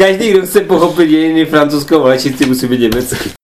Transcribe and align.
každý, 0.00 0.30
kdo 0.30 0.46
chce 0.46 0.60
pochopit 0.60 1.06
dějiny 1.06 1.46
francouzského 1.46 2.00
valečnictví, 2.00 2.46
musí 2.46 2.66
být 2.68 2.80
německý. 2.80 3.39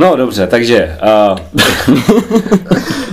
No 0.00 0.16
dobře, 0.16 0.46
takže 0.46 0.98
uh, 1.32 1.38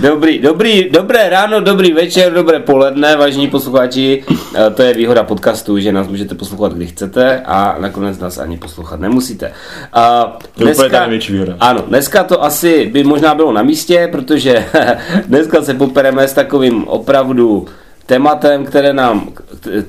dobrý, 0.00 0.38
dobrý, 0.38 0.90
dobré 0.90 1.28
ráno, 1.28 1.60
dobrý 1.60 1.92
večer, 1.92 2.32
dobré 2.32 2.60
poledne, 2.60 3.16
vážení 3.16 3.48
posluchači. 3.50 4.24
Uh, 4.30 4.36
to 4.74 4.82
je 4.82 4.94
výhoda 4.94 5.22
podcastu, 5.22 5.78
že 5.78 5.92
nás 5.92 6.08
můžete 6.08 6.34
poslouchat, 6.34 6.72
kdy 6.72 6.86
chcete 6.86 7.42
a 7.44 7.76
nakonec 7.78 8.18
nás 8.18 8.38
ani 8.38 8.58
poslouchat 8.58 9.00
nemusíte. 9.00 9.52
Uh, 9.96 10.32
dneska, 10.56 11.06
to 11.06 11.10
je 11.12 11.18
výhoda. 11.18 11.56
Ano, 11.60 11.82
dneska 11.88 12.24
to 12.24 12.44
asi 12.44 12.86
by 12.86 13.04
možná 13.04 13.34
bylo 13.34 13.52
na 13.52 13.62
místě, 13.62 14.08
protože 14.12 14.64
dneska 15.26 15.62
se 15.62 15.74
popereme 15.74 16.28
s 16.28 16.32
takovým 16.32 16.88
opravdu 16.88 17.66
tématem, 18.06 18.64
které 18.64 18.92
nám, 18.92 19.28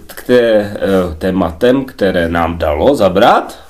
které, 0.08 0.78
tématem, 1.18 1.86
které 1.86 2.30
nám 2.30 2.58
dalo 2.58 2.95
zabrat 2.95 3.67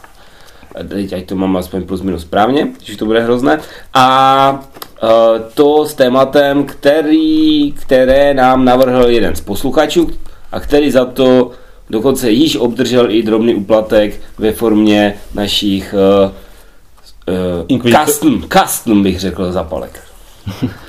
teď 0.84 1.14
ať 1.14 1.26
to 1.26 1.36
mám 1.36 1.58
aspoň 1.58 1.84
plus 1.84 2.02
minus 2.02 2.22
správně, 2.22 2.68
když 2.86 2.98
to 2.98 3.06
bude 3.06 3.24
hrozné. 3.24 3.60
A 3.94 4.68
uh, 5.04 5.10
to 5.54 5.86
s 5.86 5.94
tématem, 5.94 6.64
který, 6.64 7.72
které 7.72 8.34
nám 8.34 8.66
navrhl 8.66 9.10
jeden 9.10 9.36
z 9.36 9.42
posluchačů 9.42 10.12
a 10.52 10.60
který 10.60 10.92
za 10.92 11.06
to 11.06 11.52
dokonce 11.90 12.32
již 12.32 12.56
obdržel 12.56 13.12
i 13.12 13.24
drobný 13.24 13.56
úplatek 13.56 14.22
ve 14.38 14.52
formě 14.52 15.18
našich 15.34 15.96
uh, 16.26 16.32
uh, 17.78 18.06
custom, 18.06 18.44
custom 18.50 19.04
bych 19.04 19.20
řekl 19.20 19.52
zapalek. 19.52 20.00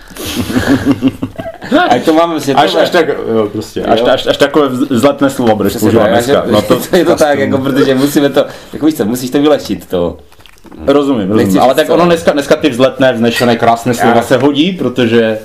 Ať 1.89 2.05
to 2.05 2.13
máme 2.13 2.41
světové. 2.41 2.65
Až, 2.65 2.75
až, 2.75 2.91
tak, 2.91 3.09
jo, 3.09 3.49
prostě, 3.53 3.83
až, 3.83 4.01
až, 4.01 4.27
až, 4.27 4.37
takové 4.37 4.69
vzletné 4.69 5.31
slovo 5.31 5.57
budeš 5.57 5.77
používat 5.77 6.09
dneska. 6.09 6.45
No 6.51 6.63
to, 6.63 6.81
je 6.97 7.05
to 7.05 7.17
tak, 7.17 7.39
jako, 7.39 7.59
protože 7.59 7.95
musíme 7.95 8.31
to, 8.31 8.45
jako 8.73 8.87
víš 8.87 8.95
co, 8.95 9.05
musíš 9.05 9.31
to 9.31 9.41
vylečit, 9.41 9.87
to. 9.87 10.17
Rozumím, 10.87 11.31
rozumím. 11.31 11.61
ale 11.61 11.75
tak 11.75 11.91
ono 11.91 12.05
dneska, 12.05 12.33
dneska 12.33 12.57
ty 12.57 12.71
vzletné, 12.71 13.13
vznešené, 13.13 13.57
krásné 13.57 13.95
slova 13.95 14.23
se 14.23 14.37
hodí, 14.37 14.73
protože 14.73 15.39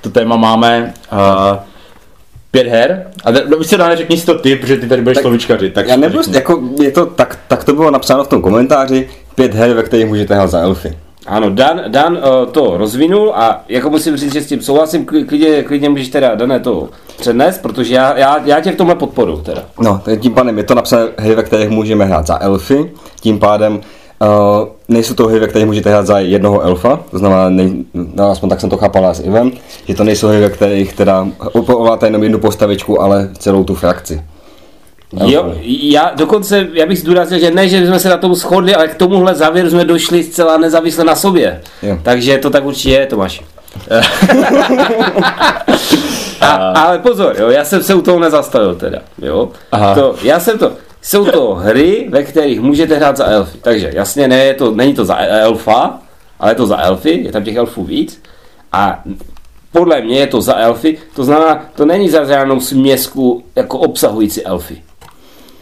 to 0.00 0.10
téma 0.10 0.36
máme 0.36 0.94
uh, 1.12 1.18
pět 2.50 2.66
her. 2.66 3.06
A 3.24 3.30
už 3.58 3.66
se 3.66 3.76
dá 3.76 3.94
řekni 3.94 4.16
si 4.16 4.26
to 4.26 4.38
ty, 4.38 4.56
protože 4.56 4.76
ty 4.76 4.88
tady 4.88 5.02
budeš 5.02 5.18
slovičkařit. 5.18 5.74
Tak 5.74 5.88
já 5.88 5.96
nebudu, 5.96 6.22
jako 6.32 6.62
je 6.80 6.90
to, 6.90 7.06
tak, 7.06 7.38
tak 7.48 7.64
to 7.64 7.72
bylo 7.72 7.90
napsáno 7.90 8.24
v 8.24 8.28
tom 8.28 8.42
komentáři, 8.42 9.08
pět 9.34 9.54
her, 9.54 9.74
ve 9.74 9.82
kterých 9.82 10.06
můžete 10.06 10.34
hrát 10.34 10.50
za 10.50 10.60
elfy. 10.60 10.98
Ano, 11.26 11.50
Dan, 11.50 11.82
Dan 11.88 12.16
uh, 12.16 12.52
to 12.52 12.76
rozvinul 12.76 13.32
a 13.34 13.64
jako 13.68 13.90
musím 13.90 14.16
říct, 14.16 14.32
že 14.32 14.42
s 14.42 14.46
tím 14.46 14.62
souhlasím, 14.62 15.04
klidně, 15.04 15.62
klidně 15.62 15.88
můžeš 15.88 16.08
teda, 16.08 16.34
Dané, 16.34 16.60
to 16.60 16.88
přednes, 17.18 17.58
protože 17.58 17.94
já, 17.94 18.18
já, 18.18 18.42
já 18.44 18.60
tě 18.60 18.72
v 18.72 18.76
tomhle 18.76 18.94
podporu 18.94 19.36
teda. 19.36 19.62
No, 19.80 20.00
tím 20.20 20.34
pádem 20.34 20.58
je 20.58 20.64
to 20.64 20.74
napsané 20.74 21.06
hry, 21.18 21.34
ve 21.34 21.42
kterých 21.42 21.68
můžeme 21.68 22.04
hrát 22.04 22.26
za 22.26 22.42
elfy, 22.42 22.90
tím 23.20 23.38
pádem 23.38 23.74
uh, 23.74 24.28
nejsou 24.88 25.14
to 25.14 25.26
hry, 25.26 25.40
ve 25.40 25.46
kterých 25.46 25.66
můžete 25.66 25.90
hrát 25.90 26.06
za 26.06 26.18
jednoho 26.18 26.60
elfa, 26.60 27.00
to 27.10 27.18
znamená, 27.18 27.48
nej, 27.48 27.84
no, 27.94 28.30
aspoň 28.30 28.48
tak 28.48 28.60
jsem 28.60 28.70
to 28.70 28.76
chápal 28.76 29.14
s 29.14 29.20
Ivem, 29.20 29.52
že 29.88 29.94
to 29.94 30.04
nejsou 30.04 30.28
hry, 30.28 30.40
ve 30.40 30.50
kterých 30.50 30.92
teda 30.92 31.28
ovládáte 31.52 32.06
jenom 32.06 32.22
jednu 32.22 32.38
postavičku, 32.38 33.02
ale 33.02 33.30
celou 33.38 33.64
tu 33.64 33.74
frakci. 33.74 34.22
Jo, 35.24 35.54
já 35.66 36.12
dokonce, 36.16 36.68
já 36.72 36.86
bych 36.86 36.98
zdůraznil, 36.98 37.40
že 37.40 37.50
ne, 37.50 37.68
že 37.68 37.86
jsme 37.86 37.98
se 37.98 38.08
na 38.08 38.16
tom 38.16 38.34
shodli, 38.34 38.74
ale 38.74 38.88
k 38.88 38.94
tomuhle 38.94 39.34
závěru 39.34 39.70
jsme 39.70 39.84
došli 39.84 40.22
zcela 40.22 40.56
nezávisle 40.56 41.04
na 41.04 41.16
sobě. 41.16 41.60
Jo. 41.82 41.98
Takže 42.02 42.38
to 42.38 42.50
tak 42.50 42.64
určitě 42.64 42.90
je, 42.90 43.06
Tomáš. 43.06 43.42
A, 46.40 46.54
ale 46.54 46.98
pozor, 46.98 47.36
jo, 47.38 47.50
já 47.50 47.64
jsem 47.64 47.82
se 47.82 47.94
u 47.94 48.02
toho 48.02 48.18
nezastavil 48.18 48.74
teda, 48.74 48.98
jo. 49.22 49.48
To, 49.94 50.14
já 50.22 50.40
jsem 50.40 50.58
to, 50.58 50.72
jsou 51.02 51.24
to 51.24 51.54
hry, 51.54 52.06
ve 52.10 52.22
kterých 52.22 52.60
můžete 52.60 52.96
hrát 52.96 53.16
za 53.16 53.26
elfy. 53.26 53.58
Takže 53.58 53.90
jasně, 53.94 54.28
ne, 54.28 54.44
je 54.44 54.54
to, 54.54 54.70
není 54.70 54.94
to 54.94 55.04
za 55.04 55.16
elfa, 55.18 55.98
ale 56.40 56.50
je 56.50 56.54
to 56.54 56.66
za 56.66 56.78
elfy, 56.82 57.22
je 57.24 57.32
tam 57.32 57.44
těch 57.44 57.56
elfů 57.56 57.84
víc. 57.84 58.22
A 58.72 59.02
podle 59.72 60.00
mě 60.00 60.18
je 60.18 60.26
to 60.26 60.40
za 60.40 60.54
elfy, 60.54 60.98
to 61.16 61.24
znamená, 61.24 61.64
to 61.74 61.86
není 61.86 62.10
za 62.10 62.24
žádnou 62.24 62.60
směsku 62.60 63.44
jako 63.56 63.78
obsahující 63.78 64.42
elfy. 64.42 64.82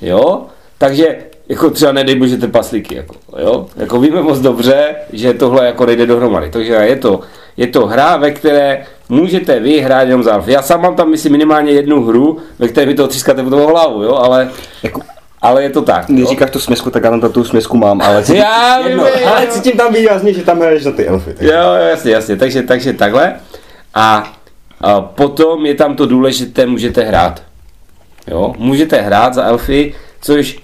Jo? 0.02 0.42
Takže 0.78 1.16
jako 1.48 1.70
třeba 1.70 1.92
nedej 1.92 2.14
bože 2.14 2.36
paslíky, 2.36 2.94
jako, 2.94 3.14
jo? 3.38 3.66
Jako 3.76 4.00
víme 4.00 4.22
moc 4.22 4.38
dobře, 4.38 4.94
že 5.12 5.34
tohle 5.34 5.66
jako 5.66 5.86
nejde 5.86 6.06
dohromady. 6.06 6.50
Takže 6.50 6.72
je 6.72 6.96
to, 6.96 7.20
je 7.56 7.66
to 7.66 7.86
hra, 7.86 8.16
ve 8.16 8.30
které 8.30 8.86
můžete 9.08 9.60
vy 9.60 9.80
hrát 9.80 10.02
jenom 10.02 10.22
za 10.22 10.42
Já 10.46 10.62
sám 10.62 10.82
mám 10.82 10.96
tam, 10.96 11.10
myslím, 11.10 11.32
minimálně 11.32 11.72
jednu 11.72 12.04
hru, 12.04 12.38
ve 12.58 12.68
které 12.68 12.86
vy 12.86 12.94
to 12.94 13.08
třískáte 13.08 13.42
po 13.42 13.66
hlavu, 13.66 14.02
jo? 14.02 14.14
Ale 14.14 14.50
jako, 14.82 15.00
ale 15.42 15.62
je 15.62 15.70
to 15.70 15.82
tak. 15.82 16.06
Když 16.06 16.28
říkáš 16.28 16.50
tu 16.50 16.60
směsku, 16.60 16.90
tak 16.90 17.04
já 17.04 17.10
tam 17.10 17.32
tu 17.32 17.44
směsku 17.44 17.76
mám, 17.76 18.02
ale 18.02 18.22
cítím, 18.22 18.42
já, 18.42 18.78
jedno, 18.78 19.04
vím, 19.04 19.28
ale 19.28 19.46
cítím 19.46 19.72
tam 19.72 19.92
výrazně, 19.92 20.32
že 20.32 20.42
tam 20.42 20.60
hraješ 20.60 20.82
za 20.82 20.92
ty 20.92 21.06
elfy. 21.06 21.34
Tak. 21.34 21.42
Jo, 21.42 21.72
jasně, 21.90 22.12
jasně, 22.12 22.36
takže, 22.36 22.62
takže 22.62 22.92
takhle. 22.92 23.34
A, 23.94 24.32
a 24.80 25.00
potom 25.00 25.66
je 25.66 25.74
tam 25.74 25.96
to 25.96 26.06
důležité, 26.06 26.66
můžete 26.66 27.02
hrát. 27.02 27.42
Jo? 28.26 28.54
Můžete 28.58 29.00
hrát 29.00 29.34
za 29.34 29.44
elfy, 29.44 29.94
což 30.20 30.58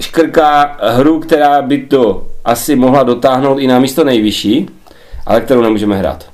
škrká 0.00 0.76
hru, 0.80 1.20
která 1.20 1.62
by 1.62 1.78
to 1.78 2.26
asi 2.44 2.76
mohla 2.76 3.02
dotáhnout 3.02 3.58
i 3.58 3.66
na 3.66 3.78
místo 3.78 4.04
nejvyšší, 4.04 4.68
ale 5.26 5.40
kterou 5.40 5.62
nemůžeme 5.62 5.96
hrát. 5.96 6.24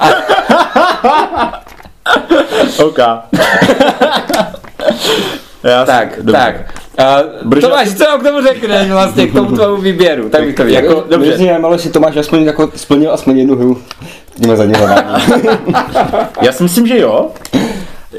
A... 0.00 0.08
OK. 2.84 2.98
Já 5.62 5.84
tak, 5.84 6.16
dobře. 6.16 6.32
tak. 6.32 6.56
Uh, 7.44 7.60
Tomáš, 7.60 7.94
co 7.94 8.04
k 8.18 8.22
tomu 8.22 8.42
řekneš 8.42 8.90
vlastně, 8.90 9.26
k 9.26 9.32
tomu 9.32 9.56
tvému 9.56 9.76
výběru? 9.76 10.28
Tak 10.28 10.44
bych 10.44 10.54
to 10.54 10.64
věděl. 10.64 10.84
Jako, 10.84 11.04
dobře. 11.10 11.38
Mě 11.38 11.56
ale 11.56 11.78
si 11.78 11.90
Tomáš 11.90 12.16
aspoň 12.16 12.42
jako 12.42 12.70
splnil 12.76 13.12
aspoň 13.12 13.38
jednu 13.38 13.56
hru. 13.56 13.82
Tím 14.34 14.50
Já 16.42 16.52
si 16.52 16.62
myslím, 16.62 16.86
že 16.86 16.98
jo 16.98 17.30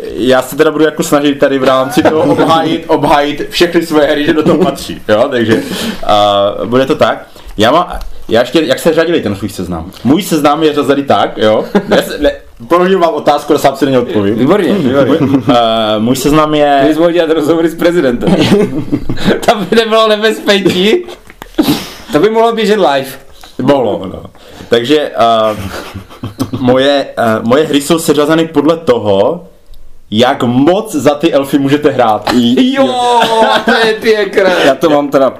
já 0.04 0.42
se 0.42 0.56
teda 0.56 0.72
budu 0.72 0.86
jako 0.86 1.04
snažit 1.04 1.40
tady 1.40 1.60
v 1.60 1.64
rámci 1.64 2.04
toho 2.04 2.22
obhájit, 2.32 2.84
obhájit 2.88 3.50
všechny 3.50 3.86
svoje 3.86 4.08
hry, 4.08 4.26
že 4.26 4.34
do 4.34 4.44
toho 4.44 4.58
patří, 4.58 5.02
jo, 5.08 5.28
takže 5.32 5.56
uh, 5.56 6.66
bude 6.66 6.86
to 6.86 6.96
tak. 6.96 7.28
Já 7.58 7.72
mám, 7.72 8.00
já 8.30 8.40
ještě, 8.40 8.62
jak 8.62 8.80
se 8.80 8.94
řadili 8.94 9.22
ten 9.22 9.36
svůj 9.36 9.50
seznam? 9.50 9.92
Můj 10.04 10.24
seznam 10.24 10.64
je 10.64 10.74
řazený 10.74 11.04
tak, 11.04 11.38
jo, 11.38 11.66
ne, 11.88 12.04
ne, 12.20 12.32
Položil 12.68 13.00
vám 13.00 13.14
otázku 13.14 13.54
a 13.54 13.58
sám 13.58 13.76
si 13.76 13.86
není 13.86 13.98
odpovím. 13.98 14.36
Výborně, 14.36 14.74
výborně. 14.74 15.18
Uh, 15.20 15.44
můj 16.00 16.16
seznam 16.16 16.56
je... 16.56 16.82
Když 16.86 16.98
mohl 16.98 17.12
dělat 17.12 17.30
rozhovory 17.30 17.70
s 17.70 17.76
prezidentem. 17.76 18.36
Tam 19.46 19.66
by 19.66 19.76
nebylo 19.76 20.08
nebezpečí. 20.08 21.06
To 22.12 22.20
by 22.20 22.30
mohlo 22.30 22.54
běžet 22.54 22.80
live. 22.80 23.08
Mohlo, 23.62 24.02
no. 24.14 24.24
Takže 24.70 25.12
uh, 25.52 26.60
moje, 26.60 27.08
uh, 27.18 27.48
moje 27.48 27.64
hry 27.64 27.82
jsou 27.82 28.00
seřazeny 28.00 28.48
podle 28.48 28.78
toho, 28.78 29.48
jak 30.12 30.44
moc 30.44 30.96
za 30.96 31.16
ty 31.16 31.34
elfy 31.34 31.60
můžete 31.60 31.90
hrát. 31.90 32.30
Jo, 32.58 33.22
to 33.66 33.88
je 33.88 33.94
pěkné. 33.94 34.56
Já 34.66 34.76
to 34.76 34.90
mám 34.90 35.10
teda 35.10 35.34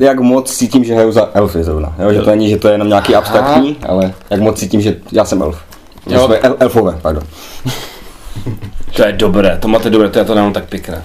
jak 0.00 0.20
moc 0.20 0.56
cítím, 0.56 0.84
že 0.84 0.94
hraju 0.94 1.12
za 1.12 1.30
elfy 1.34 1.64
zrovna. 1.64 1.94
Jo, 1.98 2.12
že 2.12 2.20
to 2.20 2.30
není, 2.30 2.50
že 2.50 2.56
to 2.56 2.68
je 2.68 2.74
jenom 2.74 2.88
nějaký 2.88 3.14
abstraktní, 3.14 3.76
Aha. 3.82 3.92
ale 3.92 4.14
jak 4.30 4.40
moc 4.40 4.58
cítím, 4.58 4.80
že 4.80 4.96
já 5.12 5.24
jsem 5.24 5.42
elf. 5.42 5.58
Jo. 6.06 6.24
Jsme 6.24 6.36
el, 6.38 6.56
elfové, 6.60 6.98
pardon. 7.02 7.22
To 8.96 9.04
je 9.04 9.12
dobré, 9.12 9.58
to 9.60 9.68
máte 9.68 9.90
dobré, 9.90 10.08
to 10.08 10.18
já 10.18 10.24
to 10.24 10.34
dám 10.34 10.52
tak 10.52 10.64
pěkné. 10.64 11.02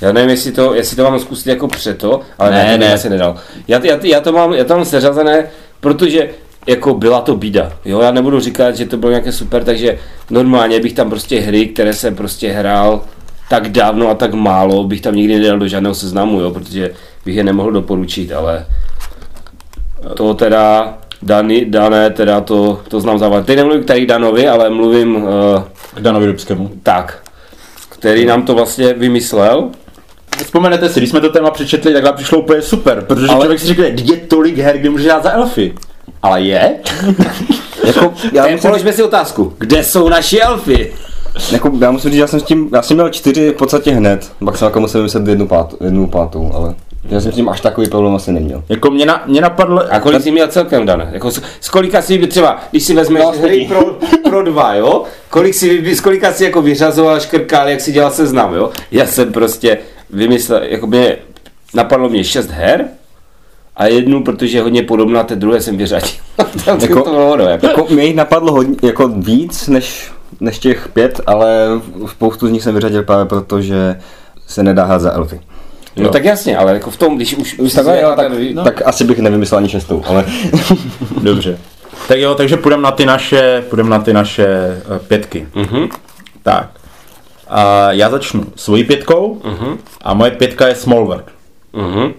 Já 0.00 0.12
nevím, 0.12 0.30
jestli 0.30 0.52
to, 0.52 0.74
jestli 0.74 0.96
to 0.96 1.02
mám 1.02 1.20
zkusit 1.20 1.48
jako 1.48 1.68
přeto, 1.68 2.20
ale 2.38 2.50
ne, 2.50 2.64
ne, 2.64 2.78
ne. 2.78 2.94
asi 2.94 3.10
nedal. 3.10 3.36
Já, 3.68 3.80
já, 3.84 3.98
já, 4.02 4.20
to 4.20 4.32
mám, 4.32 4.52
já 4.52 4.64
to 4.64 4.74
mám 4.74 4.84
seřazené, 4.84 5.46
protože 5.80 6.28
jako 6.66 6.94
byla 6.94 7.20
to 7.20 7.36
bída. 7.36 7.72
Jo, 7.84 8.00
já 8.00 8.10
nebudu 8.12 8.40
říkat, 8.40 8.76
že 8.76 8.86
to 8.86 8.96
bylo 8.96 9.10
nějaké 9.10 9.32
super, 9.32 9.64
takže 9.64 9.98
normálně 10.30 10.80
bych 10.80 10.92
tam 10.92 11.10
prostě 11.10 11.40
hry, 11.40 11.66
které 11.66 11.92
jsem 11.92 12.16
prostě 12.16 12.52
hrál 12.52 13.04
tak 13.50 13.68
dávno 13.68 14.08
a 14.08 14.14
tak 14.14 14.34
málo, 14.34 14.84
bych 14.84 15.00
tam 15.00 15.14
nikdy 15.14 15.38
nedal 15.38 15.58
do 15.58 15.68
žádného 15.68 15.94
seznamu, 15.94 16.40
jo, 16.40 16.50
protože 16.50 16.90
bych 17.24 17.36
je 17.36 17.44
nemohl 17.44 17.72
doporučit, 17.72 18.32
ale 18.32 18.66
to 20.14 20.34
teda 20.34 20.94
Dany, 21.22 21.64
Dané, 21.64 22.10
teda 22.10 22.40
to, 22.40 22.80
to 22.88 23.00
znám 23.00 23.18
závat. 23.18 23.46
Teď 23.46 23.56
nemluvím 23.56 23.84
k 23.84 24.06
Danovi, 24.06 24.48
ale 24.48 24.70
mluvím... 24.70 25.16
Uh, 25.16 25.30
k 25.94 26.00
Danovi 26.00 26.26
Dubskému. 26.26 26.70
Tak, 26.82 27.22
který 27.88 28.26
nám 28.26 28.42
to 28.42 28.54
vlastně 28.54 28.94
vymyslel. 28.94 29.70
Vzpomenete 30.44 30.88
si, 30.88 31.00
když 31.00 31.10
jsme 31.10 31.20
to 31.20 31.28
téma 31.28 31.50
přečetli, 31.50 31.92
tak 31.92 32.04
vám 32.04 32.14
přišlo 32.14 32.38
úplně 32.38 32.62
super, 32.62 33.04
protože 33.08 33.26
ale... 33.26 33.40
člověk 33.40 33.60
si 33.60 33.66
řekne, 33.66 33.84
je 33.86 34.16
tolik 34.16 34.58
her, 34.58 34.78
kde 34.78 34.90
může 34.90 35.08
dát 35.08 35.22
za 35.22 35.30
elfy. 35.30 35.74
Ale 36.22 36.42
je? 36.42 36.74
jako, 37.86 38.14
já 38.32 38.42
musím... 38.42 38.58
Položme 38.58 38.92
si 38.92 39.02
otázku. 39.02 39.52
Kde 39.58 39.84
jsou 39.84 40.08
naši 40.08 40.40
elfy? 40.40 40.92
Jako, 41.52 41.72
já 41.80 41.90
musím 41.90 42.10
říct, 42.10 42.20
já 42.20 42.26
jsem 42.26 42.40
s 42.40 42.42
tím, 42.42 42.68
já 42.72 42.82
jsem 42.82 42.96
měl 42.96 43.08
čtyři 43.08 43.50
v 43.50 43.56
podstatě 43.56 43.90
hned, 43.90 44.32
pak 44.44 44.56
jsem 44.56 44.66
jako 44.66 44.80
musel 44.80 45.00
vymyslet 45.00 45.28
jednu, 45.28 45.46
pátu, 45.46 45.76
jednu 45.84 46.06
pátou, 46.06 46.50
ale... 46.54 46.74
Já 47.08 47.20
jsem 47.20 47.32
s 47.32 47.34
tím 47.34 47.48
až 47.48 47.60
takový 47.60 47.88
problém 47.88 48.14
asi 48.14 48.32
neměl. 48.32 48.62
Jako 48.68 48.90
mě, 48.90 49.06
na, 49.06 49.22
mě 49.26 49.40
napadlo... 49.40 49.82
A 49.90 50.00
kolik 50.00 50.22
jsi 50.22 50.30
měl 50.30 50.48
celkem, 50.48 50.86
Dan? 50.86 51.08
Jako 51.12 51.30
z, 51.30 51.42
z 51.60 51.68
kolika 51.68 52.02
si 52.02 52.26
třeba, 52.26 52.60
když 52.70 52.82
si 52.82 52.94
vezmeš 52.94 53.22
No, 53.22 53.32
hry 53.32 53.66
pro, 53.68 53.98
pro 54.30 54.42
dva, 54.42 54.74
jo? 54.74 55.04
Kolik 55.30 55.54
si, 55.54 55.94
z 55.94 56.00
kolika 56.00 56.32
si 56.32 56.44
jako 56.44 56.62
vyřazoval, 56.62 57.20
škrkal, 57.20 57.68
jak 57.68 57.80
si 57.80 57.92
dělal 57.92 58.10
seznam, 58.10 58.54
jo? 58.54 58.70
Já 58.90 59.06
jsem 59.06 59.32
prostě 59.32 59.78
vymyslel, 60.10 60.62
jako 60.62 60.86
mě, 60.86 61.16
napadlo 61.74 62.08
mě 62.08 62.24
šest 62.24 62.50
her, 62.50 62.88
a 63.80 63.86
jednu, 63.86 64.22
protože 64.24 64.58
je 64.58 64.62
hodně 64.62 64.82
podobná, 64.82 65.22
té 65.22 65.36
druhé 65.36 65.60
jsem 65.60 65.76
vyřadil. 65.76 66.08
Jako- 66.80 67.02
to 67.02 67.10
bylo 67.10 67.30
ono, 67.32 67.44
jako. 67.44 67.66
Jako, 67.66 67.86
mě 67.90 68.04
jich 68.04 68.16
napadlo 68.16 68.52
hodně, 68.52 68.76
jako 68.82 69.08
víc 69.08 69.68
než, 69.68 70.10
než 70.40 70.58
těch 70.58 70.88
pět, 70.88 71.20
ale 71.26 71.66
spoustu 72.06 72.46
z 72.48 72.50
nich 72.50 72.62
jsem 72.62 72.74
vyřadil 72.74 73.02
právě 73.02 73.24
proto, 73.24 73.60
že 73.60 73.96
se 74.46 74.62
nedá 74.62 74.84
hrát 74.84 74.98
za 75.00 75.12
elfy. 75.12 75.40
No 75.96 76.08
tak 76.08 76.24
jasně, 76.24 76.56
ale 76.58 76.72
jako 76.72 76.90
v 76.90 76.96
tom, 76.96 77.16
když 77.16 77.34
už... 77.34 77.58
už 77.58 77.72
Takhle, 77.72 78.00
jo, 78.02 78.12
tak, 78.16 78.26
no. 78.54 78.64
tak 78.64 78.82
asi 78.86 79.04
bych 79.04 79.18
nevymyslel 79.18 79.58
ani 79.58 79.68
šestou, 79.68 80.02
ale 80.06 80.24
Dobře. 81.22 81.58
Tak 82.08 82.18
jo, 82.18 82.34
takže 82.34 82.56
půjdeme 82.56 82.82
na 82.82 82.90
ty 82.90 83.06
naše, 83.06 83.64
půjdeme 83.70 83.90
na 83.90 83.98
ty 83.98 84.12
naše 84.12 84.46
uh, 84.90 84.98
pětky. 84.98 85.48
Mhm. 85.54 85.88
Tak. 86.42 86.70
A 87.48 87.92
já 87.92 88.10
začnu 88.10 88.44
svojí 88.56 88.84
pětkou 88.84 89.40
Mhm. 89.44 89.78
a 90.02 90.14
moje 90.14 90.30
pětka 90.30 90.68
je 90.68 90.74
Smallwork. 90.74 91.24
Mhm. 91.72 92.12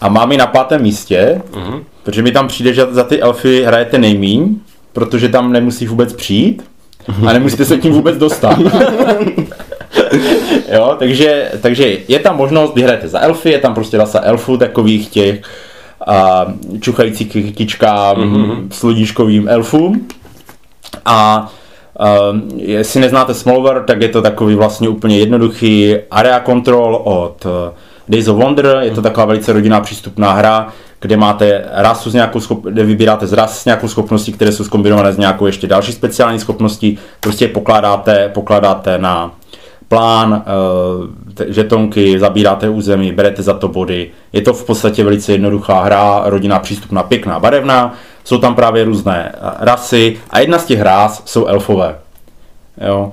A 0.00 0.08
mám 0.08 0.32
ji 0.32 0.38
na 0.38 0.46
pátém 0.46 0.82
místě, 0.82 1.42
Mhm. 1.56 1.82
protože 2.02 2.22
mi 2.22 2.32
tam 2.32 2.48
přijde, 2.48 2.74
že 2.74 2.86
za 2.90 3.04
ty 3.04 3.20
elfy 3.22 3.64
hrajete 3.64 3.98
nejmíň, 3.98 4.56
protože 4.92 5.28
tam 5.28 5.52
nemusí 5.52 5.86
vůbec 5.86 6.12
přijít 6.12 6.62
a 7.26 7.32
nemusíte 7.32 7.64
se 7.64 7.76
k 7.76 7.82
tím 7.82 7.92
vůbec 7.92 8.16
dostat. 8.16 8.58
jo, 10.72 10.96
takže, 10.98 11.50
takže 11.60 11.96
je 12.08 12.18
tam 12.18 12.36
možnost, 12.36 12.72
kdy 12.72 12.82
hrajete 12.82 13.08
za 13.08 13.20
elfy, 13.20 13.50
je 13.50 13.58
tam 13.58 13.74
prostě 13.74 13.98
rasa 13.98 14.20
elfů, 14.22 14.56
takových 14.56 15.08
těch 15.08 15.42
a, 16.06 16.46
čuchajících 16.80 17.32
kytičkám, 17.32 18.16
mm-hmm. 18.16 18.68
sludíškovým 18.70 19.48
elfům. 19.48 20.08
A 21.04 21.50
Um, 22.30 22.48
jestli 22.56 23.00
neznáte 23.00 23.34
Smallware, 23.34 23.84
tak 23.84 24.02
je 24.02 24.08
to 24.08 24.22
takový 24.22 24.54
vlastně 24.54 24.88
úplně 24.88 25.18
jednoduchý 25.18 25.96
area 26.10 26.42
control 26.46 26.96
od 27.04 27.46
Days 28.08 28.28
of 28.28 28.36
Wonder, 28.36 28.78
je 28.80 28.90
to 28.90 29.02
taková 29.02 29.26
velice 29.26 29.52
rodinná 29.52 29.80
přístupná 29.80 30.32
hra, 30.32 30.68
kde 31.00 31.16
máte 31.16 31.64
rasu 31.72 32.10
s 32.10 32.14
nějakou 32.14 32.38
schop- 32.38 32.70
kde 32.70 32.84
vybíráte 32.84 33.26
z 33.26 33.32
ras 33.32 33.60
s 33.60 33.64
nějakou 33.64 33.88
schopností, 33.88 34.32
které 34.32 34.52
jsou 34.52 34.64
zkombinované 34.64 35.12
s 35.12 35.16
nějakou 35.16 35.46
ještě 35.46 35.66
další 35.66 35.92
speciální 35.92 36.38
schopností, 36.38 36.98
prostě 37.20 37.44
je 37.44 37.48
pokládáte, 37.48 38.28
pokládáte 38.34 38.98
na 38.98 39.32
plán, 39.88 40.44
te- 41.34 41.52
žetonky, 41.52 42.18
zabíráte 42.18 42.68
území, 42.68 43.12
berete 43.12 43.42
za 43.42 43.54
to 43.54 43.68
body. 43.68 44.10
Je 44.32 44.42
to 44.42 44.52
v 44.54 44.64
podstatě 44.64 45.04
velice 45.04 45.32
jednoduchá 45.32 45.82
hra, 45.82 46.22
rodinná 46.24 46.58
přístupná, 46.58 47.02
pěkná, 47.02 47.40
barevná. 47.40 47.94
Jsou 48.24 48.38
tam 48.38 48.54
právě 48.54 48.84
různé 48.84 49.32
eh, 49.34 49.38
rasy 49.58 50.16
a 50.30 50.38
jedna 50.38 50.58
z 50.58 50.64
těch 50.64 50.80
rás 50.80 51.22
jsou 51.24 51.46
elfové. 51.46 51.98
Jo. 52.86 53.12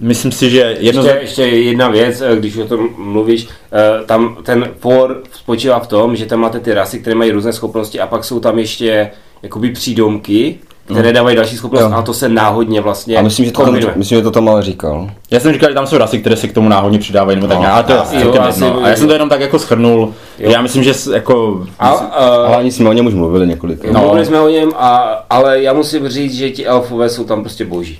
Myslím 0.00 0.32
si, 0.32 0.50
že 0.50 0.76
jedno 0.80 1.02
Ještě, 1.02 1.18
ještě 1.20 1.42
jedna 1.42 1.88
věc, 1.88 2.20
eh, 2.20 2.36
když 2.36 2.56
o 2.56 2.64
tom 2.64 2.88
mluvíš, 2.98 3.48
eh, 3.72 4.04
tam 4.06 4.36
ten 4.42 4.68
for 4.78 5.22
spočívá 5.32 5.78
v 5.78 5.86
tom, 5.86 6.16
že 6.16 6.26
tam 6.26 6.40
máte 6.40 6.60
ty 6.60 6.74
rasy, 6.74 6.98
které 6.98 7.16
mají 7.16 7.30
různé 7.30 7.52
schopnosti 7.52 8.00
a 8.00 8.06
pak 8.06 8.24
jsou 8.24 8.40
tam 8.40 8.58
ještě 8.58 9.10
jakoby 9.42 9.70
přídomky, 9.70 10.58
které 10.92 11.12
dávají 11.12 11.36
další 11.36 11.56
schopnost 11.56 11.82
Jo. 11.82 11.90
a 11.94 12.02
to 12.02 12.14
se 12.14 12.28
náhodně 12.28 12.80
vlastně 12.80 13.16
a 13.16 13.22
myslím, 13.22 13.46
že 13.46 13.52
to, 13.52 13.64
tam, 13.64 13.74
myslím, 13.96 14.18
že 14.18 14.22
to 14.22 14.30
tam 14.30 14.48
ale 14.48 14.62
říkal. 14.62 15.10
Já 15.30 15.40
jsem 15.40 15.52
říkal, 15.52 15.68
že 15.70 15.74
tam 15.74 15.86
jsou 15.86 15.98
rasy, 15.98 16.18
které 16.18 16.36
se 16.36 16.48
k 16.48 16.52
tomu 16.52 16.68
náhodně 16.68 16.98
přidávají, 16.98 17.36
nebo 17.36 17.46
tak 17.48 17.56
No. 17.56 17.60
nějak, 17.60 17.74
ale 17.74 17.84
to 17.84 17.92
je 17.92 17.96
jo, 18.24 18.34
asi- 18.42 18.64
jedno. 18.64 18.84
A 18.84 18.88
já 18.88 18.96
jsem 18.96 19.06
to 19.06 19.12
jenom 19.12 19.28
tak 19.28 19.40
jako 19.40 19.58
schrnul. 19.58 20.14
Jo. 20.38 20.50
Já 20.50 20.62
myslím, 20.62 20.82
že 20.84 20.92
jako... 21.14 21.66
A, 21.78 21.88
Ale 21.88 22.08
a, 22.54 22.56
ani 22.56 22.72
jsme 22.72 22.88
o 22.88 22.92
něm 22.92 23.06
už 23.06 23.14
mluvili 23.14 23.46
několik. 23.46 23.84
no. 23.84 23.92
No. 23.92 24.00
Mluvili 24.00 24.26
jsme 24.26 24.40
o 24.40 24.48
něm, 24.48 24.72
a, 24.76 25.24
ale 25.30 25.62
já 25.62 25.72
musím 25.72 26.08
říct, 26.08 26.34
že 26.34 26.50
ti 26.50 26.66
elfové 26.66 27.08
jsou 27.08 27.24
tam 27.24 27.40
prostě 27.40 27.64
boží. 27.64 27.98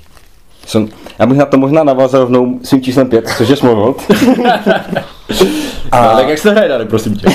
Jsem, 0.67 0.89
já 1.19 1.27
bych 1.27 1.39
na 1.39 1.47
to 1.47 1.57
možná 1.59 1.85
navázal 1.85 2.21
rovnou 2.21 2.59
svým 2.63 2.83
číslem 2.83 3.09
5, 3.09 3.29
což 3.37 3.49
je 3.49 3.57
Smallworld. 3.57 4.03
A... 5.93 6.17
tak 6.17 6.29
jak 6.29 6.39
se 6.39 6.51
hraje, 6.51 6.69
Dane, 6.69 6.85
prosím 6.85 7.17
tě. 7.17 7.27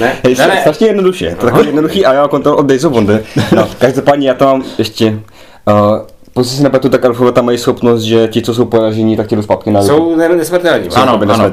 Ne, 0.00 0.16
Hej, 0.24 0.34
ne, 0.34 0.46
ne. 0.46 0.60
strašně 0.60 0.86
jednoduše. 0.86 1.36
To 1.40 1.46
je 1.46 1.52
takový 1.52 1.66
jednoduchý 1.66 2.06
a 2.06 2.12
já 2.12 2.28
kontrol 2.28 2.54
od 2.54 2.66
Days 2.66 2.84
of 2.84 2.92
Wonder. 2.92 3.22
No, 3.56 3.68
každopádně 3.78 4.28
já 4.28 4.34
tam 4.34 4.48
mám 4.48 4.64
ještě... 4.78 5.20
Uh, 5.68 5.98
pokud 6.32 6.44
si 6.44 6.62
nepletu, 6.62 6.88
tak 6.88 7.04
elfové 7.04 7.32
tam 7.32 7.44
mají 7.44 7.58
schopnost, 7.58 8.02
že 8.02 8.28
ti, 8.28 8.42
co 8.42 8.54
jsou 8.54 8.64
poražení, 8.64 9.16
tak 9.16 9.26
ti 9.26 9.36
jdou 9.36 9.42
zpátky 9.42 9.70
na. 9.70 9.82
Jsou 9.82 10.16
ne- 10.16 10.28
nesmrtelní. 10.28 10.90
jsou 10.90 10.96
Ano, 10.96 11.12
jakoby 11.12 11.32
ano. 11.32 11.52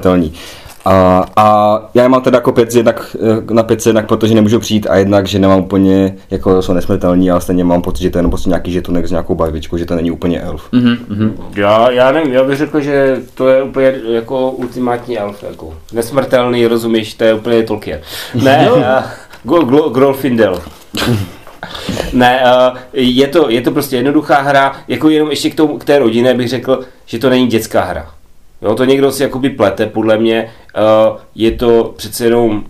A, 0.85 1.25
a 1.35 1.79
já 1.93 2.03
je 2.03 2.09
mám 2.09 2.21
teda 2.21 2.37
jako 2.37 2.51
pět 2.51 2.75
jednak, 2.75 3.15
eh, 3.49 3.53
na 3.53 3.63
pětce, 3.63 3.89
jednak 3.89 4.07
protože 4.07 4.35
nemůžu 4.35 4.59
přijít 4.59 4.87
a 4.89 4.95
jednak, 4.95 5.27
že 5.27 5.39
nemám 5.39 5.59
úplně, 5.59 6.15
jako 6.31 6.61
jsou 6.61 6.73
nesmrtelní, 6.73 7.31
ale 7.31 7.41
stejně 7.41 7.63
mám 7.63 7.81
pocit, 7.81 8.03
že 8.03 8.09
to 8.09 8.17
je 8.17 8.19
jenom 8.19 8.31
prostě 8.31 8.49
nějaký 8.49 8.71
žetonek 8.71 9.07
s 9.07 9.11
nějakou 9.11 9.35
barvičkou, 9.35 9.77
že 9.77 9.85
to 9.85 9.95
není 9.95 10.11
úplně 10.11 10.41
elf. 10.41 10.67
Já, 11.55 11.91
já 11.91 12.11
nevím, 12.11 12.33
já 12.33 12.43
bych 12.43 12.57
řekl, 12.57 12.81
že 12.81 13.17
to 13.33 13.47
je 13.47 13.63
úplně 13.63 13.93
jako 14.09 14.51
ultimátní 14.51 15.19
elf, 15.19 15.43
jako 15.49 15.73
nesmrtelný, 15.93 16.67
rozumíš, 16.67 17.13
to 17.13 17.23
je 17.23 17.33
úplně 17.33 17.63
Tolkien. 17.63 17.99
Ne, 18.43 18.69
uh, 18.71 18.79
Gro- 19.45 19.91
Grolfindel. 19.91 20.61
ne, 22.13 22.43
uh, 22.71 22.77
je, 22.93 23.27
to, 23.27 23.49
je 23.49 23.61
to 23.61 23.71
prostě 23.71 23.95
jednoduchá 23.95 24.41
hra, 24.41 24.75
jako 24.87 25.09
jenom 25.09 25.29
ještě 25.29 25.49
k, 25.49 25.55
tomu, 25.55 25.77
k 25.77 25.85
té 25.85 25.99
rodině 25.99 26.33
bych 26.33 26.49
řekl, 26.49 26.79
že 27.05 27.19
to 27.19 27.29
není 27.29 27.47
dětská 27.47 27.83
hra. 27.83 28.07
Jo, 28.61 28.75
to 28.75 28.85
někdo 28.85 29.11
si 29.11 29.23
jakoby 29.23 29.49
plete, 29.49 29.85
podle 29.85 30.17
mě, 30.17 30.51
uh, 30.77 31.17
je 31.35 31.51
to 31.51 31.93
přece 31.97 32.23
jenom 32.23 32.63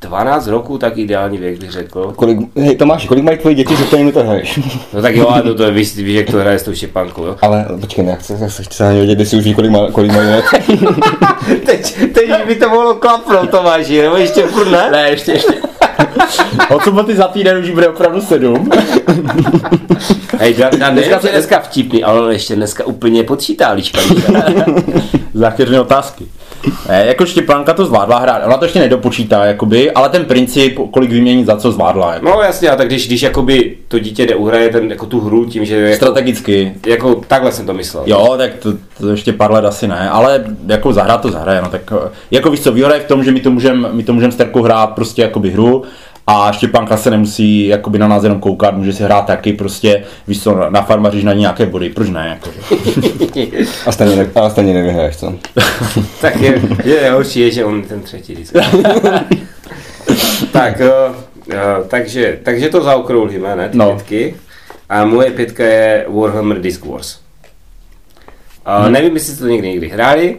12 0.00 0.46
roků, 0.46 0.78
tak 0.78 0.98
ideální 0.98 1.38
věk 1.38 1.60
bych 1.60 1.70
řekl. 1.70 2.12
Kolik, 2.16 2.38
hej 2.56 2.76
Tomáš, 2.76 3.06
kolik 3.06 3.24
mají 3.24 3.38
tvoje 3.38 3.54
děti, 3.54 3.76
že 3.76 3.84
to 3.84 3.96
jim 3.96 4.12
to 4.12 4.24
hraješ? 4.24 4.60
No 4.92 5.02
tak 5.02 5.16
jo, 5.16 5.28
ale 5.28 5.42
to, 5.42 5.54
to 5.54 5.62
je, 5.62 5.70
víš, 5.70 5.96
víš, 5.96 6.16
jak 6.16 6.30
to 6.30 6.36
hraje 6.36 6.58
s 6.58 6.62
tou 6.62 6.74
štěpánkou, 6.74 7.24
jo. 7.24 7.36
Ale 7.42 7.66
počkej, 7.80 8.04
ne, 8.04 8.16
chci, 8.20 8.34
chci, 8.48 8.62
chci 8.62 8.82
ani 8.82 8.98
vědět, 8.98 9.18
jestli 9.18 9.38
už 9.38 9.44
ví, 9.44 9.54
kolik, 9.54 9.70
má, 9.70 9.90
kolik 9.90 10.12
mají 10.12 10.28
let. 10.28 10.44
teď, 11.66 11.94
teď 12.12 12.46
by 12.46 12.54
to 12.54 12.68
mohlo 12.68 12.94
klapnout, 12.94 13.50
Tomáši, 13.50 14.02
nebo 14.02 14.16
ještě 14.16 14.42
furt 14.42 14.70
ne? 14.70 14.90
Ne, 14.90 15.10
ještě, 15.10 15.32
ještě. 15.32 15.69
Od 16.70 16.82
soboty 16.84 17.16
za 17.16 17.28
týden 17.28 17.58
už 17.58 17.70
bude 17.70 17.88
opravdu 17.88 18.20
sedm. 18.20 18.70
Hej, 20.38 20.54
Dan 20.54 20.94
dneska, 20.94 21.20
je 21.26 21.32
dneska 21.32 21.60
vtipný, 21.60 22.04
ale 22.04 22.20
on 22.20 22.30
ještě 22.32 22.56
dneska 22.56 22.84
úplně 22.84 23.24
počítá 23.24 23.70
líčka. 23.72 24.00
Zákeřné 25.34 25.80
otázky. 25.80 26.24
Ne, 26.88 27.06
jako 27.06 27.26
Štěpánka 27.26 27.72
to 27.72 27.84
zvládla 27.84 28.18
hrát, 28.18 28.46
ona 28.46 28.56
to 28.56 28.64
ještě 28.64 28.78
nedopočítá, 28.78 29.44
jakoby, 29.44 29.90
ale 29.90 30.08
ten 30.08 30.24
princip, 30.24 30.78
kolik 30.90 31.10
vyměnit 31.10 31.46
za 31.46 31.56
co 31.56 31.72
zvládla. 31.72 32.14
Jako. 32.14 32.26
No 32.26 32.42
jasně, 32.42 32.70
a 32.70 32.76
tak 32.76 32.86
když, 32.86 33.06
když 33.06 33.22
jakoby 33.22 33.76
to 33.88 33.98
dítě 33.98 34.26
neuhraje 34.26 34.68
ten, 34.68 34.90
jako 34.90 35.06
tu 35.06 35.20
hru 35.20 35.44
tím, 35.44 35.64
že 35.64 35.76
jako, 35.76 35.96
Strategicky. 35.96 36.72
jako 36.86 37.14
takhle 37.14 37.52
jsem 37.52 37.66
to 37.66 37.74
myslel. 37.74 38.02
Jo, 38.06 38.34
tak 38.38 38.54
to, 38.54 38.72
to 38.98 39.08
ještě 39.08 39.32
pár 39.32 39.52
let 39.52 39.64
asi 39.64 39.88
ne, 39.88 40.10
ale 40.10 40.44
jako 40.66 40.92
zahrát 40.92 41.20
to 41.20 41.30
zahraje, 41.30 41.62
no 41.62 41.68
tak 41.68 41.92
jako 42.30 42.50
víš 42.50 42.60
co, 42.60 42.72
výhoda 42.72 42.94
je 42.94 43.00
v 43.00 43.08
tom, 43.08 43.24
že 43.24 43.32
my 43.32 43.40
to 43.40 43.50
můžeme 43.50 43.88
můžem 44.12 44.32
s 44.32 44.36
Terkou 44.36 44.62
hrát 44.62 44.86
prostě 44.86 45.22
jakoby 45.22 45.50
hru 45.50 45.82
a 46.32 46.52
Štěpánka 46.52 46.96
se 46.96 47.10
nemusí 47.10 47.66
jakoby 47.66 47.98
na 47.98 48.08
nás 48.08 48.22
jenom 48.22 48.40
koukat, 48.40 48.76
může 48.76 48.92
si 48.92 49.02
hrát 49.02 49.26
taky 49.26 49.52
prostě, 49.52 50.04
víš 50.28 50.42
co, 50.42 50.70
na 50.70 50.82
farmaříš 50.82 51.24
na 51.24 51.32
ní 51.32 51.40
nějaké 51.40 51.66
body, 51.66 51.90
proč 51.90 52.08
ne, 52.10 52.28
jakože. 52.28 52.60
A 53.86 53.92
stejně, 53.92 54.16
ne, 54.16 54.26
a 54.34 54.50
stejně 54.50 54.74
nevyhraješ, 54.74 55.16
co? 55.16 55.32
tak 56.20 56.36
je, 56.40 56.62
je 56.84 57.10
horší, 57.10 57.40
je, 57.40 57.50
že 57.50 57.64
on 57.64 57.82
ten 57.82 58.00
třetí 58.00 58.32
vždycky. 58.34 58.58
tak, 60.52 60.80
uh, 60.80 61.16
uh, 61.46 61.86
takže, 61.88 62.38
takže 62.42 62.68
to 62.68 62.82
zaokrouhlíme, 62.82 63.56
ne, 63.56 63.68
ty 63.68 63.78
No. 63.78 63.86
pětky. 63.94 64.36
A 64.88 65.04
moje 65.04 65.30
pětka 65.30 65.64
je 65.64 66.06
Warhammer 66.08 66.60
Disc 66.60 66.84
Wars. 66.84 67.18
Uh, 68.66 68.84
Hmm. 68.84 68.92
Nevím, 68.92 69.14
jestli 69.14 69.32
jste 69.32 69.42
to 69.44 69.48
někdy 69.48 69.68
někdy 69.68 69.88
hráli. 69.88 70.36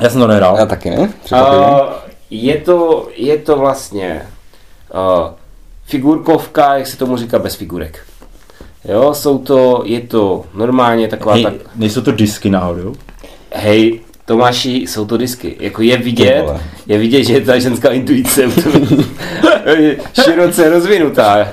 Já 0.00 0.10
jsem 0.10 0.20
to 0.20 0.26
nehrál. 0.26 0.56
Já 0.58 0.66
taky 0.66 0.90
ne? 0.90 0.98
Uh, 0.98 1.08
je, 2.30 2.56
to, 2.56 3.08
je 3.16 3.38
to 3.38 3.56
vlastně 3.56 4.22
uh, 4.94 5.30
figurkovka, 5.84 6.76
jak 6.76 6.86
se 6.86 6.96
tomu 6.96 7.16
říká, 7.16 7.38
bez 7.38 7.54
figurek. 7.54 8.06
Jo, 8.84 9.14
jsou 9.14 9.38
to, 9.38 9.82
je 9.86 10.00
to 10.00 10.44
normálně 10.54 11.08
taková 11.08 11.34
Hej, 11.34 11.44
tak, 11.44 11.54
nejsou 11.76 12.00
to 12.00 12.12
disky 12.12 12.50
náhodou? 12.50 12.94
hej, 13.54 14.00
Tomáši, 14.24 14.74
jsou 14.76 15.04
to 15.04 15.16
disky. 15.16 15.56
Jako 15.60 15.82
je 15.82 15.96
vidět, 15.96 16.44
je 16.86 16.98
vidět, 16.98 17.24
že 17.24 17.40
ta 17.40 17.58
ženská 17.58 17.88
intuice 17.90 18.42
je 19.76 19.96
široce 20.24 20.70
rozvinutá. 20.70 21.48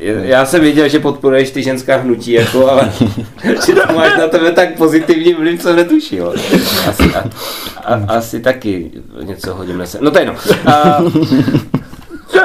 Já 0.00 0.46
jsem 0.46 0.60
věděl, 0.60 0.88
že 0.88 0.98
podporuješ 1.00 1.50
ty 1.50 1.62
ženská 1.62 1.96
hnutí, 1.96 2.32
jako, 2.32 2.70
ale 2.70 2.92
že 3.66 3.72
to 3.74 3.94
máš 3.94 4.18
na 4.18 4.28
tebe 4.28 4.52
tak 4.52 4.76
pozitivní 4.76 5.34
vliv, 5.34 5.62
co 5.62 5.76
netušil. 5.76 6.34
Asi, 6.88 7.02
a, 7.02 7.24
a, 7.84 7.94
asi 8.08 8.40
taky 8.40 8.90
něco 9.22 9.54
hodím 9.54 9.78
nese. 9.78 9.98
No 10.00 10.10
to 10.10 10.18
je 10.18 10.24
jedno. 10.24 10.34
A, 10.72 10.98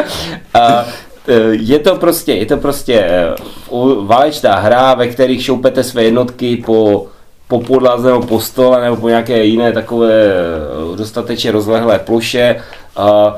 a, 0.53 0.85
e, 1.27 1.33
je 1.51 1.79
to 1.79 1.95
prostě, 1.95 2.33
je 2.33 2.45
to 2.45 2.57
prostě 2.57 2.93
e, 2.93 3.35
válečná 4.01 4.55
hra, 4.55 4.93
ve 4.93 5.07
kterých 5.07 5.43
šoupete 5.43 5.83
své 5.83 6.03
jednotky 6.03 6.57
po, 6.65 7.07
po 7.47 7.59
podlaze 7.59 8.11
nebo 8.11 8.25
po 8.25 8.39
stole 8.39 8.81
nebo 8.81 8.95
po 8.95 9.09
nějaké 9.09 9.43
jiné 9.43 9.71
takové 9.71 10.25
e, 10.25 10.97
dostatečně 10.97 11.51
rozlehlé 11.51 11.99
ploše. 11.99 12.61
uh, 12.99 13.31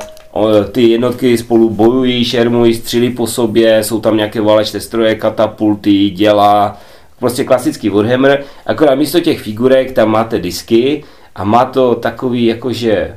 ty 0.71 0.89
jednotky 0.89 1.37
spolu 1.37 1.69
bojují, 1.69 2.25
šermují, 2.25 2.73
střílí 2.73 3.09
po 3.09 3.27
sobě, 3.27 3.83
jsou 3.83 3.99
tam 3.99 4.17
nějaké 4.17 4.41
válečné 4.41 4.79
stroje, 4.79 5.15
katapulty, 5.15 6.09
děla, 6.09 6.77
prostě 7.19 7.43
klasický 7.43 7.89
Warhammer, 7.89 8.43
akorát 8.65 8.95
místo 8.95 9.19
těch 9.19 9.41
figurek 9.41 9.91
tam 9.91 10.09
máte 10.09 10.39
disky 10.39 11.03
a 11.35 11.43
má 11.43 11.65
to 11.65 11.95
takový 11.95 12.45
jakože 12.45 13.15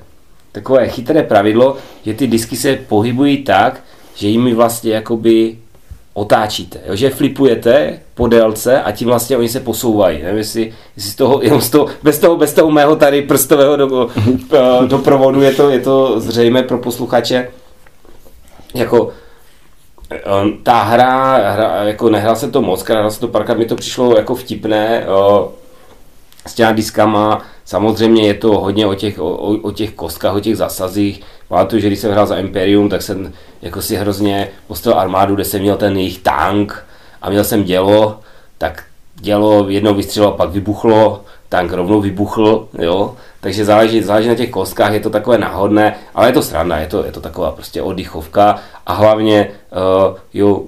takové 0.57 0.89
chytré 0.89 1.23
pravidlo, 1.23 1.77
že 2.05 2.15
ty 2.15 2.27
disky 2.27 2.57
se 2.57 2.79
pohybují 2.89 3.45
tak, 3.45 3.83
že 4.15 4.29
jimi 4.29 4.55
vlastně 4.55 4.93
jakoby 4.93 5.59
otáčíte, 6.15 6.81
jo? 6.87 6.97
že 6.97 7.11
flipujete 7.11 8.01
po 8.15 8.27
délce 8.27 8.83
a 8.83 8.93
tím 8.93 9.09
vlastně 9.09 9.37
oni 9.37 9.49
se 9.49 9.61
posouvají. 9.61 10.23
Nevím, 10.23 10.39
jestli, 10.39 10.73
jestli 10.97 11.11
z 11.11 11.15
toho, 11.15 11.41
jenom 11.43 11.61
z 11.61 11.71
toho, 11.71 11.87
bez 12.03 12.19
toho, 12.19 12.37
bez 12.37 12.53
toho 12.53 12.71
mého 12.71 12.97
tady 12.97 13.23
prstového 13.23 13.77
do, 13.77 14.09
eh, 14.53 14.87
doprovodu 14.87 15.43
je 15.43 15.53
to, 15.53 15.71
je 15.71 15.81
to 15.81 16.21
zřejmé 16.21 16.63
pro 16.63 16.79
posluchače. 16.79 17.49
Jako 18.75 19.11
eh, 20.11 20.21
ta 20.63 20.83
hra, 20.83 21.37
hra 21.53 21.85
jako 21.85 22.11
nehrál 22.11 22.37
se 22.37 22.51
to 22.51 22.63
moc, 22.63 22.85
hrál 22.85 23.11
se 23.11 23.21
to 23.21 23.29
párkrát, 23.29 23.59
mi 23.59 23.67
to 23.67 23.77
přišlo 23.77 24.17
jako 24.17 24.35
vtipné, 24.35 25.05
jo, 25.07 25.53
s 26.47 26.55
těma 26.55 26.73
diskama, 26.73 27.43
samozřejmě 27.65 28.27
je 28.27 28.35
to 28.35 28.61
hodně 28.61 28.87
o 28.87 28.95
těch, 28.95 29.19
o, 29.19 29.37
o 29.37 29.71
těch 29.71 29.93
kostkách, 29.93 30.35
o 30.35 30.41
těch 30.41 30.57
zasazích, 30.57 31.23
Pamatuju, 31.49 31.83
že 31.83 31.87
když 31.87 31.99
jsem 31.99 32.13
hrál 32.13 32.27
za 32.27 32.37
Imperium, 32.37 32.89
tak 32.89 33.03
jsem 33.03 33.33
jako 33.63 33.83
si 33.83 33.97
hrozně 33.97 34.49
postavil 34.67 35.01
armádu, 35.01 35.35
kde 35.35 35.45
jsem 35.45 35.61
měl 35.61 35.77
ten 35.77 35.97
jejich 35.97 36.19
tank 36.19 36.85
a 37.23 37.31
měl 37.31 37.45
jsem 37.45 37.65
dělo, 37.65 38.21
tak 38.59 38.85
dělo 39.15 39.69
jednou 39.69 39.95
vystřelilo, 39.95 40.33
pak 40.33 40.51
vybuchlo, 40.51 41.25
tank 41.49 41.73
rovnou 41.73 42.01
vybuchl, 42.01 42.69
jo, 42.79 43.15
takže 43.41 43.65
záleží, 43.65 44.03
záleží 44.03 44.29
na 44.29 44.35
těch 44.35 44.51
kostkách, 44.51 44.93
je 44.93 45.01
to 45.01 45.11
takové 45.11 45.39
náhodné, 45.39 45.97
ale 46.15 46.29
je 46.29 46.33
to 46.33 46.43
sranda, 46.43 46.77
je 46.77 46.87
to, 46.87 47.05
je 47.05 47.13
to 47.13 47.21
taková 47.21 47.51
prostě 47.51 47.83
oddychovka. 47.83 48.59
A 48.87 48.93
hlavně 48.93 49.51
uh, 50.09 50.17
jo, 50.35 50.63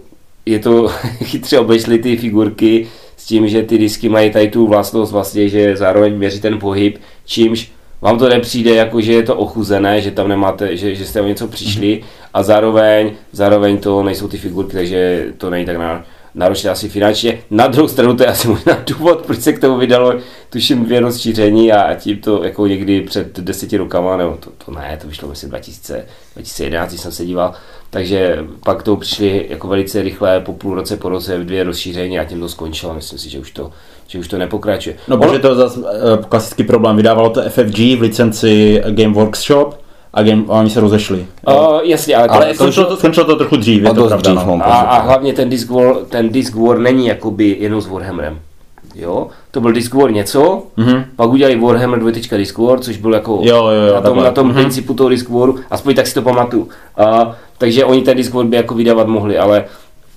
je 0.46 0.58
to 0.58 0.88
chytře 1.24 1.58
obešli 1.58 1.98
ty 1.98 2.16
figurky 2.16 2.88
s 3.18 3.26
tím, 3.26 3.48
že 3.48 3.62
ty 3.62 3.78
disky 3.78 4.08
mají 4.08 4.30
tady 4.30 4.48
tu 4.48 4.66
vlastnost 4.66 5.12
vlastně, 5.12 5.48
že 5.48 5.76
zároveň 5.76 6.14
měří 6.14 6.40
ten 6.40 6.58
pohyb, 6.58 6.98
čímž 7.24 7.70
vám 8.00 8.18
to 8.18 8.28
nepřijde 8.28 8.74
jako, 8.74 9.00
že 9.00 9.12
je 9.12 9.22
to 9.22 9.36
ochuzené, 9.36 10.00
že 10.00 10.10
tam 10.10 10.28
nemáte, 10.28 10.76
že, 10.76 10.94
že 10.94 11.06
jste 11.06 11.20
o 11.20 11.26
něco 11.26 11.48
přišli 11.48 11.98
mhm. 11.98 12.08
a 12.34 12.42
zároveň, 12.42 13.10
zároveň 13.32 13.78
to 13.78 14.02
nejsou 14.02 14.28
ty 14.28 14.38
figurky, 14.38 14.72
takže 14.72 15.26
to 15.38 15.50
není 15.50 15.66
tak 15.66 15.76
na, 15.76 16.04
náročné 16.38 16.70
asi 16.70 16.88
finančně. 16.88 17.38
Na 17.50 17.66
druhou 17.66 17.88
stranu 17.88 18.16
to 18.16 18.22
je 18.22 18.28
asi 18.28 18.48
možná 18.48 18.78
důvod, 18.86 19.26
proč 19.26 19.40
se 19.40 19.52
k 19.52 19.60
tomu 19.60 19.78
vydalo, 19.78 20.14
tuším, 20.50 20.84
dvě 20.84 21.00
rozšíření 21.00 21.72
a, 21.72 21.94
tím 21.94 22.18
to 22.18 22.44
jako 22.44 22.66
někdy 22.66 23.00
před 23.00 23.40
deseti 23.40 23.76
rokama, 23.76 24.16
nebo 24.16 24.36
to, 24.40 24.50
to 24.64 24.72
ne, 24.72 24.98
to 25.02 25.08
vyšlo 25.08 25.28
myslím 25.28 25.50
2000, 25.50 26.06
2011, 26.34 26.88
když 26.88 27.00
jsem 27.00 27.12
se 27.12 27.26
díval, 27.26 27.54
takže 27.90 28.38
pak 28.64 28.82
to 28.82 28.96
přišli 28.96 29.46
jako 29.48 29.68
velice 29.68 30.02
rychle, 30.02 30.40
po 30.40 30.52
půl 30.52 30.74
roce, 30.74 30.96
po 30.96 31.08
roce 31.08 31.38
dvě 31.38 31.64
rozšíření 31.64 32.18
a 32.18 32.24
tím 32.24 32.40
to 32.40 32.48
skončilo. 32.48 32.94
Myslím 32.94 33.18
si, 33.18 33.30
že 33.30 33.38
už 33.38 33.50
to, 33.50 33.70
že 34.06 34.18
už 34.18 34.28
to 34.28 34.38
nepokračuje. 34.38 34.96
No, 35.08 35.18
protože 35.18 35.38
to 35.38 35.54
zase 35.54 35.80
uh, 35.80 35.84
klasický 36.28 36.64
problém. 36.64 36.96
Vydávalo 36.96 37.30
to 37.30 37.42
FFG 37.42 37.78
v 37.78 38.00
licenci 38.00 38.82
Game 38.90 39.14
Workshop 39.14 39.87
a, 40.12 40.22
game, 40.22 40.44
a 40.48 40.52
oni 40.52 40.70
se 40.70 40.80
rozešli. 40.80 41.26
Uh, 41.48 41.80
jasně, 41.82 42.16
ale, 42.16 42.28
ale 42.28 42.46
to, 42.46 42.54
skončilo, 42.54 42.86
to, 42.86 42.96
skončilo 42.96 43.26
to 43.26 43.36
trochu 43.36 43.56
dřív, 43.56 43.82
je 43.82 43.94
to 43.94 44.06
pravda. 44.06 44.16
Dřív, 44.16 44.46
no. 44.46 44.60
a, 44.62 44.74
a, 44.74 45.00
hlavně 45.00 45.32
ten 45.32 45.50
Disc 45.50 45.70
War, 45.70 45.94
ten 46.08 46.28
Disc 46.28 46.54
War 46.54 46.78
není 46.78 47.06
jakoby 47.06 47.56
jenom 47.60 47.80
s 47.80 47.86
Warhammerem. 47.86 48.38
Jo? 48.94 49.26
To 49.50 49.60
byl 49.60 49.72
Disc 49.72 49.94
War 49.94 50.12
něco, 50.12 50.62
mm-hmm. 50.78 51.04
pak 51.16 51.30
udělali 51.30 51.56
Warhammer 51.56 51.98
2. 51.98 52.10
Disc 52.10 52.58
War, 52.58 52.80
což 52.80 52.96
byl 52.96 53.14
jako 53.14 53.40
jo, 53.42 53.56
jo, 53.56 53.70
jo, 53.70 53.94
na 53.94 54.00
tom, 54.00 54.18
na 54.18 54.30
tom 54.30 54.50
mm-hmm. 54.50 54.54
principu 54.54 54.94
toho 54.94 55.08
Disc 55.08 55.28
Waru, 55.28 55.58
aspoň 55.70 55.94
tak 55.94 56.06
si 56.06 56.14
to 56.14 56.22
pamatuju. 56.22 56.62
Uh, 56.62 57.32
takže 57.58 57.84
oni 57.84 58.02
ten 58.02 58.16
Disc 58.16 58.32
War 58.32 58.46
by 58.46 58.56
jako 58.56 58.74
vydávat 58.74 59.06
mohli, 59.06 59.38
ale 59.38 59.64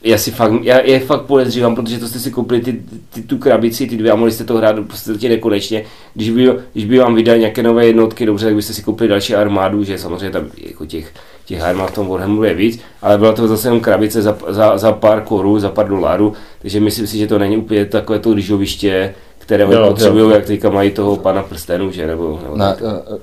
já 0.03 0.17
si 0.17 0.31
fakt, 0.31 0.53
já 0.63 0.79
je 0.79 0.99
fakt 0.99 1.21
podezřívám, 1.21 1.75
protože 1.75 1.99
to 1.99 2.07
jste 2.07 2.19
si 2.19 2.31
koupili 2.31 2.61
ty, 2.61 2.81
ty, 3.13 3.21
tu 3.21 3.37
krabici, 3.37 3.87
ty 3.87 3.97
dvě 3.97 4.11
a 4.11 4.15
mohli 4.15 4.31
jste 4.31 4.43
to 4.43 4.57
hrát 4.57 4.75
prostě 4.87 5.29
nekonečně. 5.29 5.83
Když 6.13 6.29
by, 6.29 6.49
když 6.73 6.85
by 6.85 6.99
vám 6.99 7.15
vydali 7.15 7.39
nějaké 7.39 7.63
nové 7.63 7.85
jednotky, 7.85 8.25
dobře, 8.25 8.45
tak 8.45 8.55
byste 8.55 8.73
si 8.73 8.83
koupili 8.83 9.09
další 9.09 9.35
armádu, 9.35 9.83
že 9.83 9.97
samozřejmě 9.97 10.29
tam 10.29 10.45
jako 10.57 10.85
těch, 10.85 11.13
těch 11.45 11.61
armád 11.61 11.91
v 11.91 11.95
tom 11.95 12.07
Warhammeru 12.07 12.43
je 12.43 12.53
víc, 12.53 12.79
ale 13.01 13.17
byla 13.17 13.33
to 13.33 13.47
zase 13.47 13.67
jenom 13.67 13.81
krabice 13.81 14.21
za, 14.21 14.37
za, 14.47 14.77
za 14.77 14.91
pár 14.91 15.21
korů, 15.21 15.59
za 15.59 15.69
pár 15.69 15.87
dolarů, 15.87 16.33
takže 16.61 16.79
myslím 16.79 17.07
si, 17.07 17.17
že 17.17 17.27
to 17.27 17.39
není 17.39 17.57
úplně 17.57 17.85
takové 17.85 18.19
to 18.19 18.33
lyžoviště, 18.33 19.13
které 19.51 19.65
oni 19.65 19.87
potřebují, 19.87 20.31
jak 20.31 20.45
teďka 20.45 20.69
mají 20.69 20.91
toho 20.91 21.17
pana 21.17 21.43
prstenu, 21.43 21.91
že? 21.91 22.07
Nebo, 22.07 22.39
nebo 22.43 22.57
na, 22.57 22.75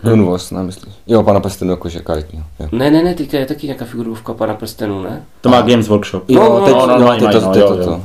uh, 0.05 0.13
Unvos, 0.13 0.51
nemyslíš? 0.51 0.95
Jo, 1.07 1.23
pana 1.23 1.41
prstenu 1.41 1.71
jakože 1.71 2.01
karetního. 2.01 2.45
Ne, 2.73 2.91
ne, 2.91 3.03
ne, 3.03 3.15
teďka 3.15 3.39
je 3.39 3.47
taky 3.47 3.67
nějaká 3.67 3.85
figurovka 3.85 4.35
pana 4.35 4.55
prstenu, 4.55 5.03
ne? 5.03 5.23
To 5.41 5.49
má 5.49 5.61
Games 5.61 5.89
Workshop. 5.89 6.25
Jo, 6.29 6.41
no, 6.43 6.65
teď, 6.65 6.75
no, 6.75 6.87
no, 6.87 6.99
no, 6.99 7.17
teď 7.19 7.33
to, 7.33 7.41
to, 7.41 7.77
to, 7.77 7.85
to, 7.85 8.01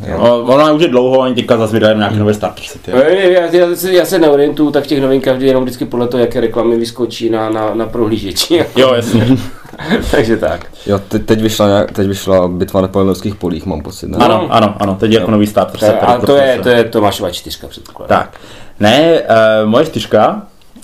Ono 0.45 0.75
už 0.75 0.81
je 0.81 0.87
dlouho, 0.87 1.19
oni 1.19 1.35
teďka 1.35 1.57
zase 1.57 1.73
vydají 1.73 1.97
nějaké 1.97 2.15
nové 2.15 2.33
starter 2.33 2.63
sety. 2.63 2.91
Já, 2.91 3.45
já, 3.51 3.67
já, 3.91 4.05
se 4.05 4.19
neorientuju, 4.19 4.71
tak 4.71 4.83
v 4.83 4.87
těch 4.87 5.01
novinkách 5.01 5.35
vždy 5.35 5.47
jenom 5.47 5.63
vždycky 5.63 5.85
podle 5.85 6.07
toho, 6.07 6.21
jaké 6.21 6.41
reklamy 6.41 6.77
vyskočí 6.77 7.29
na, 7.29 7.49
na, 7.49 7.73
na 7.73 7.85
prohlížeči. 7.85 8.65
jo, 8.75 8.93
jasně. 8.93 9.37
Takže 10.11 10.37
tak. 10.37 10.65
Jo, 10.85 10.99
te, 10.99 11.19
teď, 11.19 11.41
vyšla, 11.41 11.83
teď 11.93 12.07
vyšla 12.07 12.47
bitva 12.47 12.81
na 12.81 12.87
polenovských 12.87 13.35
polích, 13.35 13.65
mám 13.65 13.81
pocit. 13.81 14.07
Ne? 14.07 14.17
Ano, 14.17 14.47
ano, 14.49 14.75
ano, 14.79 14.95
teď 14.95 15.11
je 15.11 15.19
jako 15.19 15.31
nový 15.31 15.47
starter 15.47 15.79
set. 15.79 15.95
A 16.01 16.17
to 16.17 16.35
je, 16.35 16.59
to 16.63 16.69
je 16.69 16.83
Tomášova 16.83 17.31
čtyřka, 17.31 17.67
předpokládám. 17.67 18.19
Tak. 18.19 18.37
Ne, 18.79 19.21
uh, 19.21 19.69
moje 19.69 19.85
čtyřka 19.85 20.41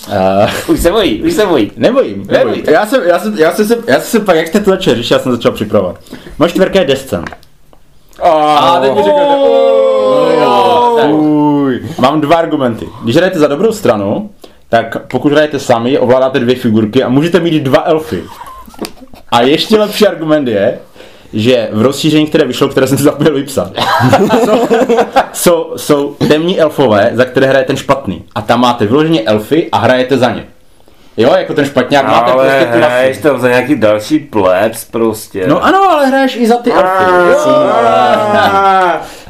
Uh, 0.07 0.73
už 0.73 0.79
se 0.79 0.91
bojí, 0.91 1.23
už 1.23 1.33
se 1.33 1.45
bojí. 1.45 1.71
Nebojím, 1.77 2.27
nebojím. 2.27 2.63
Já 2.67 2.85
jsem, 2.85 3.03
já 3.03 3.19
jsem, 3.19 3.37
já 3.37 3.51
jsem, 3.51 3.67
se, 3.67 3.77
já 3.87 3.99
jsem 3.99 4.19
se 4.19 4.25
pak, 4.25 4.35
jak 4.35 4.47
jste 4.47 4.59
to 4.59 4.71
začal 4.71 4.95
řešit, 4.95 5.13
já 5.13 5.19
jsem 5.19 5.31
začal 5.31 5.51
připravovat. 5.51 5.99
Moje 6.39 6.49
čtvrka 6.51 6.79
je 6.79 6.85
Descent. 6.85 7.29
Oh, 8.21 8.29
a 8.31 8.79
teď 8.81 8.91
mi 8.95 9.03
řeknete, 9.03 9.35
Mám 11.99 12.21
dva 12.21 12.35
argumenty. 12.35 12.89
Když 13.03 13.15
hrajete 13.15 13.39
za 13.39 13.47
dobrou 13.47 13.71
stranu, 13.71 14.29
tak 14.69 15.07
pokud 15.07 15.31
hrajete 15.31 15.59
sami, 15.59 15.99
ovládáte 15.99 16.39
dvě 16.39 16.55
figurky 16.55 17.03
a 17.03 17.09
můžete 17.09 17.39
mít 17.39 17.63
dva 17.63 17.83
elfy. 17.85 18.23
A 19.31 19.41
ještě 19.41 19.77
lepší 19.77 20.07
argument 20.07 20.47
je, 20.47 20.79
že 21.33 21.69
v 21.71 21.81
rozšíření, 21.81 22.27
které 22.27 22.45
vyšlo, 22.45 22.67
které 22.67 22.87
jsem 22.87 22.97
si 22.97 23.03
zapomněl 23.03 23.35
vypsat, 23.35 23.73
jsou, 24.45 24.67
jsou, 25.33 25.73
jsou 25.75 26.13
temní 26.27 26.59
elfové, 26.59 27.11
za 27.13 27.25
které 27.25 27.47
hraje 27.47 27.65
ten 27.65 27.77
špatný. 27.77 28.23
A 28.35 28.41
tam 28.41 28.61
máte 28.61 28.85
vyloženě 28.85 29.21
elfy 29.21 29.69
a 29.71 29.77
hrajete 29.77 30.17
za 30.17 30.31
ně. 30.31 30.45
Jo, 31.19 31.33
jako 31.37 31.53
ten 31.53 31.65
špatňák 31.65 32.05
ale 32.05 32.17
máte 32.17 32.31
prostě 32.31 32.67
ty 32.71 32.77
hraješ 32.77 33.17
tam 33.17 33.39
za 33.39 33.49
nějaký 33.49 33.75
další 33.75 34.19
plebs 34.19 34.85
prostě. 34.85 35.47
No 35.47 35.63
ano, 35.63 35.89
ale 35.91 36.07
hraješ 36.07 36.35
i 36.35 36.47
za 36.47 36.57
ty 36.57 36.71
elfy. 36.71 37.03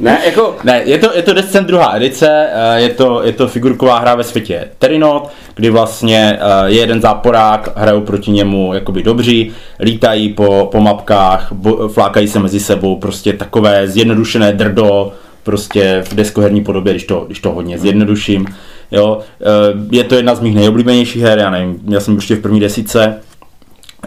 ne, 0.00 0.18
jako... 0.24 0.56
Ne, 0.64 0.82
je 0.84 0.98
to, 0.98 1.10
je 1.14 1.22
to 1.22 1.34
Descent 1.34 1.66
druhá 1.66 1.96
edice, 1.96 2.48
eh, 2.52 2.80
je 2.80 2.88
to, 2.88 3.22
je 3.22 3.32
to 3.32 3.48
figurková 3.48 3.98
hra 3.98 4.14
ve 4.14 4.24
světě 4.24 4.68
Terinot, 4.78 5.30
kdy 5.54 5.70
vlastně 5.70 6.38
eh, 6.40 6.70
je 6.70 6.80
jeden 6.80 7.00
záporák, 7.00 7.68
hrajou 7.76 8.00
proti 8.00 8.30
němu 8.30 8.74
jakoby 8.74 9.02
dobří, 9.02 9.52
lítají 9.80 10.32
po, 10.32 10.68
po 10.72 10.80
mapkách, 10.80 11.52
bo, 11.52 11.88
flákají 11.88 12.28
se 12.28 12.38
mezi 12.38 12.60
sebou, 12.60 12.96
prostě 12.96 13.32
takové 13.32 13.88
zjednodušené 13.88 14.52
drdo, 14.52 15.12
prostě 15.42 16.02
v 16.04 16.14
deskoherní 16.14 16.64
podobě, 16.64 16.92
když 16.92 17.04
to, 17.04 17.20
když 17.20 17.40
to 17.40 17.50
hodně 17.50 17.78
zjednoduším. 17.78 18.46
Jo, 18.90 19.18
eh, 19.40 19.44
je 19.90 20.04
to 20.04 20.14
jedna 20.14 20.34
z 20.34 20.40
mých 20.40 20.54
nejoblíbenějších 20.54 21.22
her, 21.22 21.38
já 21.38 21.50
nevím, 21.50 21.80
já 21.88 22.00
jsem 22.00 22.14
určitě 22.14 22.36
v 22.36 22.40
první 22.40 22.60
desíce. 22.60 23.20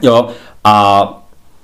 Jo, 0.01 0.27
a 0.63 1.07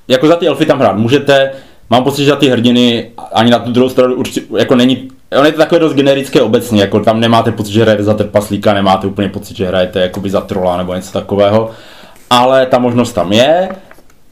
jako 0.07 0.27
za 0.27 0.35
ty 0.35 0.47
elfy 0.47 0.65
tam 0.65 0.79
hrát 0.79 0.97
můžete, 0.97 1.51
mám 1.89 2.03
pocit, 2.03 2.23
že 2.23 2.29
za 2.29 2.35
ty 2.35 2.49
hrdiny 2.49 3.11
ani 3.33 3.51
na 3.51 3.59
tu 3.59 3.71
druhou 3.71 3.89
stranu 3.89 4.15
určitě, 4.15 4.41
jako 4.57 4.75
není, 4.75 5.09
on 5.39 5.45
je 5.45 5.51
to 5.51 5.57
takové 5.57 5.79
dost 5.79 5.93
generické 5.93 6.41
obecně, 6.41 6.81
jako 6.81 6.99
tam 6.99 7.19
nemáte 7.19 7.51
pocit, 7.51 7.71
že 7.71 7.81
hrajete 7.81 8.03
za 8.03 8.13
trpaslíka, 8.13 8.73
nemáte 8.73 9.07
úplně 9.07 9.29
pocit, 9.29 9.57
že 9.57 9.67
hrajete 9.67 9.99
jakoby 9.99 10.29
za 10.29 10.41
trola 10.41 10.77
nebo 10.77 10.93
něco 10.93 11.11
takového, 11.11 11.71
ale 12.29 12.65
ta 12.65 12.79
možnost 12.79 13.13
tam 13.13 13.33
je, 13.33 13.69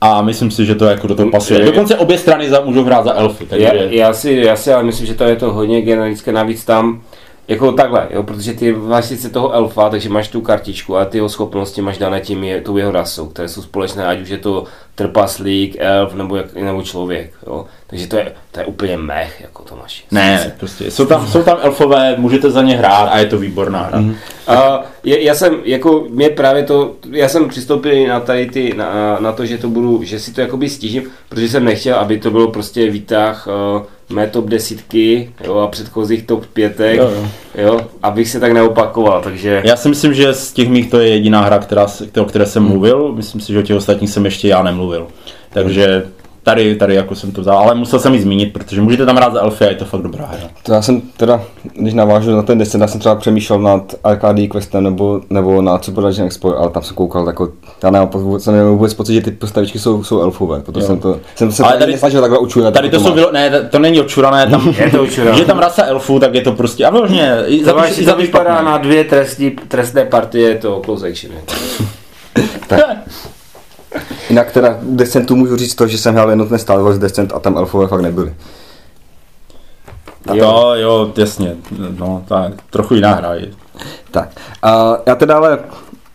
a 0.02 0.22
myslím 0.22 0.52
si, 0.52 0.66
že 0.66 0.76
to 0.76 0.86
jako 0.86 1.08
do 1.08 1.16
toho 1.16 1.32
pasuje. 1.32 1.66
Dokonce 1.66 1.96
obě 1.96 2.18
strany 2.18 2.50
za, 2.50 2.62
můžou 2.62 2.84
hrát 2.84 3.06
za 3.06 3.14
elfy. 3.14 3.46
Takže... 3.46 3.66
Já, 3.66 3.74
já, 3.74 4.14
si, 4.14 4.32
já 4.34 4.56
si 4.56 4.74
ale 4.74 4.84
myslím, 4.84 5.08
že 5.08 5.14
to 5.14 5.24
je 5.24 5.36
to 5.36 5.54
hodně 5.54 5.82
generické. 5.82 6.32
Navíc 6.32 6.66
tam 6.66 7.02
jako 7.48 7.72
takhle, 7.72 8.08
jo, 8.10 8.24
protože 8.24 8.54
ty 8.54 8.74
máš 8.74 9.06
sice 9.06 9.30
toho 9.30 9.52
elfa, 9.52 9.90
takže 9.90 10.10
máš 10.10 10.28
tu 10.28 10.42
kartičku 10.42 10.98
a 10.98 11.06
ty 11.06 11.18
jeho 11.18 11.30
schopnosti 11.30 11.82
máš 11.82 11.98
dané 11.98 12.22
tím 12.22 12.44
je, 12.44 12.62
tou 12.62 12.78
jeho 12.78 12.92
rasou, 12.92 13.28
které 13.28 13.48
jsou 13.48 13.62
společné, 13.62 14.08
ať 14.08 14.22
už 14.22 14.30
je 14.30 14.38
to 14.38 14.64
trpaslík, 14.96 15.76
elf 15.80 16.14
nebo, 16.14 16.36
jak, 16.36 16.54
nebo 16.54 16.84
člověk. 16.84 17.34
Jo. 17.48 17.66
Takže 17.88 18.08
to 18.08 18.16
je, 18.16 18.32
to 18.52 18.60
je 18.60 18.66
úplně 18.66 18.98
mech, 18.98 19.42
jako 19.42 19.64
to 19.64 19.76
máš. 19.76 20.06
Ne, 20.12 20.54
prostě 20.60 20.92
jsou 20.92 21.06
tam, 21.06 21.28
jsou 21.28 21.44
tam 21.44 21.58
elfové, 21.62 22.16
můžete 22.18 22.52
za 22.52 22.62
ně 22.62 22.78
hrát 22.78 23.06
a 23.06 23.18
je 23.20 23.26
to 23.26 23.38
výborná 23.38 23.84
hra. 23.84 24.00
Mm-hmm. 24.00 24.16
Uh, 24.50 24.84
je, 25.04 25.24
já 25.24 25.36
jsem, 25.36 25.62
jako 25.64 26.06
mě 26.10 26.30
právě 26.30 26.64
to, 26.64 26.96
já 27.12 27.30
jsem 27.30 27.50
přistoupil 27.50 28.08
na 28.08 28.20
tady 28.20 28.46
ty, 28.46 28.74
na, 28.78 29.18
na 29.20 29.32
to, 29.32 29.46
že 29.46 29.58
to 29.58 29.68
budu, 29.68 30.04
že 30.04 30.20
si 30.20 30.34
to 30.34 30.42
jakoby 30.42 30.70
stížím, 30.70 31.04
protože 31.30 31.50
jsem 31.50 31.66
nechtěl, 31.66 31.96
aby 31.96 32.20
to 32.20 32.32
bylo 32.32 32.52
prostě 32.52 32.90
výtah 32.90 33.48
uh, 33.48 33.82
mé 34.10 34.28
top 34.28 34.46
desítky 34.46 35.32
jo, 35.44 35.58
a 35.58 35.68
předchozích 35.68 36.26
top 36.26 36.46
pětek, 36.46 36.98
jo, 36.98 37.12
jo. 37.16 37.28
jo, 37.64 37.82
abych 38.04 38.30
se 38.30 38.40
tak 38.40 38.52
neopakoval, 38.52 39.22
takže... 39.22 39.62
Já 39.66 39.76
si 39.76 39.90
myslím, 39.90 40.14
že 40.14 40.34
z 40.34 40.54
těch 40.54 40.70
mých 40.70 40.90
to 40.90 41.00
je 41.00 41.10
jediná 41.10 41.42
hra, 41.42 41.60
která, 41.60 41.88
o 42.22 42.26
které 42.26 42.46
jsem 42.46 42.64
mluvil, 42.64 43.14
myslím 43.14 43.42
si, 43.42 43.54
že 43.54 43.60
o 43.60 43.62
těch 43.62 43.76
ostatních 43.76 44.10
jsem 44.10 44.26
ještě 44.26 44.48
já 44.48 44.64
nemluvil. 44.64 45.08
Takže 45.50 46.06
tady, 46.48 46.76
tady 46.76 46.96
jako 46.96 47.16
jsem 47.16 47.32
to 47.32 47.42
vzal, 47.42 47.58
ale 47.58 47.76
musel 47.76 48.00
jsem 48.00 48.14
ji 48.14 48.22
zmínit, 48.22 48.54
protože 48.54 48.82
můžete 48.82 49.06
tam 49.06 49.16
hrát 49.16 49.34
za 49.34 49.42
Elfy 49.42 49.66
a 49.66 49.70
je 49.70 49.76
to 49.76 49.86
fakt 49.86 50.02
dobrá 50.02 50.26
hra. 50.26 50.50
To 50.64 50.74
já 50.74 50.82
jsem 50.82 51.02
teda, 51.02 51.42
když 51.74 51.94
navážu 51.94 52.36
na 52.36 52.42
ten 52.42 52.58
deset, 52.58 52.82
já 52.82 52.88
jsem 52.88 53.00
třeba 53.00 53.16
přemýšlel 53.16 53.60
nad 53.60 53.96
Arcade 54.04 54.48
Questem 54.48 54.84
nebo, 54.84 55.22
nebo 55.30 55.62
na 55.62 55.82
Super 55.82 56.04
Legend 56.04 56.26
Explorer, 56.26 56.60
ale 56.60 56.70
tam 56.70 56.84
jsem 56.84 56.96
koukal, 56.96 57.28
jako, 57.28 57.52
já 57.84 57.92
nemám, 57.92 58.10
jsem 58.38 58.54
nemám 58.54 58.72
vůbec 58.72 58.94
pocit, 58.94 59.14
že 59.14 59.22
ty 59.22 59.32
postavičky 59.32 59.80
jsou, 59.80 60.04
jsou 60.04 60.22
elfové, 60.22 60.60
protože 60.60 60.86
jsem 60.86 61.00
to, 61.00 61.20
jsem 61.36 61.52
se 61.52 61.64
ale 61.64 61.78
tady, 61.78 61.92
nesnažil 61.92 62.22
takhle 62.22 62.40
učurat. 62.40 62.74
Tady 62.74 62.90
to, 62.90 62.98
to 62.98 63.04
jsou, 63.04 63.14
bylo, 63.14 63.32
ne, 63.32 63.70
to 63.72 63.80
není 63.80 64.02
očurané, 64.02 64.48
tam, 64.48 64.74
je 64.80 64.92
to 64.92 65.04
očurané. 65.04 65.40
je 65.40 65.46
tam 65.46 65.60
rasa 65.60 65.86
elfů, 65.86 66.20
tak 66.20 66.34
je 66.34 66.42
to 66.42 66.52
prostě, 66.52 66.86
a 66.86 66.90
vlastně, 66.90 67.38
to, 67.66 67.76
máš, 67.76 67.96
to 68.06 68.16
vypadá 68.16 68.62
na 68.62 68.78
dvě 68.78 69.04
trestní, 69.04 69.52
trestné 69.52 70.06
partie, 70.06 70.56
to 70.56 70.82
close 70.86 71.08
action. 71.08 71.34
tak. 72.68 72.80
Jinak 74.30 74.52
teda 74.52 74.78
Descentu 74.82 75.36
můžu 75.36 75.56
říct 75.56 75.76
to, 75.76 75.88
že 75.88 75.98
jsem 75.98 76.14
hrál 76.14 76.30
jednotné 76.30 76.60
Star 76.60 76.80
Wars 76.80 76.98
Descent 76.98 77.34
a 77.34 77.40
tam 77.40 77.58
elfové 77.58 77.88
fakt 77.88 78.02
nebyly. 78.02 78.34
Jo, 80.34 80.72
jo, 80.74 81.14
jasně, 81.18 81.56
no, 82.00 82.24
tak, 82.28 82.54
trochu 82.70 82.94
jiná 82.94 83.14
hra 83.14 83.34
je. 83.34 83.50
Tak, 84.12 84.30
a 84.64 84.98
já 85.06 85.16
teda 85.16 85.38
ale 85.38 85.60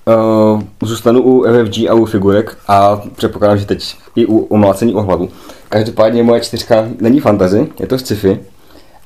uh, 0.05 0.63
zůstanu 0.83 1.23
u 1.23 1.45
FFG 1.45 1.79
a 1.91 1.95
u 1.95 2.05
figurek 2.05 2.59
a 2.69 3.01
předpokládám, 3.17 3.59
že 3.59 3.67
teď 3.67 3.97
i 4.17 4.27
u 4.27 4.39
omlácení 4.39 4.95
o 4.95 5.03
hlavu. 5.03 5.29
Každopádně 5.69 6.23
moje 6.23 6.41
čtyřka 6.41 6.89
není 7.01 7.21
fantazy, 7.21 7.69
je 7.81 7.87
to 7.87 7.99
sci-fi. 7.99 8.41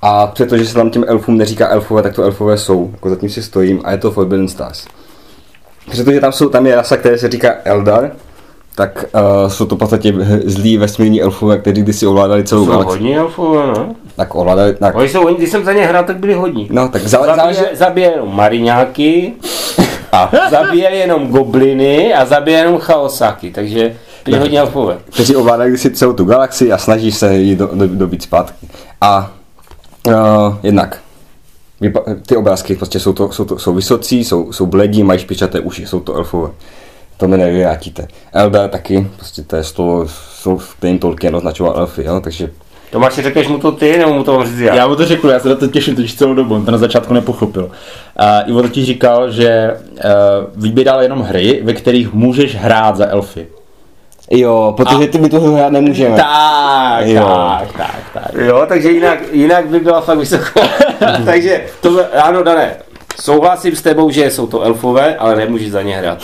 A 0.03 0.27
přestože 0.27 0.67
se 0.67 0.75
tam 0.75 0.91
těm 0.91 1.05
elfům 1.09 1.39
neříká 1.39 1.69
elfové, 1.69 2.03
tak 2.03 2.15
to 2.15 2.23
elfové 2.23 2.59
jsou. 2.59 2.91
Jako 2.93 3.11
zatím 3.11 3.31
si 3.31 3.43
stojím 3.43 3.81
a 3.85 3.91
je 3.91 3.99
to 3.99 4.11
Forbidden 4.11 4.49
Stars. 4.49 4.87
Protože 5.91 6.21
tam, 6.21 6.33
jsou, 6.33 6.49
tam 6.49 6.67
je 6.67 6.77
rasa, 6.77 6.97
která 6.97 7.19
se 7.19 7.29
říká 7.29 7.55
Eldar, 7.65 8.11
tak 8.77 9.05
uh, 9.15 9.49
jsou 9.49 9.67
to 9.67 9.77
v 9.77 9.79
podstatě 9.79 10.15
zlí 10.45 10.77
vesmírní 10.77 11.23
elfové, 11.23 11.59
kteří 11.59 11.83
kdysi 11.83 12.07
ovládali 12.07 12.45
celou 12.45 12.65
jsou 12.65 12.71
galaxii. 12.71 12.99
hodní 12.99 13.17
elfové, 13.17 13.67
ne? 13.67 13.95
Tak 14.17 14.35
ovládali, 14.35 14.75
tak. 14.75 14.97
Oni 14.97 15.09
jsou 15.09 15.23
hodní, 15.23 15.37
když 15.37 15.51
jsem 15.51 15.65
za 15.65 15.73
ně 15.73 15.87
hrál, 15.87 16.05
tak 16.05 16.17
byli 16.17 16.35
hodní. 16.35 16.69
No, 16.71 16.89
tak 16.89 17.03
za, 17.03 17.37
zabije, 17.37 17.71
zabije 17.73 18.11
jenom 18.11 18.37
mariňáky, 18.37 19.33
a 20.13 20.31
zabije 20.51 20.91
jenom 20.91 21.29
gobliny 21.29 22.15
a 22.15 22.25
zabije 22.27 22.59
jenom 22.59 22.79
chaosáky, 22.79 23.51
takže 23.51 23.97
byli 24.25 24.39
hodně 24.39 24.61
elfové. 24.61 24.99
Kteří 25.15 25.37
ovládají 25.37 25.77
si 25.77 25.91
celou 25.91 26.13
tu 26.13 26.25
galaxii 26.25 26.73
a 26.73 26.79
snaží 26.79 27.13
se 27.13 27.35
ji 27.37 27.57
do, 27.57 27.71
do, 27.73 27.89
dobít 27.89 28.23
zpátky. 28.23 28.69
A 29.01 29.33
uh, 30.07 30.15
jednak 30.63 30.99
ty 32.27 32.37
obrázky 32.37 32.77
prostě 32.77 33.01
jsou, 33.01 33.13
to, 33.13 33.33
jsou, 33.33 33.45
to, 33.45 33.59
jsou 33.59 33.75
vysocí, 33.75 34.25
jsou, 34.25 34.53
jsou 34.53 34.67
bledí, 34.67 35.03
mají 35.03 35.21
špičaté 35.21 35.61
uši, 35.61 35.87
jsou 35.87 36.01
to 36.01 36.15
elfové 36.15 36.51
to 37.17 37.29
mi 37.29 37.37
nevyvrátíte. 37.37 38.09
Elda 38.33 38.69
taky, 38.69 39.07
prostě 39.17 39.43
to 39.43 39.57
je 39.57 39.65
slovo, 39.65 40.09
jsou 40.09 40.61
kterým 40.79 40.99
Tolkien 40.99 41.37
označoval 41.37 41.79
elfy, 41.79 42.05
jo, 42.05 42.21
takže 42.21 42.51
Tomáši, 42.91 43.23
řekneš 43.23 43.49
mu 43.49 43.59
to 43.59 43.73
ty, 43.73 43.99
nebo 43.99 44.15
mu 44.15 44.25
to 44.25 44.45
říct 44.45 44.59
já? 44.59 44.75
Já 44.75 44.89
mu 44.89 44.97
to 44.97 45.07
řeknu, 45.07 45.31
já 45.31 45.41
se 45.41 45.49
na 45.49 45.55
to 45.55 45.67
těším 45.67 45.97
totiž 45.97 46.15
celou 46.15 46.35
dobu, 46.35 46.55
on 46.55 46.65
to 46.65 46.71
na 46.71 46.79
začátku 46.79 47.15
nepochopil. 47.15 47.65
Uh, 47.65 48.51
Ivo 48.51 48.63
totiž 48.63 48.87
říkal, 48.87 49.31
že 49.31 49.77
uh, 49.91 50.63
vybíral 50.63 51.03
jenom 51.03 51.21
hry, 51.21 51.61
ve 51.65 51.73
kterých 51.73 52.13
můžeš 52.13 52.57
hrát 52.57 52.97
za 52.97 53.07
elfy. 53.07 53.47
Jo, 54.31 54.75
protože 54.77 55.05
a... 55.05 55.07
ty 55.07 55.19
my 55.19 55.29
to 55.29 55.41
hrát 55.41 55.73
nemůžeme. 55.73 56.17
Tak, 56.17 57.07
jo. 57.07 57.25
tak, 57.25 57.73
tak, 57.77 57.97
tak. 58.15 58.35
Jo, 58.35 58.65
takže 58.69 58.91
jinak, 58.91 59.19
jinak 59.33 59.67
by 59.67 59.81
byla 59.81 60.01
fakt 60.01 60.19
vysoko. 60.19 60.61
takže 61.25 61.65
to, 61.81 62.01
ano, 62.23 62.43
Dané, 62.43 62.77
souhlasím 63.21 63.77
s 63.77 63.83
tebou, 63.83 64.11
že 64.11 64.31
jsou 64.31 64.47
to 64.47 64.63
elfové, 64.63 65.17
ale 65.17 65.37
nemůžeš 65.37 65.71
za 65.71 65.83
ně 65.83 65.97
hrát 65.97 66.19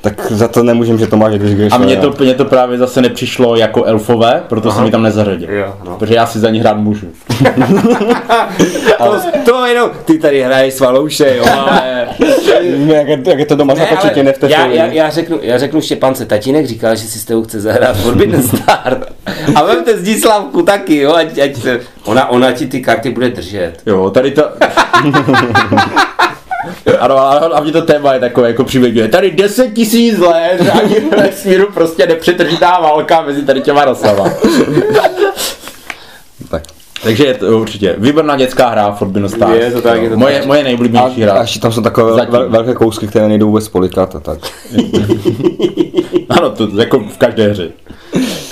tak 0.00 0.32
za 0.32 0.48
to 0.48 0.62
nemůžem, 0.62 0.98
že 0.98 1.06
to 1.06 1.16
máš, 1.16 1.34
když 1.34 1.72
A 1.72 1.78
mně 1.78 1.96
to, 1.96 2.14
mně 2.20 2.34
to 2.34 2.44
právě 2.44 2.78
zase 2.78 3.00
nepřišlo 3.00 3.56
jako 3.56 3.84
elfové, 3.84 4.42
proto 4.48 4.68
Aha. 4.68 4.76
jsem 4.76 4.84
mi 4.84 4.90
tam 4.90 5.02
nezařadil. 5.02 5.50
Jo, 5.52 5.74
no. 5.84 5.96
Protože 5.98 6.14
já 6.14 6.26
si 6.26 6.38
za 6.38 6.50
ní 6.50 6.60
hrát 6.60 6.76
můžu. 6.76 7.06
ale... 8.98 9.20
to, 9.44 9.52
to 9.52 9.66
jenom, 9.66 9.90
ty 10.04 10.18
tady 10.18 10.42
hraješ 10.42 10.74
svalouše, 10.74 11.36
jo, 11.36 11.44
ale... 11.58 12.08
jak, 12.86 13.08
je, 13.08 13.22
jak 13.26 13.38
je 13.38 13.46
to 13.46 13.56
doma 13.56 13.74
ne, 13.74 13.80
započetě, 13.80 14.22
ne 14.22 14.32
v 14.32 14.42
já, 14.42 14.66
já, 14.66 14.84
já, 14.86 15.10
řeknu, 15.10 15.38
já 15.42 15.58
řeknu 15.58 15.80
Štěpance, 15.80 16.26
tatínek 16.26 16.66
říkal, 16.66 16.96
že 16.96 17.02
si 17.02 17.18
s 17.18 17.24
tebou 17.24 17.42
chce 17.42 17.60
zahrát 17.60 17.96
Forbidden 17.96 18.42
Star. 18.42 19.06
A 19.54 19.64
vemte 19.64 19.98
Zdislavku 19.98 20.62
taky, 20.62 20.96
jo, 20.96 21.14
ať, 21.14 21.38
ať 21.38 21.56
se, 21.56 21.80
ona, 22.04 22.28
ona 22.30 22.52
ti 22.52 22.66
ty 22.66 22.80
karty 22.80 23.10
bude 23.10 23.28
držet. 23.28 23.82
Jo, 23.86 24.10
tady 24.10 24.30
to... 24.30 24.42
Ano, 26.98 27.18
ale 27.18 27.48
hlavně 27.48 27.72
to 27.72 27.82
téma 27.82 28.14
je 28.14 28.20
takové 28.20 28.48
jako 28.48 28.64
příběh, 28.64 28.94
je 28.94 29.08
tady 29.08 29.30
10 29.30 29.72
tisíc 29.74 30.18
let, 30.18 30.60
ani 30.82 30.94
v 31.00 31.10
vesmíru 31.10 31.72
prostě 31.72 32.06
nepřetržitá 32.06 32.80
válka 32.80 33.22
mezi 33.22 33.42
tady 33.42 33.60
těma 33.60 33.84
rasama. 33.84 34.24
tak. 37.08 37.16
Takže 37.16 37.24
je 37.24 37.34
to 37.34 37.60
určitě 37.60 37.94
výborná 37.98 38.36
dětská 38.36 38.68
hra 38.68 38.92
Forbidden 38.92 39.28
Stars. 39.28 39.58
Je 39.58 39.70
to 39.70 39.82
tak, 39.82 40.02
je 40.02 40.10
to 40.10 40.16
moje, 40.16 40.38
tak. 40.38 40.46
moje 40.46 40.64
nejblíbenější 40.64 41.22
hra. 41.22 41.32
A 41.32 41.40
ještě 41.40 41.60
tam 41.60 41.72
jsou 41.72 41.82
takové 41.82 42.26
vel, 42.26 42.50
velké 42.50 42.74
kousky, 42.74 43.06
které 43.06 43.28
nejdou 43.28 43.46
vůbec 43.46 43.68
polikat 43.68 44.16
a 44.16 44.20
tak. 44.20 44.38
ano, 46.28 46.50
to 46.50 46.68
jako 46.78 46.98
v 46.98 47.18
každé 47.18 47.48
hře. 47.48 47.70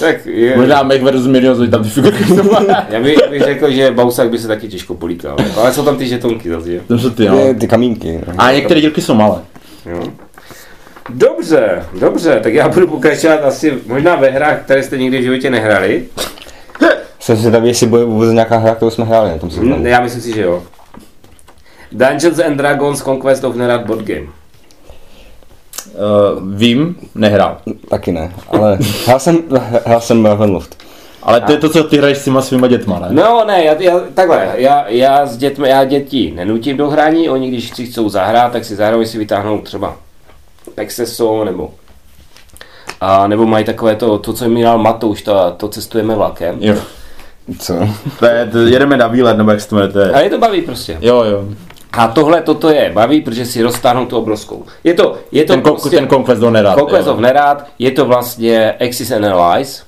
Tak 0.01 0.27
je... 0.27 0.57
Možná 0.57 0.83
Meg 0.83 1.03
versus 1.03 1.27
Minions, 1.27 1.71
tam 1.71 1.83
ty 1.83 1.89
figurky 1.89 2.25
jsou. 2.25 2.51
já, 2.89 3.01
bych, 3.01 3.19
já 3.23 3.31
bych 3.31 3.43
řekl, 3.43 3.71
že 3.71 3.91
Bausak 3.91 4.31
by 4.31 4.39
se 4.39 4.49
taky 4.49 4.69
těžko 4.69 4.95
políkal. 4.95 5.37
Ale 5.57 5.73
jsou 5.73 5.85
tam 5.85 5.97
ty 5.97 6.07
žetonky 6.07 6.51
zase, 6.51 6.81
Tam 6.89 6.99
jsou 6.99 7.11
ty, 7.11 7.29
no. 7.29 7.39
Je, 7.39 7.55
ty 7.55 7.69
kamínky. 7.69 8.21
No. 8.27 8.35
A 8.39 8.53
některé 8.53 8.81
dílky 8.81 9.03
jsou 9.03 9.15
malé. 9.15 9.41
Jo. 9.87 10.03
Dobře, 11.09 11.83
dobře, 12.01 12.41
tak 12.43 12.55
já 12.55 12.69
budu 12.69 12.89
pokračovat 12.89 13.45
asi 13.45 13.79
možná 13.87 14.17
ve 14.17 14.31
hrách, 14.31 14.59
které 14.63 14.83
jste 14.83 14.99
nikdy 14.99 15.19
v 15.19 15.23
životě 15.23 15.51
nehrali. 15.51 16.05
Jsem 17.27 17.37
si 17.37 17.51
tam, 17.51 17.65
jestli 17.65 17.87
bude 17.87 18.05
vůbec 18.05 18.31
nějaká 18.31 18.57
hra, 18.57 18.75
kterou 18.75 18.91
jsme 18.91 19.05
hráli. 19.05 19.31
Na 19.31 19.39
tom 19.39 19.51
si 19.51 19.61
hmm, 19.61 19.87
já 19.87 20.01
myslím 20.01 20.23
si, 20.23 20.35
že 20.35 20.43
jo. 20.43 20.63
Dungeons 21.93 22.39
and 22.39 22.57
Dragons 22.57 23.03
Conquest 23.03 23.45
of 23.45 23.57
Nerad 23.57 23.87
Board 23.87 24.01
Game. 24.01 24.21
Uh, 24.21 24.31
vím, 26.55 26.97
nehrál. 27.15 27.59
Taky 27.89 28.13
ne, 28.13 28.33
ale 28.49 28.79
hrál 29.07 29.21
jsem, 29.21 29.39
hrál 29.87 30.01
jsem 30.01 30.27
Ravenloft. 30.27 30.77
Ale 31.23 31.41
to 31.41 31.53
je 31.53 31.59
to, 31.59 31.69
co 31.69 31.85
ty 31.85 31.99
hraješ 31.99 32.19
s 32.19 32.25
těma 32.25 32.43
svýma 32.43 32.69
dětma, 32.69 32.99
ne? 32.99 33.09
No 33.11 33.45
ne, 33.47 33.65
já, 33.65 33.83
já 33.83 34.01
takhle, 34.15 34.53
já, 34.55 34.89
já 34.89 35.27
s 35.27 35.37
dětmi, 35.37 35.69
já 35.69 35.85
děti 35.85 36.33
nenutím 36.37 36.77
do 36.77 36.89
hraní, 36.89 37.29
oni 37.29 37.49
když 37.49 37.71
si 37.71 37.87
chcou 37.87 38.09
zahrát, 38.09 38.53
tak 38.53 38.65
si 38.65 38.77
zahrajou, 38.77 39.05
si 39.05 39.19
vytáhnou 39.19 39.59
třeba 39.59 39.97
Pexeso 40.75 41.45
nebo 41.45 41.71
a 43.01 43.27
nebo 43.27 43.47
mají 43.47 43.65
takové 43.65 43.97
to, 43.97 44.19
to 44.19 44.33
co 44.33 44.49
mi 44.49 44.63
dal 44.63 44.79
Matouš, 44.79 45.23
to, 45.23 45.55
to 45.57 45.69
cestujeme 45.69 46.15
vlakem. 46.15 46.57
Jo. 46.61 46.77
Co? 47.59 47.75
To 48.19 48.27
je, 48.27 48.47
to 48.53 48.59
jedeme 48.59 48.97
na 48.97 49.09
výlet, 49.09 49.37
nebo 49.37 49.51
jak 49.51 49.61
se 49.61 49.69
to 49.69 49.77
jmenuje. 49.77 50.13
A 50.13 50.21
je 50.21 50.31
to 50.31 50.39
baví 50.39 50.63
prostě. 50.63 50.99
Jo, 51.01 51.25
jo. 51.25 51.45
A 51.93 52.09
tohle 52.09 52.43
toto 52.43 52.71
je 52.71 52.91
baví, 52.95 53.21
protože 53.21 53.47
si 53.47 53.63
roztáhnou 53.63 54.07
tu 54.07 54.17
obrovskou. 54.19 54.65
Je 54.85 54.95
to, 54.95 55.17
je 55.33 55.45
to 55.45 55.53
ten, 55.53 55.63
prostě, 55.63 55.97
ten 55.97 56.09
Conquest 56.09 56.43
of 56.43 56.53
Nerad. 56.53 56.79
Conquest 56.79 57.09
of 57.09 57.19
Nerad, 57.19 57.67
je 57.79 57.91
to 57.91 58.05
vlastně 58.05 58.73
Axis 58.73 59.11
and 59.11 59.25
Allies, 59.25 59.85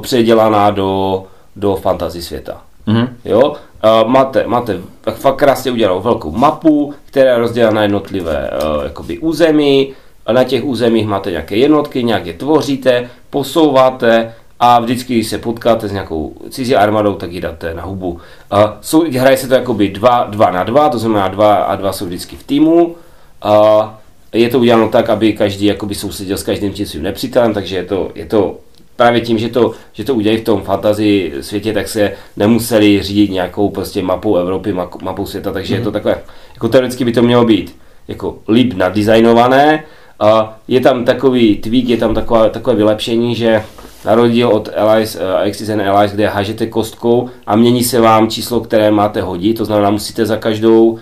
předělaná 0.00 0.70
do, 0.70 1.22
do 1.56 1.76
fantasy 1.76 2.22
světa. 2.22 2.60
Mm-hmm. 2.88 3.08
Jo? 3.24 3.40
Uh, 3.48 4.10
máte, 4.10 4.46
máte 4.46 4.78
fakt 5.12 5.36
krásně 5.36 5.70
udělanou 5.70 6.00
velkou 6.00 6.30
mapu, 6.30 6.94
která 7.04 7.30
je 7.30 7.38
rozdělena 7.38 7.74
na 7.74 7.82
jednotlivé 7.82 8.50
uh, 8.50 8.84
jakoby 8.84 9.18
území. 9.18 9.94
A 10.26 10.32
na 10.32 10.44
těch 10.44 10.64
územích 10.64 11.06
máte 11.06 11.30
nějaké 11.30 11.56
jednotky, 11.56 12.04
nějak 12.04 12.26
je 12.26 12.32
tvoříte, 12.32 13.10
posouváte, 13.30 14.34
a 14.60 14.80
vždycky, 14.80 15.14
když 15.14 15.28
se 15.28 15.38
potkáte 15.38 15.88
s 15.88 15.92
nějakou 15.92 16.32
cizí 16.50 16.76
armádou, 16.76 17.14
tak 17.14 17.32
ji 17.32 17.40
dáte 17.40 17.74
na 17.74 17.82
hubu. 17.82 18.20
A 18.50 18.78
jsou, 18.80 19.04
hraje 19.10 19.36
se 19.36 19.48
to 19.48 19.54
jakoby 19.54 19.88
dva, 19.88 20.24
dva 20.24 20.50
na 20.50 20.64
dva, 20.64 20.88
to 20.88 20.98
znamená 20.98 21.28
dva 21.28 21.54
a 21.54 21.76
dva 21.76 21.92
jsou 21.92 22.06
vždycky 22.06 22.36
v 22.36 22.42
týmu. 22.42 22.96
A 23.42 24.00
je 24.32 24.48
to 24.48 24.58
uděláno 24.58 24.88
tak, 24.88 25.10
aby 25.10 25.32
každý 25.32 25.66
jakoby 25.66 25.94
sousedil 25.94 26.36
s 26.36 26.42
každým 26.42 26.72
tím 26.72 26.86
svým 26.86 27.02
nepřítelem, 27.02 27.54
takže 27.54 27.76
je 27.76 27.84
to, 27.84 28.10
je 28.14 28.26
to 28.26 28.56
právě 28.96 29.20
tím, 29.20 29.38
že 29.38 29.48
to, 29.48 29.72
že 29.92 30.04
to 30.04 30.14
udělají 30.14 30.40
v 30.40 30.44
tom 30.44 30.62
fantasy 30.62 31.32
světě, 31.40 31.72
tak 31.72 31.88
se 31.88 32.12
nemuseli 32.36 33.02
řídit 33.02 33.30
nějakou 33.30 33.68
prostě 33.68 34.02
mapou 34.02 34.36
Evropy, 34.36 34.72
mapou 35.02 35.26
světa, 35.26 35.52
takže 35.52 35.74
mm-hmm. 35.74 35.78
je 35.78 35.84
to 35.84 35.90
mhm. 35.90 35.92
takové, 35.92 36.22
jako 36.54 36.68
teoreticky 36.68 37.04
by 37.04 37.12
to 37.12 37.22
mělo 37.22 37.44
být 37.44 37.76
jako 38.08 38.38
líp 38.48 38.74
nadizajnované, 38.74 39.84
a 40.20 40.58
je 40.68 40.80
tam 40.80 41.04
takový 41.04 41.56
tweak, 41.56 41.88
je 41.88 41.96
tam 41.96 42.14
takové, 42.14 42.50
takové 42.50 42.76
vylepšení, 42.76 43.34
že 43.34 43.64
na 44.04 44.14
rozdíl 44.14 44.48
od 44.48 44.68
Allies, 44.76 45.16
uh, 45.16 45.48
Axis 45.48 45.68
and 45.68 45.80
Allies, 45.80 46.12
kde 46.12 46.28
hážete 46.28 46.66
kostkou 46.66 47.30
a 47.46 47.56
mění 47.56 47.84
se 47.84 48.00
vám 48.00 48.30
číslo, 48.30 48.60
které 48.60 48.90
máte 48.90 49.22
hodit, 49.22 49.54
to 49.54 49.64
znamená, 49.64 49.90
musíte 49.90 50.26
za 50.26 50.36
každou 50.36 50.98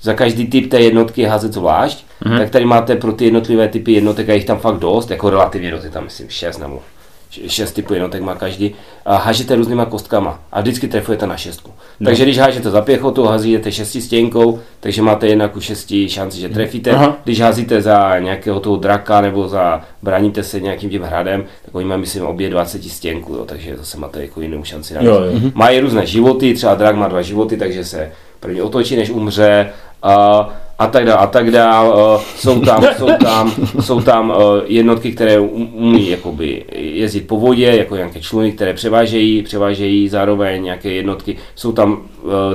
za 0.00 0.14
každý 0.14 0.46
typ 0.46 0.70
té 0.70 0.80
jednotky 0.80 1.24
házet 1.24 1.52
zvlášť, 1.52 2.04
mm-hmm. 2.24 2.38
tak 2.38 2.50
tady 2.50 2.64
máte 2.64 2.96
pro 2.96 3.12
ty 3.12 3.24
jednotlivé 3.24 3.68
typy 3.68 3.92
jednotek 3.92 4.28
a 4.28 4.32
jich 4.32 4.44
tam 4.44 4.58
fakt 4.58 4.78
dost, 4.78 5.10
jako 5.10 5.30
relativně 5.30 5.70
dost, 5.70 5.84
je 5.84 5.90
tam 5.90 6.04
myslím 6.04 6.28
6 6.28 6.58
nebo 6.58 6.82
šest 7.30 7.72
typů 7.72 7.94
jednotek 7.94 8.22
má 8.22 8.34
každý, 8.34 8.74
a 9.04 9.16
hážete 9.16 9.54
různýma 9.54 9.84
kostkama 9.84 10.40
a 10.52 10.60
vždycky 10.60 10.88
trefujete 10.88 11.26
na 11.26 11.36
šestku. 11.36 11.70
No. 12.00 12.04
Takže 12.04 12.22
když 12.22 12.38
hážete 12.38 12.70
za 12.70 12.80
pěchotu, 12.80 13.24
házíte 13.24 13.72
šesti 13.72 14.00
stěnkou, 14.00 14.60
takže 14.80 15.02
máte 15.02 15.26
jednak 15.26 15.56
u 15.56 15.60
šesti 15.60 16.08
šanci, 16.08 16.40
že 16.40 16.48
trefíte. 16.48 16.90
Aha. 16.90 17.16
Když 17.24 17.40
házíte 17.40 17.82
za 17.82 18.18
nějakého 18.18 18.60
toho 18.60 18.76
draka 18.76 19.20
nebo 19.20 19.48
za 19.48 19.80
braníte 20.02 20.42
se 20.42 20.60
nějakým 20.60 20.90
tím 20.90 21.02
hradem, 21.02 21.44
tak 21.64 21.74
oni 21.74 21.86
mají, 21.86 22.00
myslím, 22.00 22.26
obě 22.26 22.50
20 22.50 22.84
stěnku, 22.84 23.34
jo, 23.34 23.44
takže 23.44 23.76
zase 23.76 23.98
máte 23.98 24.22
jako 24.22 24.40
jinou 24.40 24.64
šanci. 24.64 24.94
Jo, 25.00 25.14
jo. 25.14 25.50
Mají 25.54 25.80
různé 25.80 26.06
životy, 26.06 26.54
třeba 26.54 26.74
drak 26.74 26.96
má 26.96 27.08
dva 27.08 27.22
životy, 27.22 27.56
takže 27.56 27.84
se 27.84 28.12
první 28.40 28.62
otočí, 28.62 28.96
než 28.96 29.10
umře. 29.10 29.70
A 30.02 30.48
a 30.78 30.86
tak 30.86 31.04
dále, 31.04 31.18
a 31.18 31.26
tak 31.26 31.50
dále. 31.50 32.20
Jsou 32.36 32.60
tam, 32.60 32.84
jsou 32.96 33.08
tam, 33.22 33.52
jsou 33.80 34.00
tam 34.00 34.34
jednotky, 34.66 35.12
které 35.12 35.38
umí 35.38 36.10
jakoby 36.10 36.64
jezdit 36.74 37.20
po 37.20 37.36
vodě, 37.36 37.76
jako 37.76 37.96
nějaké 37.96 38.20
čluny, 38.20 38.52
které 38.52 38.74
převážejí, 38.74 39.42
převážejí 39.42 40.08
zároveň 40.08 40.64
nějaké 40.64 40.90
jednotky. 40.90 41.36
Jsou 41.54 41.72
tam 41.72 42.02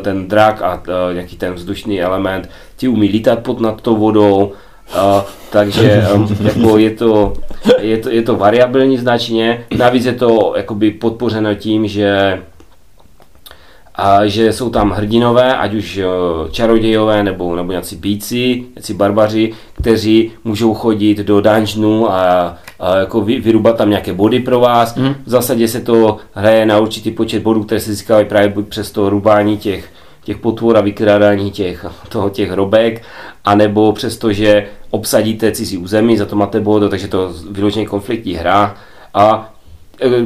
ten 0.02 0.28
drak 0.28 0.62
a 0.62 0.84
nějaký 1.14 1.38
ten 1.38 1.54
vzdušný 1.54 2.02
element, 2.02 2.50
ti 2.78 2.88
umí 2.88 3.08
lítat 3.08 3.40
pod 3.40 3.60
nad 3.60 3.82
tou 3.82 3.96
vodou, 3.96 4.52
Uh, 4.96 5.22
takže 5.50 6.04
um, 6.16 6.38
jako 6.42 6.78
je, 6.78 6.90
to, 6.90 7.34
je, 7.80 7.98
to, 7.98 8.10
je 8.10 8.22
to 8.22 8.36
variabilní 8.36 8.98
značně, 8.98 9.66
navíc 9.78 10.06
je 10.06 10.14
to 10.14 10.54
jakoby 10.58 10.92
podpořeno 10.92 11.56
tím, 11.56 11.88
že 11.88 12.40
a 13.96 14.26
že 14.26 14.54
jsou 14.54 14.70
tam 14.70 14.92
hrdinové, 14.92 15.58
ať 15.58 15.74
už 15.74 15.98
eh, 15.98 16.06
čarodějové 16.52 17.24
nebo, 17.24 17.56
nebo 17.56 17.72
nějací 17.72 17.96
bíci, 17.96 18.66
nějací 18.76 18.94
barbaři, 18.94 19.54
kteří 19.74 20.32
můžou 20.44 20.74
chodit 20.74 21.18
do 21.18 21.42
dungeonu 21.42 22.12
a, 22.12 22.58
a 22.80 22.96
jako 22.96 23.22
vy, 23.22 23.40
vyrubat 23.40 23.78
tam 23.78 23.90
nějaké 23.90 24.14
body 24.14 24.40
pro 24.40 24.60
vás. 24.60 24.96
Mm. 24.96 25.14
V 25.26 25.30
zásadě 25.30 25.68
se 25.68 25.82
to 25.82 26.18
hraje 26.34 26.66
na 26.66 26.80
určitý 26.80 27.12
počet 27.12 27.44
bodů, 27.44 27.64
které 27.64 27.82
se 27.82 27.92
získávají 27.92 28.26
právě 28.26 28.54
přes 28.70 28.92
to 28.92 29.10
rubání 29.10 29.58
těch, 29.58 29.90
těch 30.24 30.38
potvor 30.38 30.78
a 30.78 30.82
vykrádání 30.82 31.52
těch, 31.52 31.86
toho, 32.10 32.30
těch 32.30 32.52
robek, 32.52 33.02
anebo 33.46 33.94
přesto, 33.94 34.34
že 34.34 34.66
obsadíte 34.90 35.52
cizí 35.52 35.78
území, 35.78 36.18
za 36.18 36.26
to 36.26 36.36
máte 36.36 36.60
bod, 36.60 36.90
takže 36.90 37.08
to 37.08 37.34
vyloženě 37.52 37.86
konfliktní 37.86 38.34
hra. 38.34 38.76
A 39.14 39.51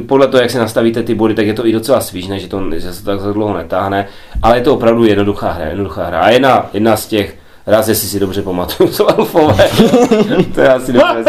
podle 0.06 0.28
toho, 0.28 0.40
jak 0.40 0.50
se 0.50 0.58
nastavíte 0.58 1.02
ty 1.02 1.14
body, 1.14 1.34
tak 1.34 1.46
je 1.46 1.54
to 1.54 1.66
i 1.66 1.72
docela 1.72 2.00
svížné, 2.00 2.38
že, 2.38 2.48
to, 2.48 2.62
že 2.76 2.94
se 2.94 3.04
to 3.04 3.10
tak 3.10 3.34
dlouho 3.34 3.56
netáhne, 3.56 4.06
ale 4.42 4.56
je 4.56 4.62
to 4.62 4.74
opravdu 4.74 5.04
jednoduchá 5.04 5.50
hra, 5.50 5.66
jednoduchá 5.66 6.06
hra. 6.06 6.20
A 6.20 6.30
jedna, 6.30 6.70
jedna 6.72 6.96
z 6.96 7.06
těch 7.06 7.36
Raz, 7.68 7.88
jestli 7.88 8.08
si 8.08 8.20
dobře 8.20 8.42
pamatuju, 8.42 8.90
jsou 8.92 9.06
elfové. 9.06 9.68
to 10.54 10.60
je 10.60 10.68
asi 10.68 10.92
dobře. 10.92 11.24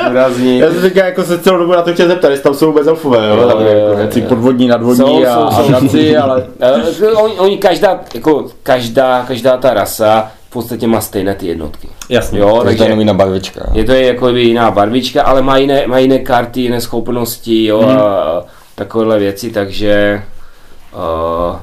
Já 0.58 0.70
jsem 0.70 0.82
říkal, 0.82 1.06
jako 1.06 1.24
se 1.24 1.40
celou 1.40 1.58
dobu 1.58 1.72
na 1.72 1.82
to 1.82 1.94
chtěl 1.94 2.08
zeptat, 2.08 2.30
jestli 2.30 2.44
tam 2.44 2.54
jsou 2.54 2.66
vůbec 2.66 2.88
elfové, 2.88 3.28
jo? 3.28 3.36
jo, 3.36 3.48
tam 3.48 3.62
jo, 3.62 3.68
jo, 4.16 4.22
podvodní, 4.30 4.68
nadvodní 4.68 4.98
jsou, 4.98 5.26
a, 5.26 5.52
jsou, 5.52 5.76
a 5.76 5.80
jsou. 5.80 5.98
ale... 6.22 6.48
Eh, 6.60 7.12
oni, 7.12 7.34
oni, 7.34 7.58
každá, 7.58 8.00
jako, 8.14 8.48
každá, 8.64 9.26
každá 9.28 9.58
ta 9.58 9.74
rasa 9.74 10.32
v 10.50 10.54
podstatě 10.54 10.88
má 10.88 11.02
stejné 11.02 11.36
ty 11.36 11.48
jednotky. 11.48 11.88
Jasně, 12.10 12.39
jo, 12.39 12.62
takže 12.63 12.84
to 12.84 12.89
je 12.89 12.96
jiná 13.00 13.13
barvička. 13.13 13.70
Je 13.74 13.84
to 13.84 13.91
jako 13.91 14.30
jiná 14.30 14.72
barvička, 14.72 15.24
ale 15.24 15.41
má 15.41 15.58
jiné, 15.58 15.88
má 15.88 15.98
jiné 15.98 16.20
karty, 16.20 16.62
jiné 16.62 16.82
schopnosti 16.82 17.65
jo, 17.65 17.82
hmm. 17.82 17.98
a 17.98 18.43
takovéhle 18.76 19.20
věci, 19.20 19.50
takže 19.50 20.24
uh, 20.93 21.56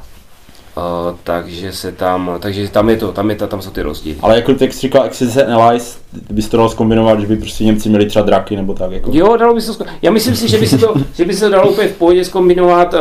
Uh, 0.77 1.17
takže 1.25 1.73
se 1.73 1.93
tam, 1.93 2.37
takže 2.41 2.69
tam 2.69 2.89
je 2.89 2.97
to, 2.97 3.13
tam, 3.13 3.31
je 3.31 3.37
to, 3.37 3.47
tam 3.47 3.63
jsou 3.63 3.71
ty 3.71 3.83
rozdíly. 3.83 4.17
Ale 4.23 4.37
jako 4.37 4.55
jak 4.61 4.73
jsi 4.73 4.81
říkal 4.81 5.03
Axis 5.03 5.37
and 5.37 5.53
Allies, 5.53 5.99
bys 6.31 6.49
to 6.49 6.57
dalo 6.57 6.69
zkombinovat, 6.69 7.21
že 7.21 7.27
by 7.27 7.37
prostě 7.37 7.65
Němci 7.65 7.89
měli 7.89 8.07
třeba 8.07 8.25
draky 8.25 8.57
nebo 8.57 8.75
tak 8.75 8.91
jako. 8.93 9.11
Jo, 9.13 9.37
dalo 9.37 9.55
by 9.55 9.61
se 9.61 9.79
to 9.79 9.85
Já 10.03 10.11
myslím 10.11 10.37
si, 10.37 10.49
že 10.49 10.59
by 10.59 10.67
se 10.67 10.79
to, 10.79 10.95
že 11.15 11.25
by 11.25 11.35
se 11.35 11.45
to 11.45 11.51
dalo 11.51 11.71
úplně 11.71 11.89
v 11.89 11.97
pohodě 11.97 12.25
zkombinovat, 12.25 12.95
uh, 12.95 13.01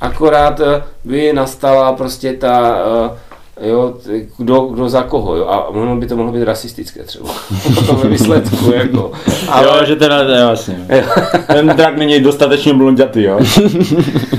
akorát 0.00 0.60
uh, 0.60 0.66
by 1.04 1.32
nastala 1.32 1.92
prostě 1.92 2.32
ta 2.32 2.84
uh, 2.84 3.16
jo, 3.62 3.94
kdo, 4.38 4.60
kdo 4.60 4.88
za 4.88 5.02
koho, 5.02 5.36
jo, 5.36 5.46
a 5.46 5.68
ono 5.68 5.96
by 5.96 6.06
to 6.06 6.16
mohlo 6.16 6.32
být 6.32 6.44
rasistické 6.44 7.02
třeba, 7.02 7.30
potom 7.74 7.96
ve 7.96 8.08
výsledku, 8.08 8.72
jako. 8.72 9.12
Ale... 9.48 9.66
Jo, 9.66 9.84
že 9.84 9.96
teda, 9.96 10.22
je 10.22 10.44
vlastně. 10.44 10.86
Ten 11.46 11.66
drak 11.76 11.96
není 11.96 12.20
dostatečně 12.20 12.74
blondětý, 12.74 13.22
jo. 13.22 13.38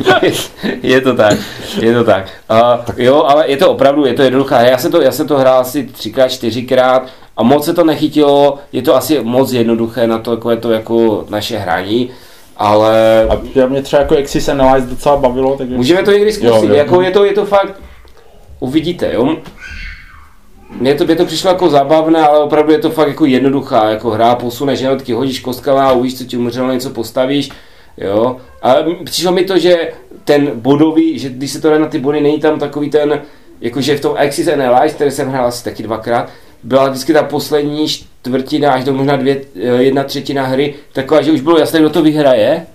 je 0.83 1.01
to 1.01 1.13
tak, 1.13 1.37
je 1.81 1.93
to 1.93 2.03
tak. 2.03 2.29
Uh, 2.51 2.95
jo, 2.97 3.23
ale 3.23 3.51
je 3.51 3.57
to 3.57 3.71
opravdu, 3.71 4.05
je 4.05 4.13
to 4.13 4.21
jednoduchá, 4.21 4.61
já 4.61 4.77
jsem 4.77 4.91
to, 4.91 5.01
já 5.01 5.11
jsem 5.11 5.27
to 5.27 5.37
hrál 5.37 5.59
asi 5.59 5.83
třikrát, 5.83 6.27
čtyřikrát 6.27 7.07
a 7.37 7.43
moc 7.43 7.65
se 7.65 7.73
to 7.73 7.83
nechytilo, 7.83 8.57
je 8.73 8.81
to 8.81 8.95
asi 8.95 9.19
moc 9.23 9.51
jednoduché 9.51 10.07
na 10.07 10.17
to, 10.17 10.31
jako 10.31 10.51
je 10.51 10.57
to 10.57 10.71
jako 10.71 11.25
naše 11.29 11.57
hraní, 11.57 12.09
ale... 12.57 13.23
A 13.63 13.65
mě 13.67 13.81
třeba 13.81 14.01
jako 14.01 14.15
Exis 14.15 14.49
Analyze 14.49 14.87
docela 14.87 15.17
bavilo, 15.17 15.57
takže... 15.57 15.75
Můžeme 15.75 16.03
to 16.03 16.11
někdy 16.11 16.31
zkusit, 16.31 16.49
jo, 16.49 16.69
jo. 16.69 16.73
jako 16.73 17.01
je 17.01 17.11
to, 17.11 17.25
je 17.25 17.33
to 17.33 17.45
fakt, 17.45 17.81
uvidíte, 18.61 19.13
jo. 19.13 19.37
Mně 20.79 20.95
to, 20.95 21.05
mě 21.05 21.15
to 21.15 21.25
přišlo 21.25 21.49
jako 21.49 21.69
zábavné, 21.69 22.19
ale 22.19 22.39
opravdu 22.39 22.71
je 22.71 22.79
to 22.79 22.89
fakt 22.89 23.07
jako 23.07 23.25
jednoduchá, 23.25 23.89
jako 23.89 24.09
hra, 24.09 24.35
posuneš 24.35 24.79
jednotky, 24.79 25.13
hodíš 25.13 25.39
kostkama 25.39 25.87
a 25.87 25.91
uvidíš, 25.91 26.17
co 26.17 26.25
ti 26.25 26.37
umřelo, 26.37 26.71
něco 26.71 26.89
postavíš, 26.89 27.49
jo. 27.97 28.37
A 28.61 28.75
přišlo 29.03 29.31
mi 29.31 29.43
to, 29.43 29.57
že 29.57 29.91
ten 30.23 30.51
bodový, 30.55 31.19
že 31.19 31.29
když 31.29 31.51
se 31.51 31.61
to 31.61 31.69
jde 31.69 31.79
na 31.79 31.87
ty 31.87 31.99
body, 31.99 32.21
není 32.21 32.39
tam 32.39 32.59
takový 32.59 32.89
ten, 32.89 33.21
jakože 33.61 33.97
v 33.97 34.01
tom 34.01 34.15
Axis 34.17 34.47
and 34.47 34.61
Allies, 34.61 34.93
který 34.93 35.11
jsem 35.11 35.29
hrál 35.29 35.45
asi 35.45 35.63
taky 35.63 35.83
dvakrát, 35.83 36.29
byla 36.63 36.89
vždycky 36.89 37.13
ta 37.13 37.23
poslední 37.23 37.87
čtvrtina, 37.87 38.71
až 38.71 38.83
do 38.83 38.93
možná 38.93 39.15
dvě, 39.15 39.41
eh, 39.55 39.59
jedna 39.59 40.03
třetina 40.03 40.45
hry, 40.45 40.73
taková, 40.93 41.21
že 41.21 41.31
už 41.31 41.41
bylo 41.41 41.57
jasné, 41.57 41.79
kdo 41.79 41.89
to 41.89 42.01
vyhraje, 42.01 42.65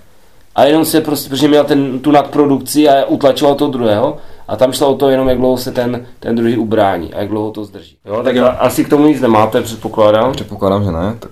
a 0.54 0.64
jenom 0.64 0.84
se 0.84 1.00
prostě, 1.00 1.28
protože 1.28 1.48
měl 1.48 1.64
ten, 1.64 1.98
tu 1.98 2.10
nadprodukci 2.10 2.88
a 2.88 3.04
utlačoval 3.04 3.54
to 3.54 3.66
druhého, 3.66 4.16
a 4.48 4.56
tam 4.56 4.72
šlo 4.72 4.88
o 4.88 4.96
to 4.96 5.10
jenom, 5.10 5.28
jak 5.28 5.38
dlouho 5.38 5.56
se 5.56 5.72
ten, 5.72 6.06
ten 6.20 6.36
druhý 6.36 6.56
ubrání 6.56 7.14
a 7.14 7.20
jak 7.20 7.28
dlouho 7.28 7.50
to 7.50 7.64
zdrží. 7.64 7.96
Jo, 8.04 8.22
tak 8.22 8.36
já, 8.36 8.46
asi 8.46 8.84
k 8.84 8.88
tomu 8.88 9.06
nic 9.06 9.20
nemáte, 9.20 9.62
předpokládám. 9.62 10.32
Předpokládám, 10.32 10.84
že 10.84 10.90
ne. 10.92 11.16
Tak... 11.18 11.30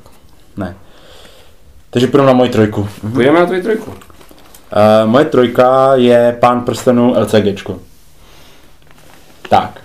Ne. 0.57 0.77
Takže 1.91 2.07
půjdeme 2.07 2.27
na 2.27 2.33
moji 2.33 2.51
trojku. 2.51 2.89
Půjdeme 3.13 3.41
na 3.41 3.47
tvoji 3.47 3.63
trojku. 3.63 3.91
Uh, 3.91 5.11
moje 5.11 5.25
trojka 5.25 5.95
je 5.95 6.37
Pán 6.41 6.61
prstenů 6.61 7.15
LCGčko. 7.21 7.79
Tak. 9.49 9.81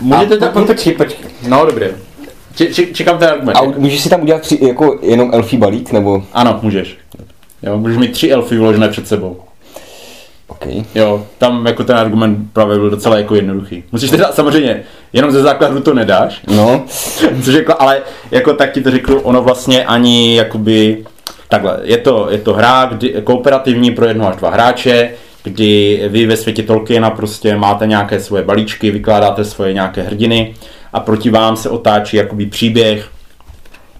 Můžete 0.00 0.36
to... 0.36 0.46
Po, 0.46 0.64
počkej, 0.64 0.92
počkej. 0.92 1.30
No, 1.48 1.66
dobré. 1.66 1.90
čekám 2.92 3.18
ten 3.18 3.28
argument. 3.28 3.56
A 3.56 3.78
můžeš 3.78 4.00
si 4.00 4.08
tam 4.08 4.22
udělat 4.22 4.42
tři, 4.42 4.58
jako 4.66 4.98
jenom 5.02 5.30
elfí 5.34 5.56
balík, 5.56 5.92
nebo? 5.92 6.24
Ano, 6.32 6.58
můžeš. 6.62 6.98
Jo, 7.62 7.78
můžeš 7.78 7.98
mít 7.98 8.12
tři 8.12 8.30
elfy 8.30 8.58
vložené 8.58 8.88
před 8.88 9.08
sebou. 9.08 9.41
Okay. 10.62 10.84
Jo, 10.94 11.26
tam 11.38 11.66
jako 11.66 11.84
ten 11.84 11.96
argument 11.96 12.38
právě 12.52 12.78
byl 12.78 12.90
docela 12.90 13.18
jako 13.18 13.34
jednoduchý. 13.34 13.84
Musíš 13.92 14.10
teda 14.10 14.32
samozřejmě, 14.32 14.82
jenom 15.12 15.32
ze 15.32 15.42
základu 15.42 15.80
to 15.80 15.94
nedáš. 15.94 16.42
No. 16.56 16.84
Což 17.44 17.54
jako, 17.54 17.74
ale 17.78 18.02
jako 18.30 18.54
tak 18.54 18.72
ti 18.72 18.80
to 18.80 18.90
řeknu, 18.90 19.20
ono 19.20 19.42
vlastně 19.42 19.84
ani 19.84 20.36
jakoby, 20.36 21.04
takhle, 21.48 21.78
je 21.82 21.98
to, 21.98 22.28
je 22.30 22.38
to 22.38 22.52
hra 22.52 22.84
kdy, 22.84 23.14
kooperativní 23.24 23.90
pro 23.90 24.06
jedno 24.06 24.28
až 24.28 24.36
dva 24.36 24.50
hráče, 24.50 25.10
kdy 25.44 26.02
vy 26.08 26.26
ve 26.26 26.36
světě 26.36 26.62
Tolkiena 26.62 27.10
prostě 27.10 27.56
máte 27.56 27.86
nějaké 27.86 28.20
svoje 28.20 28.42
balíčky, 28.42 28.90
vykládáte 28.90 29.44
svoje 29.44 29.72
nějaké 29.72 30.02
hrdiny 30.02 30.54
a 30.92 31.00
proti 31.00 31.30
vám 31.30 31.56
se 31.56 31.70
otáčí 31.70 32.16
jakoby 32.16 32.46
příběh. 32.46 33.08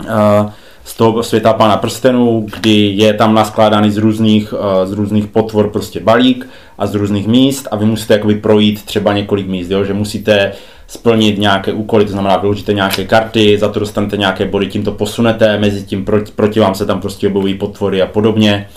Uh, 0.00 0.50
z 0.84 0.96
toho 0.96 1.22
světa 1.22 1.52
pána 1.52 1.76
prstenů, 1.76 2.46
kdy 2.58 2.92
je 2.94 3.14
tam 3.14 3.34
naskládaný 3.34 3.90
z 3.90 3.96
různých, 3.96 4.54
eh, 4.56 4.86
z 4.86 4.92
různých 4.92 5.26
potvor 5.26 5.70
prostě 5.70 6.00
balík 6.00 6.48
a 6.78 6.86
z 6.86 6.94
různých 6.94 7.26
míst 7.26 7.68
a 7.70 7.76
vy 7.76 7.84
musíte 7.84 8.14
jakoby 8.14 8.34
projít 8.34 8.84
třeba 8.84 9.12
několik 9.12 9.48
míst, 9.48 9.70
jo? 9.70 9.84
že 9.84 9.94
musíte 9.94 10.52
splnit 10.86 11.38
nějaké 11.38 11.72
úkoly, 11.72 12.04
to 12.04 12.12
znamená 12.12 12.36
vyložíte 12.36 12.72
nějaké 12.72 13.04
karty, 13.04 13.58
za 13.58 13.68
to 13.68 13.80
dostanete 13.80 14.16
nějaké 14.16 14.44
body, 14.44 14.66
tím 14.66 14.84
to 14.84 14.92
posunete, 14.92 15.58
mezi 15.58 15.82
tím 15.82 16.04
proti, 16.04 16.32
proti 16.32 16.60
vám 16.60 16.74
se 16.74 16.86
tam 16.86 17.00
prostě 17.00 17.26
objevují 17.26 17.54
potvory 17.54 18.02
a 18.02 18.06
podobně. 18.06 18.68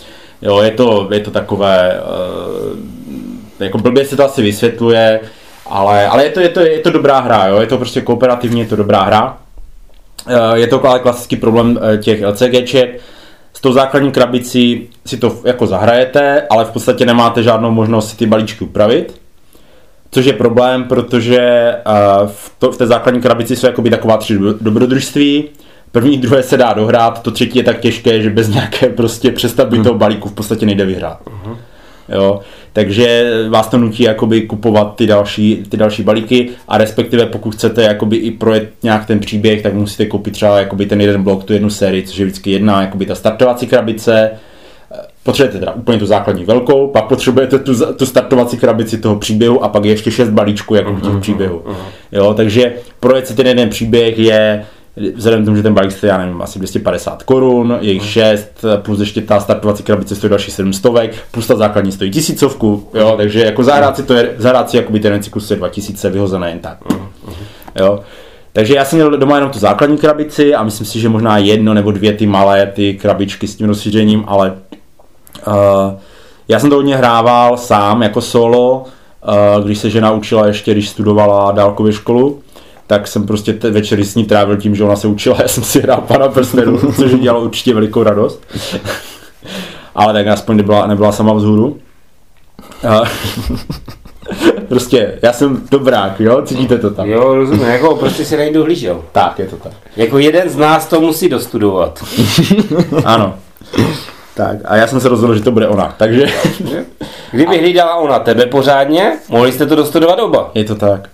Jo, 0.41 0.61
je 0.61 0.71
to, 0.71 1.07
je 1.11 1.19
to 1.19 1.31
takové, 1.31 2.01
uh, 2.01 2.77
jako 3.59 3.77
blbě 3.77 4.05
se 4.05 4.17
to 4.17 4.25
asi 4.25 4.41
vysvětluje, 4.41 5.19
ale, 5.65 6.07
ale 6.07 6.23
je, 6.23 6.29
to, 6.29 6.39
je, 6.39 6.49
to, 6.49 6.59
je 6.59 6.79
to 6.79 6.91
dobrá 6.91 7.19
hra, 7.19 7.47
jo? 7.47 7.61
je 7.61 7.67
to 7.67 7.77
prostě 7.77 8.01
kooperativní, 8.01 8.59
je 8.59 8.67
to 8.67 8.75
dobrá 8.75 9.03
hra. 9.03 9.37
Eh, 10.27 10.59
je 10.59 10.67
to 10.67 10.85
ale 10.85 10.99
klasický 10.99 11.35
problém 11.35 11.79
eh, 11.81 11.97
těch 11.97 12.23
LCGček. 12.23 13.01
S 13.53 13.61
tou 13.61 13.73
základní 13.73 14.11
krabicí 14.11 14.89
si 15.05 15.17
to 15.17 15.39
jako 15.45 15.67
zahrajete, 15.67 16.41
ale 16.49 16.65
v 16.65 16.69
podstatě 16.69 17.05
nemáte 17.05 17.43
žádnou 17.43 17.71
možnost 17.71 18.09
si 18.09 18.17
ty 18.17 18.25
balíčky 18.25 18.63
upravit. 18.63 19.21
Což 20.11 20.25
je 20.25 20.33
problém, 20.33 20.83
protože 20.83 21.39
eh, 21.39 21.81
v, 22.25 22.51
to, 22.59 22.71
v 22.71 22.77
té 22.77 22.87
základní 22.87 23.21
krabici 23.21 23.55
jsou 23.55 23.67
jakoby 23.67 23.89
taková 23.89 24.17
tři 24.17 24.39
dobrodružství. 24.61 25.43
První, 25.91 26.17
druhé 26.21 26.43
se 26.43 26.57
dá 26.57 26.73
dohrát, 26.73 27.21
to 27.21 27.31
třetí 27.31 27.57
je 27.57 27.63
tak 27.63 27.79
těžké, 27.79 28.21
že 28.21 28.29
bez 28.29 28.49
nějaké 28.49 28.89
prostě 28.89 29.31
přestavby 29.31 29.75
hmm. 29.75 29.83
toho 29.83 29.97
balíku 29.97 30.29
v 30.29 30.33
podstatě 30.33 30.65
nejde 30.65 30.85
vyhrát. 30.85 31.19
Uh-huh. 31.25 31.57
Jo? 32.09 32.39
Takže 32.73 33.31
vás 33.49 33.67
to 33.67 33.77
nutí 33.77 34.03
jakoby 34.03 34.41
kupovat 34.41 34.95
ty 34.95 35.07
další, 35.07 35.63
ty 35.69 35.77
další 35.77 36.03
balíky 36.03 36.49
a 36.67 36.77
respektive 36.77 37.25
pokud 37.25 37.55
chcete 37.55 37.83
jakoby 37.83 38.15
i 38.15 38.31
projet 38.31 38.69
nějak 38.83 39.05
ten 39.05 39.19
příběh, 39.19 39.61
tak 39.61 39.73
musíte 39.73 40.05
koupit 40.05 40.31
třeba 40.31 40.59
jakoby 40.59 40.85
ten 40.85 41.01
jeden 41.01 41.23
blok, 41.23 41.43
tu 41.43 41.53
jednu 41.53 41.69
sérii, 41.69 42.03
což 42.03 42.17
je 42.17 42.25
vždycky 42.25 42.51
jedna 42.51 42.81
jakoby 42.81 43.05
ta 43.05 43.15
startovací 43.15 43.67
krabice 43.67 44.31
potřebujete 45.23 45.59
teda 45.59 45.71
úplně 45.71 45.99
tu 45.99 46.05
základní 46.05 46.45
velkou, 46.45 46.87
pak 46.87 47.05
potřebujete 47.05 47.59
tu, 47.59 47.93
tu 47.93 48.05
startovací 48.05 48.57
krabici 48.57 48.97
toho 48.97 49.15
příběhu 49.15 49.63
a 49.63 49.69
pak 49.69 49.85
je 49.85 49.91
ještě 49.91 50.11
šest 50.11 50.29
balíčků 50.29 50.75
jako 50.75 50.93
v 50.93 51.01
těch 51.01 51.21
příběhu. 51.21 51.63
Jo, 52.11 52.33
takže 52.33 52.73
projet 52.99 53.27
si 53.27 53.35
ten 53.35 53.47
jeden 53.47 53.69
příběh 53.69 54.19
je 54.19 54.65
vzhledem 55.15 55.41
k 55.41 55.45
tomu, 55.45 55.57
že 55.57 55.63
ten 55.63 55.73
balík 55.73 55.91
stojí, 55.91 56.09
já 56.09 56.17
nevím, 56.17 56.41
asi 56.41 56.59
250 56.59 57.23
korun, 57.23 57.77
je 57.81 57.91
jich 57.91 58.05
6, 58.05 58.65
plus 58.81 58.99
ještě 58.99 59.21
ta 59.21 59.39
startovací 59.39 59.83
krabice 59.83 60.15
stojí 60.15 60.29
další 60.29 60.51
700, 60.51 60.91
plus 61.31 61.47
ta 61.47 61.55
základní 61.55 61.91
stojí 61.91 62.11
tisícovku, 62.11 62.87
jo, 62.93 63.13
takže 63.17 63.45
jako 63.45 63.63
zahrát 63.63 63.95
si 63.95 64.03
to 64.03 64.13
je, 64.13 64.35
zahrát 64.37 64.69
si 64.69 64.77
jakoby 64.77 64.99
ten 64.99 65.23
cyklus 65.23 65.51
je 65.51 65.57
2000 65.57 66.09
vyhozené 66.09 66.49
jen 66.49 66.59
tak. 66.59 66.77
Jo. 67.79 67.99
Takže 68.53 68.75
já 68.75 68.85
jsem 68.85 68.99
měl 68.99 69.17
doma 69.17 69.35
jenom 69.35 69.51
tu 69.51 69.59
základní 69.59 69.97
krabici 69.97 70.55
a 70.55 70.63
myslím 70.63 70.87
si, 70.87 70.99
že 70.99 71.09
možná 71.09 71.37
jedno 71.37 71.73
nebo 71.73 71.91
dvě 71.91 72.13
ty 72.13 72.27
malé 72.27 72.65
ty 72.65 72.93
krabičky 72.93 73.47
s 73.47 73.55
tím 73.55 73.67
rozšířením, 73.67 74.23
ale 74.27 74.53
uh, 75.47 75.53
já 76.47 76.59
jsem 76.59 76.69
to 76.69 76.75
hodně 76.75 76.95
hrával 76.95 77.57
sám 77.57 78.01
jako 78.01 78.21
solo, 78.21 78.83
uh, 79.57 79.65
když 79.65 79.77
se 79.77 79.89
žena 79.89 80.11
učila 80.11 80.47
ještě, 80.47 80.71
když 80.71 80.89
studovala 80.89 81.51
dálkově 81.51 81.93
školu, 81.93 82.41
tak 82.87 83.07
jsem 83.07 83.25
prostě 83.25 83.53
te 83.53 83.71
večery 83.71 84.05
s 84.05 84.15
ní 84.15 84.25
trávil 84.25 84.57
tím, 84.57 84.75
že 84.75 84.83
ona 84.83 84.95
se 84.95 85.07
učila, 85.07 85.37
já 85.41 85.47
jsem 85.47 85.63
si 85.63 85.81
hrál 85.81 86.01
pana 86.01 86.27
prstenu, 86.27 86.91
což 86.95 87.13
dělalo 87.13 87.43
určitě 87.43 87.73
velikou 87.73 88.03
radost. 88.03 88.41
Ale 89.95 90.13
tak 90.13 90.27
aspoň 90.27 90.57
nebyla, 90.57 90.87
nebyla 90.87 91.11
sama 91.11 91.33
vzhůru. 91.33 91.77
Uh, 92.83 93.07
prostě, 94.67 95.19
já 95.21 95.33
jsem 95.33 95.61
dobrák, 95.71 96.19
jo, 96.19 96.41
cítíte 96.41 96.77
to 96.77 96.91
tam. 96.91 97.09
Jo, 97.09 97.35
rozumím, 97.35 97.65
jako 97.65 97.95
prostě 97.95 98.25
si 98.25 98.37
nejdu 98.37 98.63
hlížel. 98.63 99.01
Tak, 99.11 99.39
je 99.39 99.45
to 99.45 99.55
tak. 99.55 99.71
Jako 99.95 100.17
jeden 100.19 100.49
z 100.49 100.55
nás 100.55 100.87
to 100.87 101.01
musí 101.01 101.29
dostudovat. 101.29 102.03
ano. 103.05 103.35
Tak, 104.35 104.57
a 104.65 104.75
já 104.75 104.87
jsem 104.87 104.99
se 104.99 105.09
rozhodl, 105.09 105.35
že 105.35 105.43
to 105.43 105.51
bude 105.51 105.67
ona, 105.67 105.95
takže... 105.97 106.25
Kdyby 107.31 107.57
hlídala 107.57 107.95
ona 107.95 108.19
tebe 108.19 108.45
pořádně, 108.45 109.17
mohli 109.29 109.51
jste 109.51 109.65
to 109.65 109.75
dostudovat 109.75 110.19
oba. 110.19 110.51
Je 110.53 110.63
to 110.63 110.75
tak. 110.75 111.09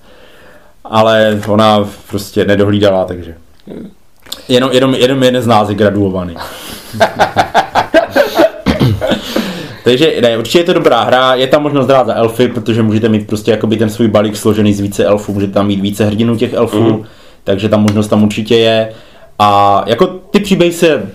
Ale 0.84 1.42
ona 1.48 1.90
prostě 2.10 2.46
nedohlídala, 2.46 3.06
takže... 3.06 3.36
Jenom, 4.48 4.72
jenom, 4.72 4.96
jenom 4.96 5.24
jeden 5.24 5.42
z 5.42 5.48
nás 5.48 5.70
je 5.70 5.76
graduovaný. 5.76 6.36
Takže 9.84 10.14
ne, 10.22 10.38
určitě 10.38 10.60
je 10.60 10.64
to 10.64 10.74
dobrá 10.74 11.04
hra, 11.04 11.36
je 11.36 11.48
tam 11.48 11.64
možnost 11.64 11.88
hrát 11.88 12.08
za 12.08 12.14
elfy, 12.14 12.48
protože 12.48 12.84
můžete 12.84 13.10
mít 13.10 13.28
prostě 13.28 13.52
jakoby 13.52 13.78
ten 13.78 13.90
svůj 13.90 14.08
balík 14.08 14.38
složený 14.38 14.74
z 14.74 14.80
více 14.80 15.06
elfů, 15.06 15.34
můžete 15.34 15.54
tam 15.54 15.68
mít 15.68 15.80
více 15.80 16.06
hrdinů 16.06 16.36
těch 16.36 16.54
elfů, 16.54 16.84
mm. 16.84 17.04
takže 17.44 17.70
ta 17.70 17.78
možnost 17.78 18.08
tam 18.08 18.24
určitě 18.24 18.56
je. 18.56 18.90
A 19.40 19.84
jako 19.88 20.08
ty 20.08 20.40
příběhy 20.40 20.74
se 20.74 21.10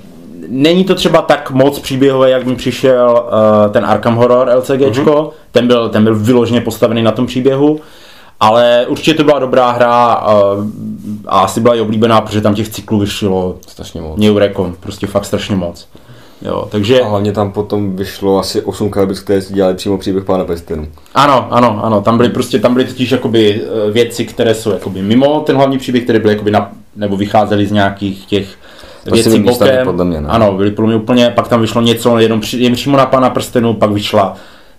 není 0.49 0.85
to 0.85 0.95
třeba 0.95 1.23
tak 1.23 1.51
moc 1.51 1.79
příběhové, 1.79 2.31
jak 2.31 2.47
mi 2.47 2.57
přišel 2.57 3.25
uh, 3.27 3.73
ten 3.73 3.85
Arkham 3.85 4.15
Horror 4.15 4.51
LCGčko, 4.57 5.13
mm-hmm. 5.13 5.31
ten, 5.53 5.67
byl, 5.67 5.89
ten 5.89 6.05
byl 6.05 6.15
vyloženě 6.15 6.61
postavený 6.61 7.03
na 7.03 7.13
tom 7.13 7.27
příběhu, 7.27 7.81
ale 8.41 8.87
určitě 8.89 9.15
to 9.15 9.25
byla 9.25 9.39
dobrá 9.39 9.71
hra 9.71 10.23
uh, 10.27 10.65
a 11.27 11.41
asi 11.41 11.61
byla 11.61 11.75
i 11.75 11.81
oblíbená, 11.81 12.21
protože 12.21 12.41
tam 12.41 12.55
těch 12.55 12.69
cyklů 12.69 12.99
vyšlo 12.99 13.57
strašně 13.69 14.01
moc. 14.01 14.21
Neurekom, 14.21 14.75
prostě 14.81 15.07
fakt 15.07 15.25
strašně 15.25 15.57
moc. 15.57 15.89
Jo, 16.43 16.69
takže... 16.71 17.01
A 17.01 17.09
hlavně 17.09 17.33
tam 17.33 17.53
potom 17.53 17.97
vyšlo 17.97 18.39
asi 18.39 18.63
8 18.63 18.91
krabic, 18.91 19.21
které 19.21 19.43
si 19.43 19.55
dělali 19.55 19.75
přímo 19.75 19.99
příběh 19.99 20.25
pána 20.25 20.45
Pestinu. 20.45 20.89
Ano, 21.15 21.49
ano, 21.51 21.81
ano, 21.85 22.01
tam 22.01 22.17
byly 22.17 22.29
prostě, 22.29 22.59
tam 22.59 22.75
byly 22.75 22.85
totiž 22.87 23.11
jakoby 23.11 23.63
eh, 23.63 23.91
věci, 23.91 24.25
které 24.25 24.55
jsou 24.55 24.71
jakoby 24.71 25.03
mimo 25.03 25.41
ten 25.41 25.57
hlavní 25.57 25.79
příběh, 25.79 26.05
které 26.05 26.19
byly 26.19 26.33
jakoby 26.33 26.51
na, 26.51 26.71
nebo 26.97 27.17
vycházely 27.17 27.67
z 27.67 27.73
nějakých 27.73 28.27
těch 28.27 28.49
To 29.05 29.15
věcí 29.15 29.39
bokem. 29.39 29.85
podle 29.87 30.05
mě, 30.05 30.21
ne? 30.21 30.29
Ano, 30.29 30.53
byly 30.53 30.71
podle 30.71 30.87
mě 30.89 30.97
úplně, 30.97 31.31
pak 31.31 31.49
tam 31.49 31.61
vyšlo 31.61 31.81
něco 31.83 32.19
jenom 32.19 32.41
při, 32.41 32.59
jen 32.59 32.73
přímo 32.73 32.97
na 32.97 33.07
pana 33.07 33.31
prstenu, 33.31 33.75
pak 33.75 33.91
vyšla, 33.91 34.37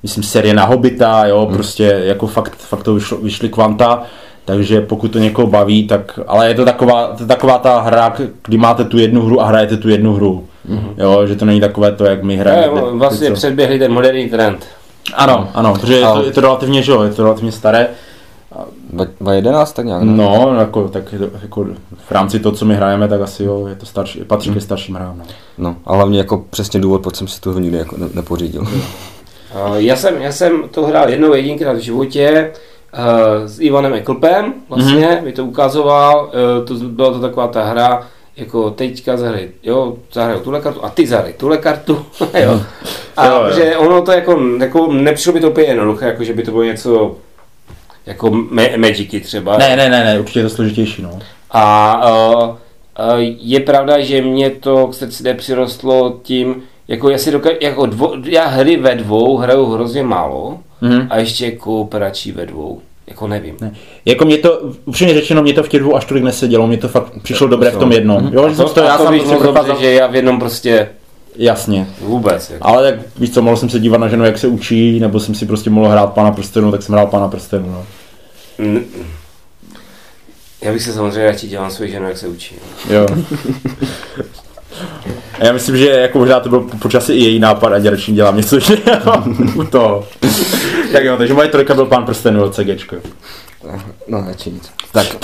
myslím, 0.07 0.23
série 0.23 0.53
na 0.53 0.65
Hobita, 0.65 1.25
jo, 1.25 1.45
hmm. 1.45 1.53
prostě 1.53 2.01
jako 2.03 2.27
fakt, 2.27 2.55
fakt 2.55 2.83
to 2.83 2.93
vyšlo, 2.93 3.17
vyšly 3.17 3.49
kvanta. 3.49 4.03
Takže 4.45 4.81
pokud 4.81 5.07
to 5.07 5.19
někoho 5.19 5.47
baví, 5.47 5.87
tak, 5.87 6.19
ale 6.27 6.47
je 6.47 6.55
to 6.55 6.65
taková, 6.65 7.07
to 7.07 7.23
je 7.23 7.27
taková 7.27 7.57
ta 7.57 7.79
hra, 7.79 8.15
kdy 8.45 8.57
máte 8.57 8.83
tu 8.83 8.97
jednu 8.97 9.21
hru 9.21 9.41
a 9.41 9.45
hrajete 9.45 9.77
tu 9.77 9.89
jednu 9.89 10.13
hru. 10.13 10.45
Mm-hmm. 10.69 10.93
Jo, 10.97 11.27
že 11.27 11.35
to 11.35 11.45
není 11.45 11.59
takové 11.59 11.91
to, 11.91 12.05
jak 12.05 12.23
my 12.23 12.37
hrajeme. 12.37 12.75
Ne, 12.75 12.81
vlastně 12.91 13.31
předběhli 13.31 13.79
ten 13.79 13.93
moderní 13.93 14.29
trend. 14.29 14.65
Ano, 15.13 15.49
ano, 15.53 15.73
protože 15.73 15.93
je 15.93 16.01
to, 16.01 16.23
je 16.25 16.31
to 16.31 16.41
relativně, 16.41 16.83
že 16.83 16.91
jo, 16.91 17.03
je 17.03 17.13
to 17.13 17.23
relativně 17.23 17.51
staré. 17.51 17.87
2011 18.89 19.73
tak 19.73 19.85
nějak, 19.85 20.03
ne? 20.03 20.13
No, 20.13 20.55
jako, 20.59 20.87
tak 20.87 21.15
jako 21.41 21.65
v 22.07 22.11
rámci 22.11 22.39
toho, 22.39 22.55
co 22.55 22.65
my 22.65 22.75
hrajeme, 22.75 23.07
tak 23.07 23.21
asi 23.21 23.43
jo, 23.43 23.67
je 23.67 23.75
to 23.75 23.85
starší, 23.85 24.19
patří 24.19 24.53
ke 24.53 24.61
starším 24.61 24.95
hrám. 24.95 25.17
No. 25.17 25.23
no. 25.57 25.75
a 25.85 25.95
hlavně 25.95 26.17
jako 26.17 26.45
přesně 26.49 26.79
důvod, 26.79 27.01
proč 27.01 27.15
jsem 27.15 27.27
si 27.27 27.41
tu 27.41 27.51
hru 27.51 27.59
nikdy 27.59 27.77
jako 27.77 27.97
ne- 27.97 28.09
nepořídil. 28.13 28.67
Uh, 29.65 29.75
Já 29.75 29.95
jsem, 29.95 30.21
já 30.21 30.31
jsem 30.31 30.63
to 30.71 30.85
hrál 30.85 31.09
jednou 31.09 31.33
jedinkrát 31.33 31.73
v 31.77 31.79
životě 31.79 32.51
uh, 32.93 33.47
s 33.47 33.59
Ivanem 33.59 33.93
Eklpem, 33.93 34.53
vlastně, 34.69 35.07
mm-hmm. 35.07 35.23
mi 35.23 35.31
to 35.31 35.45
ukazoval, 35.45 36.31
uh, 36.59 36.65
to, 36.65 36.73
byla 36.73 37.13
to 37.13 37.19
taková 37.19 37.47
ta 37.47 37.63
hra, 37.63 38.07
jako 38.37 38.71
teďka 38.71 39.17
zahraj, 39.17 39.49
jo, 39.63 39.97
zahraju 40.13 40.39
tuhle 40.39 40.61
kartu 40.61 40.85
a 40.85 40.89
ty 40.89 41.07
zahraj 41.07 41.33
tuhle 41.33 41.57
kartu, 41.57 42.05
jo. 42.43 42.61
A 43.17 43.25
Jo, 43.25 43.43
jo. 43.47 43.55
že 43.55 43.77
ono 43.77 44.01
to 44.01 44.11
jako, 44.11 44.39
jako 44.59 44.91
nepřišlo 44.91 45.33
by 45.33 45.39
to 45.39 45.49
úplně 45.49 45.65
jednoduché, 45.67 46.05
jako 46.05 46.23
že 46.23 46.33
by 46.33 46.43
to 46.43 46.51
bylo 46.51 46.63
něco 46.63 47.15
jako 48.05 48.27
ma- 48.29 48.77
Magicy 48.77 49.19
třeba. 49.19 49.57
Ne, 49.57 49.75
ne, 49.75 49.89
ne, 49.89 50.03
ne, 50.03 50.19
určitě 50.19 50.39
je 50.39 50.43
to 50.43 50.49
složitější, 50.49 51.01
no. 51.01 51.19
A 51.51 52.01
uh, 52.11 52.47
uh, 52.49 52.55
je 53.39 53.59
pravda, 53.59 53.99
že 53.99 54.21
mě 54.21 54.49
to 54.49 54.87
k 54.87 54.93
srdci 54.93 55.23
nepřirostlo 55.23 56.19
tím, 56.23 56.63
jako 56.87 57.09
já 57.09 57.17
si 57.17 57.31
dokážu, 57.31 57.55
jako 57.61 57.85
dvo, 57.85 58.13
já 58.23 58.47
hry 58.47 58.77
ve 58.77 58.95
dvou 58.95 59.37
hraju 59.37 59.65
hrozně 59.65 60.03
málo 60.03 60.59
Mhm. 60.81 61.07
a 61.09 61.17
ještě 61.17 61.51
kooperační 61.51 62.31
ve 62.31 62.45
dvou, 62.45 62.81
jako 63.07 63.27
nevím. 63.27 63.55
Ne. 63.61 63.71
Jako 64.05 64.25
mě 64.25 64.37
to, 64.37 64.59
upřímně 64.85 65.13
řečeno, 65.13 65.41
mě 65.41 65.53
to 65.53 65.63
v 65.63 65.69
těch 65.69 65.79
dvou 65.81 65.95
až 65.95 66.05
tolik 66.05 66.23
nesedělo, 66.23 66.67
mě 66.67 66.77
to 66.77 66.87
fakt 66.87 67.13
přišlo 67.23 67.47
dobré 67.47 67.71
v 67.71 67.77
tom 67.77 67.91
jednom. 67.91 68.29
Jo, 68.33 68.49
že 68.49 68.55
jsem 68.55 68.65
to, 68.65 68.73
to, 68.73 68.79
já 68.79 68.97
to 68.97 69.03
jsem 69.03 69.13
moc 69.15 69.23
dobře, 69.29 69.37
procházel, 69.43 69.77
že 69.79 69.91
já 69.93 70.07
v 70.07 70.15
jednom 70.15 70.39
prostě 70.39 70.89
jasně. 71.35 71.87
vůbec. 72.01 72.49
Jako. 72.49 72.67
Ale 72.67 72.91
tak 72.91 72.99
víš 73.19 73.29
co, 73.33 73.41
mohl 73.41 73.57
jsem 73.57 73.69
se 73.69 73.79
dívat 73.79 73.97
na 73.97 74.07
ženu, 74.07 74.25
jak 74.25 74.37
se 74.37 74.47
učí, 74.47 74.99
nebo 74.99 75.19
jsem 75.19 75.35
si 75.35 75.45
prostě 75.45 75.69
mohl 75.69 75.87
hrát 75.89 76.13
pana 76.13 76.31
prstenu, 76.31 76.71
tak 76.71 76.83
jsem 76.83 76.93
hrál 76.93 77.07
pana 77.07 77.27
prstenu, 77.27 77.71
no. 77.71 77.85
N- 78.59 78.81
Já 80.61 80.71
bych 80.73 80.81
se 80.83 80.93
samozřejmě 80.93 81.25
radši 81.25 81.47
dělal 81.47 81.71
svoji 81.71 81.91
ženu, 81.91 82.07
jak 82.07 82.17
se 82.17 82.27
učí. 82.27 82.55
Jo. 82.89 83.05
A 85.39 85.45
já 85.45 85.53
myslím, 85.53 85.77
že 85.77 85.89
jako 85.89 86.19
možná 86.19 86.39
to 86.39 86.49
byl 86.49 86.59
po- 86.59 86.77
počasí 86.77 87.13
i 87.13 87.23
její 87.23 87.39
nápad 87.39 87.73
a 87.73 87.79
děračně 87.79 88.13
dělám 88.13 88.37
něco 88.37 88.55
jiného 88.57 89.23
u 89.55 89.63
toho. 89.63 90.03
tak 90.91 91.03
jo, 91.03 91.17
takže 91.17 91.33
moje 91.33 91.47
trojka 91.47 91.73
byl 91.73 91.85
pán 91.85 92.05
prstenů 92.05 92.43
od 92.43 92.55
CGčko. 92.55 92.95
No, 94.07 94.23
radši 94.27 94.51
nic. 94.51 94.71
Tak, 94.91 95.07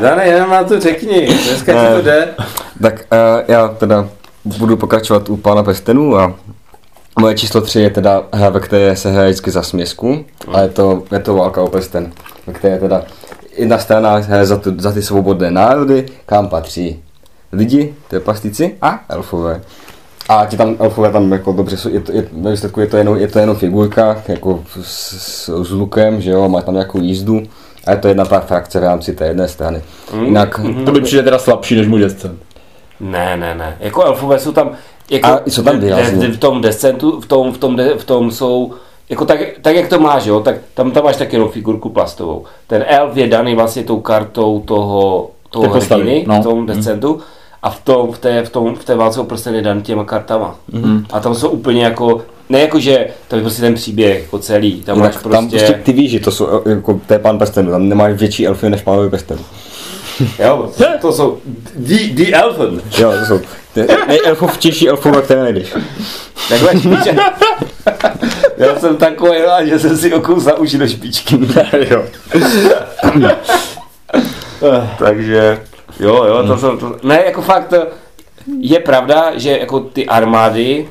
Dane, 0.00 0.26
jenom 0.26 0.50
na 0.50 0.64
to 0.64 0.80
řekni, 0.80 1.26
dneska 1.26 1.72
ti 1.72 1.94
to 1.96 2.02
jde. 2.02 2.28
tak 2.82 2.94
uh, 2.94 3.42
já 3.48 3.68
teda 3.68 4.08
budu 4.44 4.76
pokračovat 4.76 5.28
u 5.28 5.36
pána 5.36 5.62
Pestenu 5.62 6.16
a 6.16 6.34
moje 7.20 7.34
číslo 7.34 7.60
3 7.60 7.80
je 7.80 7.90
teda 7.90 8.22
hra, 8.32 8.48
ve 8.48 8.60
které 8.60 8.96
se 8.96 9.10
hraje 9.10 9.28
vždycky 9.28 9.50
za 9.50 9.62
směsku 9.62 10.24
a 10.52 10.60
je 10.60 10.68
to, 10.68 11.02
je 11.12 11.18
to 11.18 11.34
válka 11.34 11.62
o 11.62 11.68
prsten, 11.68 12.12
ve 12.46 12.52
které 12.52 12.78
teda 12.78 13.02
jedna 13.56 13.78
strana 13.78 14.16
hraje 14.16 14.46
za, 14.46 14.56
tu, 14.56 14.72
za 14.78 14.92
ty 14.92 15.02
svobodné 15.02 15.50
národy, 15.50 16.06
kam 16.26 16.48
patří 16.48 17.02
lidi, 17.52 17.94
trpastici 18.08 18.76
a 18.82 19.04
elfové. 19.08 19.60
A 20.28 20.46
ti 20.46 20.56
tam 20.56 20.76
elfové 20.78 21.12
tam 21.12 21.32
jako 21.32 21.52
dobře 21.52 21.76
jsou, 21.76 21.88
je 21.88 22.00
to, 22.00 22.12
je, 22.12 22.28
ve 22.32 22.50
výsledku 22.50 22.80
je 22.80 22.86
to, 22.86 22.96
jenom, 22.96 23.16
je 23.16 23.28
to 23.28 23.38
jenom 23.38 23.56
figurka, 23.56 24.22
jako 24.28 24.64
s, 24.82 25.12
s, 25.18 25.62
s 25.62 25.70
lukem, 25.70 26.20
že 26.20 26.30
jo, 26.30 26.48
má 26.48 26.62
tam 26.62 26.74
nějakou 26.74 27.00
jízdu. 27.00 27.42
A 27.86 27.90
je 27.90 27.96
to 27.96 28.08
jedna 28.08 28.24
ta 28.24 28.40
frakce 28.40 28.80
v 28.80 28.82
rámci 28.82 29.12
té 29.12 29.26
jedné 29.26 29.48
strany. 29.48 29.82
Jinak, 30.24 30.60
To 30.84 30.92
by 30.92 31.00
přijde 31.00 31.22
teda 31.22 31.38
slabší 31.38 31.76
než 31.76 31.88
můj 31.88 32.00
descent. 32.00 32.42
Ne, 33.00 33.36
ne, 33.36 33.54
ne. 33.54 33.76
Jako 33.80 34.04
elfové 34.04 34.38
jsou 34.38 34.52
tam, 34.52 34.70
jako 35.10 35.28
A 35.28 35.40
jsou 35.46 35.62
tam 35.62 35.80
výrazně. 35.80 36.28
v, 36.28 36.38
tom 36.38 36.60
descentu, 36.60 37.20
v 37.20 37.26
tom, 37.26 37.52
v 37.52 37.58
tom, 37.58 37.76
de, 37.76 37.98
v 37.98 38.04
tom 38.04 38.30
jsou, 38.30 38.74
jako 39.08 39.24
tak, 39.24 39.40
tak, 39.62 39.76
jak 39.76 39.88
to 39.88 40.00
máš, 40.00 40.26
jo, 40.26 40.40
tak 40.40 40.56
tam, 40.74 40.90
tam 40.90 41.04
máš 41.04 41.16
taky 41.16 41.36
jenom 41.36 41.50
figurku 41.50 41.88
plastovou. 41.88 42.44
Ten 42.66 42.84
elf 42.86 43.16
je 43.16 43.28
daný 43.28 43.54
vlastně 43.54 43.82
tou 43.82 44.00
kartou 44.00 44.60
toho, 44.60 45.30
toho 45.50 45.74
hrdiny 45.74 46.24
no. 46.28 46.40
v 46.40 46.42
tom 46.42 46.66
descentu 46.66 47.20
a 47.62 47.70
v, 47.70 47.80
tom, 47.80 48.12
v, 48.12 48.18
té, 48.18 48.42
v, 48.42 48.50
tom, 48.50 48.74
v 48.74 48.84
té 48.84 48.94
válce 48.96 49.20
o 49.20 49.24
prsten 49.24 49.54
je 49.54 49.80
těma 49.82 50.04
kartama. 50.04 50.56
Mhm. 50.72 51.06
A 51.12 51.20
tam 51.20 51.34
jsou 51.34 51.48
úplně 51.48 51.84
jako, 51.84 52.22
ne 52.48 52.60
jako, 52.60 52.80
že 52.80 53.06
to 53.28 53.36
je 53.36 53.42
prostě 53.42 53.62
ten 53.62 53.74
příběh 53.74 54.22
jako 54.22 54.38
celý, 54.38 54.82
tam 54.82 54.98
máš 54.98 55.16
prostě, 55.16 55.28
tam 55.28 55.50
prostě 55.50 55.80
ty 55.82 55.92
víš, 55.92 56.10
že 56.10 56.20
to 56.20 56.30
jsou, 56.30 56.62
jako, 56.68 57.00
to 57.06 57.12
je 57.12 57.18
pán 57.18 57.38
prstenů, 57.38 57.70
tam 57.70 57.88
nemáš 57.88 58.14
větší 58.14 58.46
elfy 58.46 58.70
než 58.70 58.82
pánovi 58.82 59.10
prstenů. 59.10 59.40
jo, 60.38 60.72
to 61.00 61.12
jsou 61.12 61.38
the, 61.76 61.96
the 62.12 62.32
elfen. 62.32 62.82
Jo, 62.98 63.12
to 63.18 63.26
jsou 63.26 63.40
nejelfovtější 64.08 64.88
elfové, 64.88 65.22
které 65.22 65.42
nejdeš. 65.42 65.74
Takhle 66.48 66.80
špiček. 66.80 67.18
Já 68.56 68.78
jsem 68.78 68.96
takový 68.96 69.38
rád, 69.46 69.64
že 69.64 69.78
jsem 69.78 69.96
si 69.96 70.14
okus 70.14 70.42
za 70.42 70.58
uši 70.58 70.78
do 70.78 70.88
špičky. 70.88 71.38
jo. 71.90 72.04
Takže, 74.98 75.60
jo, 76.00 76.24
jo, 76.24 76.46
to 76.46 76.58
jsem, 76.58 76.78
to, 76.78 76.96
ne, 77.02 77.22
jako 77.26 77.42
fakt, 77.42 77.68
to, 77.68 77.76
je 78.60 78.80
pravda, 78.80 79.38
že 79.38 79.58
jako 79.58 79.80
ty 79.80 80.06
armády 80.06 80.88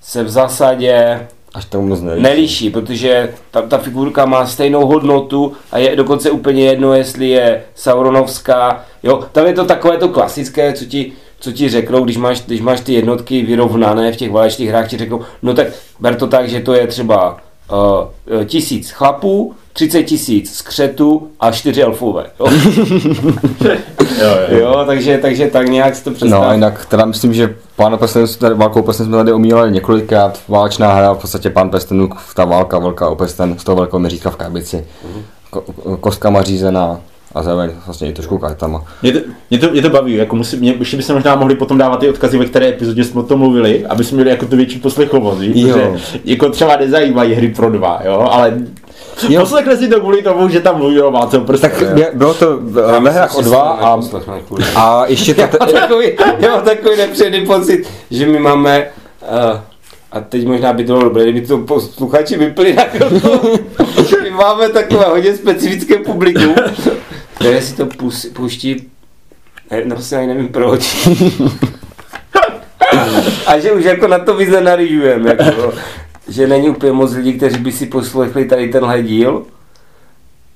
se 0.00 0.24
v 0.24 0.30
zásadě 0.30 1.26
Až 1.54 1.64
to 1.64 1.82
moc 1.82 2.00
nelíší. 2.00 2.22
nelíší, 2.22 2.70
protože 2.70 3.34
ta, 3.50 3.62
ta 3.62 3.78
figurka 3.78 4.26
má 4.26 4.46
stejnou 4.46 4.86
hodnotu 4.86 5.52
a 5.72 5.78
je 5.78 5.96
dokonce 5.96 6.30
úplně 6.30 6.64
jedno, 6.64 6.94
jestli 6.94 7.28
je 7.28 7.62
Sauronovská. 7.74 8.84
Jo, 9.02 9.24
tam 9.32 9.46
je 9.46 9.52
to 9.52 9.64
takové 9.64 9.96
to 9.96 10.08
klasické, 10.08 10.72
co 10.72 10.84
ti, 10.84 11.12
co 11.40 11.52
ti 11.52 11.68
řeknou, 11.68 12.04
když 12.04 12.16
máš, 12.16 12.42
když 12.46 12.60
máš 12.60 12.80
ty 12.80 12.92
jednotky 12.92 13.42
vyrovnané 13.42 14.12
v 14.12 14.16
těch 14.16 14.30
válečných 14.30 14.68
hrách, 14.68 14.88
ti 14.88 14.98
řeknou, 14.98 15.20
no 15.42 15.54
tak 15.54 15.66
ber 16.00 16.14
to 16.14 16.26
tak, 16.26 16.48
že 16.48 16.60
to 16.60 16.74
je 16.74 16.86
třeba 16.86 17.36
uh, 17.72 18.44
tisíc 18.44 18.90
chlapů, 18.90 19.54
30 19.72 20.02
tisíc 20.02 20.54
skřetů 20.54 21.28
a 21.40 21.50
4 21.50 21.82
elfové. 21.82 22.26
Jo? 23.64 23.76
Jo, 24.20 24.36
jo. 24.48 24.58
jo, 24.58 24.82
takže, 24.86 25.18
takže 25.18 25.46
tak 25.46 25.68
nějak 25.68 25.94
si 25.94 26.04
to 26.04 26.10
představ. 26.10 26.40
No 26.40 26.48
a 26.48 26.52
jinak 26.52 26.86
teda 26.86 27.04
myslím, 27.04 27.34
že 27.34 27.54
Pán 27.76 27.98
prstenů, 27.98 28.26
tady, 28.26 28.54
válkou 28.54 28.82
prstenů 28.82 29.08
jsme 29.08 29.16
tady 29.16 29.32
omílali 29.32 29.72
několikrát, 29.72 30.40
válečná 30.48 30.94
hra, 30.94 31.12
v 31.12 31.18
podstatě 31.18 31.50
Pán 31.50 31.70
prstenů, 31.70 32.08
ta 32.34 32.44
válka 32.44 32.78
velká 32.78 33.08
o 33.08 33.16
prsten, 33.16 33.58
z 33.58 33.64
toho 33.64 33.76
velkého 33.76 34.00
měřítka 34.00 34.30
v 34.30 34.36
krabici, 34.36 34.84
ko, 35.50 35.64
kostkama 36.00 36.42
řízená 36.42 37.00
a 37.34 37.42
zároveň 37.42 37.70
vlastně 37.86 38.08
i 38.08 38.12
trošku 38.12 38.38
kartama. 38.38 38.84
Mě 39.02 39.12
to, 39.12 39.18
mě 39.50 39.58
to, 39.58 39.70
mě 39.70 39.82
to 39.82 39.90
baví, 39.90 40.14
jako 40.14 40.36
musí, 40.36 40.56
mě, 40.56 40.74
ještě 40.78 40.96
bychom 40.96 41.14
možná 41.14 41.36
mohli 41.36 41.54
potom 41.54 41.78
dávat 41.78 42.00
ty 42.00 42.08
odkazy, 42.08 42.38
ve 42.38 42.44
které 42.44 42.68
epizodě 42.68 43.04
jsme 43.04 43.20
o 43.20 43.24
tom 43.24 43.38
mluvili, 43.38 43.86
aby 43.86 44.04
jsme 44.04 44.16
měli 44.16 44.30
jako 44.30 44.46
tu 44.46 44.56
větší 44.56 44.78
poslechovost, 44.78 45.38
protože 45.38 45.90
jako 46.24 46.50
třeba 46.50 46.76
nezajímají 46.76 47.34
hry 47.34 47.48
pro 47.48 47.70
dva, 47.70 48.00
jo, 48.04 48.28
ale 48.30 48.58
Jo. 49.28 49.40
poslechne 49.40 49.76
si 49.76 49.88
to 49.88 50.00
kvůli 50.00 50.22
tomu, 50.22 50.48
že 50.48 50.60
tam 50.60 50.76
mluví 50.76 51.00
o 51.00 51.08
o 51.08 51.40
prstenu. 51.40 51.74
Tak 51.78 51.94
mě- 51.94 52.08
bylo 52.14 52.34
to 52.34 52.58
ve 53.00 53.10
hrách 53.10 53.36
o 53.36 53.42
dva 53.42 53.60
a, 53.62 53.98
a 54.76 55.06
ještě 55.06 55.34
to, 55.34 55.40
Já 55.50 55.56
mám 55.58 55.72
takový, 55.72 56.06
já 56.38 56.50
mám 56.50 56.64
takový 56.64 56.96
nepříjemný 56.96 57.46
pocit, 57.46 57.88
že 58.10 58.26
my 58.26 58.38
máme, 58.38 58.86
uh, 59.22 59.58
a 60.12 60.20
teď 60.20 60.46
možná 60.46 60.72
by 60.72 60.84
to 60.84 60.92
bylo 60.92 61.04
dobré, 61.04 61.22
kdyby 61.22 61.46
to 61.46 61.58
posluchači 61.58 62.36
vypli 62.36 62.74
na 62.74 62.82
chvilku. 62.84 63.58
My 64.22 64.30
máme 64.30 64.68
takové 64.68 65.04
hodně 65.04 65.36
specifické 65.36 65.98
publikum, 65.98 66.54
které 67.34 67.62
si 67.62 67.76
to 67.76 67.86
pus, 67.86 68.26
puští, 68.26 68.88
ne, 69.70 69.82
prostě 69.94 70.16
ani 70.16 70.26
nevím 70.26 70.48
proč. 70.48 71.08
A 73.46 73.58
že 73.58 73.72
už 73.72 73.84
jako 73.84 74.06
na 74.08 74.18
to 74.18 74.36
víc 74.36 74.48
nenarýžujeme, 74.50 75.36
jako, 75.38 75.72
že 76.30 76.46
není 76.46 76.68
úplně 76.70 76.92
moc 76.92 77.12
lidí, 77.14 77.32
kteří 77.32 77.58
by 77.58 77.72
si 77.72 77.86
poslechli 77.86 78.44
tady 78.44 78.68
tenhle 78.68 79.02
díl 79.02 79.42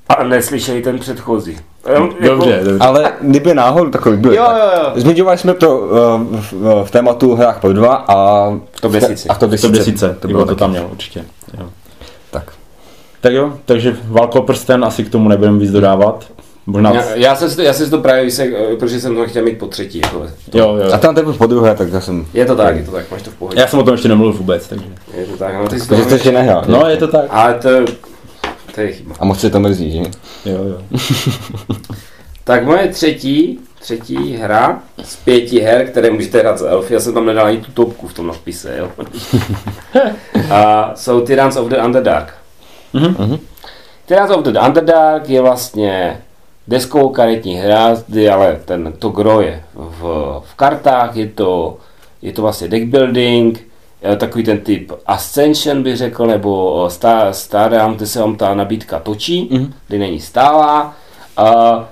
a 0.09 0.25
neslyšeli 0.25 0.83
ten 0.83 0.99
předchozí. 0.99 1.57
Jo, 1.95 2.09
jako- 2.21 2.35
Dobře, 2.35 2.61
dobře. 2.65 2.79
ale 2.81 3.13
kdyby 3.21 3.55
náhodou 3.55 3.91
takový 3.91 4.17
byl. 4.17 4.35
Jo, 4.35 4.45
jo, 4.51 4.71
jo. 4.83 4.93
Zmiňovali 4.95 5.39
jsme 5.39 5.55
to 5.55 5.79
uh, 5.79 5.87
v, 6.41 6.85
v 6.85 6.91
tématu 6.91 7.35
hrách 7.35 7.61
pro 7.61 7.73
dva 7.73 7.95
a 7.95 8.49
V 8.73 8.81
top 8.81 8.93
desíci. 8.93 9.29
A 9.29 9.35
v 9.35 9.39
top 9.39 9.49
To 9.49 9.51
desíce. 9.51 9.73
desíce, 9.73 10.17
To 10.21 10.29
bylo 10.29 10.47
to 10.47 10.55
tam 10.55 10.71
měl 10.71 10.89
určitě. 10.93 11.25
Jo. 11.59 11.67
Tak. 12.31 12.53
Tak 13.21 13.33
jo, 13.33 13.53
takže 13.65 13.97
válko 14.05 14.43
prsten 14.43 14.85
asi 14.85 15.05
k 15.05 15.11
tomu 15.11 15.29
nebudeme 15.29 15.59
víc 15.59 15.71
dodávat. 15.71 16.25
Možná... 16.67 16.95
Já, 16.95 17.15
já, 17.15 17.37
jsem 17.37 17.51
si 17.51 17.57
to, 17.57 17.63
já 17.63 17.73
jsem 17.73 17.87
si 17.87 17.91
to 17.91 17.99
právě 17.99 18.25
vysek, 18.25 18.55
protože 18.79 19.01
jsem 19.01 19.17
to 19.17 19.27
chtěl 19.27 19.45
mít 19.45 19.59
po 19.59 19.67
třetí. 19.67 19.99
Jako. 19.99 20.27
Jo, 20.55 20.77
jo. 20.77 20.93
A 20.93 20.99
tam 20.99 21.15
teprve 21.15 21.39
po 21.39 21.47
druhé, 21.47 21.75
tak 21.75 21.93
já 21.93 22.01
jsem... 22.01 22.27
Je 22.35 22.47
to 22.47 22.57
tak, 22.57 22.77
je 22.77 22.83
to 22.85 22.91
tak, 22.91 23.11
máš 23.11 23.23
to 23.23 23.31
v 23.31 23.35
pohodě. 23.35 23.61
Já 23.61 23.67
jsem 23.67 23.79
o 23.79 23.83
tom 23.83 23.95
ještě 23.95 24.09
nemluvil 24.09 24.33
vůbec, 24.33 24.69
takže. 24.69 24.87
Je 25.17 25.27
to 25.27 25.37
tak, 25.37 25.55
no 25.55 25.69
ty 25.69 25.81
si 25.81 25.89
to 25.89 25.95
Takže 25.95 26.09
to 26.09 26.15
ještě 26.15 26.33
nehrál. 26.33 26.65
No, 26.67 26.89
je 26.89 26.97
to 26.97 27.09
tak. 27.09 27.25
Ale 27.29 27.55
to, 27.55 27.69
to 28.75 28.81
je 28.81 28.93
chyba. 28.93 29.15
A 29.21 29.25
moc 29.25 29.41
se 29.41 29.51
to 29.51 29.61
mrzí, 29.61 29.93
že? 29.93 29.99
Jo, 30.51 30.65
jo. 30.65 30.79
Tak 32.45 32.65
moje 32.65 32.89
třetí, 32.89 33.61
třetí 33.81 34.37
hra 34.37 34.83
z 35.03 35.17
pěti 35.17 35.61
her, 35.61 35.87
které 35.87 36.11
můžete 36.11 36.39
hrát 36.39 36.59
za 36.59 36.69
elfy, 36.69 36.95
já 36.95 37.01
jsem 37.01 37.15
tam 37.15 37.27
nedal 37.27 37.47
ani 37.47 37.59
tu 37.59 37.73
topku 37.73 38.09
v 38.09 38.15
tom 38.15 38.27
nadpise, 38.27 38.77
jo. 38.79 38.91
A 40.51 40.93
jsou 40.95 41.21
Tyrants 41.21 41.57
of 41.57 41.69
the 41.69 41.77
Underdark. 41.77 42.35
Mhm. 42.93 43.39
Tyrants 44.07 44.37
of 44.37 44.45
the 44.45 44.59
Underdark 44.67 45.29
je 45.29 45.41
vlastně 45.41 46.21
deskovou 46.69 47.09
karetní 47.09 47.55
hra, 47.55 47.97
kdy 48.09 48.31
ale 48.31 48.61
ten, 48.65 48.93
to 48.99 49.09
gro 49.09 49.41
je 49.41 49.63
v, 49.75 50.01
v 50.45 50.55
kartách, 50.55 51.17
je 51.17 51.27
to, 51.27 51.79
je 52.23 52.33
to 52.33 52.43
vlastně 52.43 52.69
deck 52.69 52.87
building, 52.87 53.69
eh, 54.03 54.17
takový 54.17 54.45
ten 54.45 54.59
typ 54.59 54.93
Ascension 55.07 55.83
bych 55.83 55.97
řekl, 55.97 56.27
nebo 56.27 56.85
Star, 56.91 57.33
Stardown, 57.33 57.95
kde 57.95 58.07
se 58.07 58.21
vám 58.21 58.37
ta 58.37 58.55
nabídka 58.55 58.99
točí, 58.99 59.49
mm-hmm. 59.53 59.73
kdy 59.89 59.99
není 59.99 60.21
stálá. 60.21 60.97
A 61.37 61.89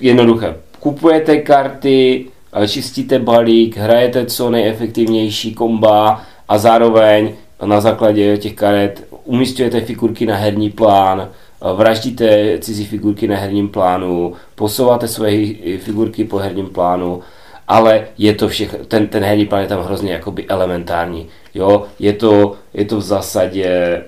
jednoduché, 0.00 0.56
kupujete 0.80 1.36
karty, 1.36 2.26
eh, 2.52 2.68
čistíte 2.68 3.18
balík, 3.18 3.76
hrajete 3.76 4.26
co 4.26 4.50
nejefektivnější 4.50 5.54
komba 5.54 6.22
a 6.48 6.58
zároveň 6.58 7.32
na 7.64 7.80
základě 7.80 8.38
těch 8.38 8.54
karet 8.54 9.06
umístujete 9.24 9.80
figurky 9.80 10.26
na 10.26 10.36
herní 10.36 10.70
plán, 10.70 11.20
eh, 11.20 11.45
vraždíte 11.74 12.58
cizí 12.58 12.84
figurky 12.84 13.28
na 13.28 13.36
herním 13.36 13.68
plánu, 13.68 14.32
posouváte 14.54 15.08
své 15.08 15.30
figurky 15.78 16.24
po 16.24 16.36
herním 16.36 16.66
plánu, 16.66 17.20
ale 17.68 18.06
je 18.18 18.34
to 18.34 18.48
všechno, 18.48 18.78
ten, 18.88 19.06
ten 19.08 19.24
herní 19.24 19.46
plán 19.46 19.62
je 19.62 19.68
tam 19.68 19.84
hrozně 19.84 20.12
jakoby 20.12 20.46
elementární. 20.48 21.26
Jo, 21.54 21.84
je 21.98 22.12
to, 22.12 22.56
je 22.74 22.84
to 22.84 22.96
v 22.96 23.02
zásadě, 23.02 24.02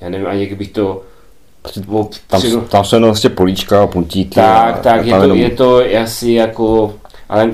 já 0.00 0.08
nevím 0.08 0.26
ani 0.26 0.48
jak 0.48 0.58
bych 0.58 0.70
to 0.70 1.02
Tam, 2.26 2.40
tam 2.68 2.84
jsou 2.84 2.96
jenom 2.96 3.08
vlastně 3.10 3.30
políčka 3.30 3.82
a 3.82 3.86
puntíky. 3.86 4.34
tak, 4.34 4.74
a, 4.76 4.78
tak, 4.82 5.00
a 5.00 5.04
je 5.04 5.10
to, 5.14 5.22
jenom- 5.22 5.38
je 5.38 5.50
to 5.50 5.80
asi 6.02 6.32
jako, 6.32 6.94
ale 7.28 7.50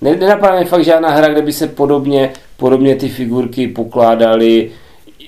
ne, 0.00 0.16
nenapadá 0.16 0.58
mi 0.58 0.64
fakt 0.64 0.84
žádná 0.84 1.10
hra, 1.10 1.28
kde 1.28 1.42
by 1.42 1.52
se 1.52 1.66
podobně, 1.66 2.30
podobně 2.56 2.96
ty 2.96 3.08
figurky 3.08 3.68
pokládaly, 3.68 4.70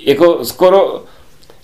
jako 0.06 0.44
skoro, 0.44 1.02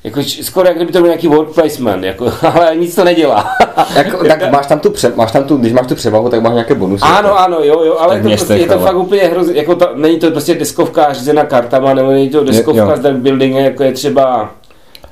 jako, 0.04 0.22
skoro 0.22 0.68
jak 0.68 0.76
kdyby 0.76 0.92
to 0.92 0.98
byl 0.98 1.06
nějaký 1.06 1.28
work 1.28 1.54
placement, 1.54 2.04
jako, 2.04 2.32
ale 2.54 2.76
nic 2.76 2.94
to 2.94 3.04
nedělá. 3.04 3.46
Jako, 3.96 4.24
tak 4.24 4.50
máš 4.50 4.66
tam, 4.66 4.78
tu 4.80 4.90
pře, 4.90 5.12
máš 5.16 5.32
tam 5.32 5.44
tu, 5.44 5.56
když 5.56 5.72
máš 5.72 5.86
tu 5.86 5.94
převahu, 5.94 6.28
tak 6.28 6.42
máš 6.42 6.52
nějaké 6.52 6.74
bonusy. 6.74 7.04
Ano, 7.04 7.38
ano, 7.38 7.58
jo, 7.62 7.82
jo, 7.84 7.96
ale 7.98 8.14
Tak 8.14 8.22
to 8.22 8.28
prostě, 8.28 8.54
je 8.54 8.66
to 8.66 8.74
ale- 8.74 8.82
fakt 8.82 8.96
úplně 8.96 9.22
hrozně, 9.22 9.54
jako 9.56 9.74
ta, 9.74 9.90
není 9.94 10.18
to 10.18 10.30
prostě 10.30 10.54
deskovka 10.54 11.12
řízená 11.12 11.44
kartama, 11.44 11.94
nebo 11.94 12.10
není 12.10 12.28
to 12.30 12.44
deskovka 12.44 12.96
s 12.96 13.00
deck 13.00 13.16
buildingem, 13.16 13.64
jako 13.64 13.82
je 13.82 13.92
třeba 13.92 14.50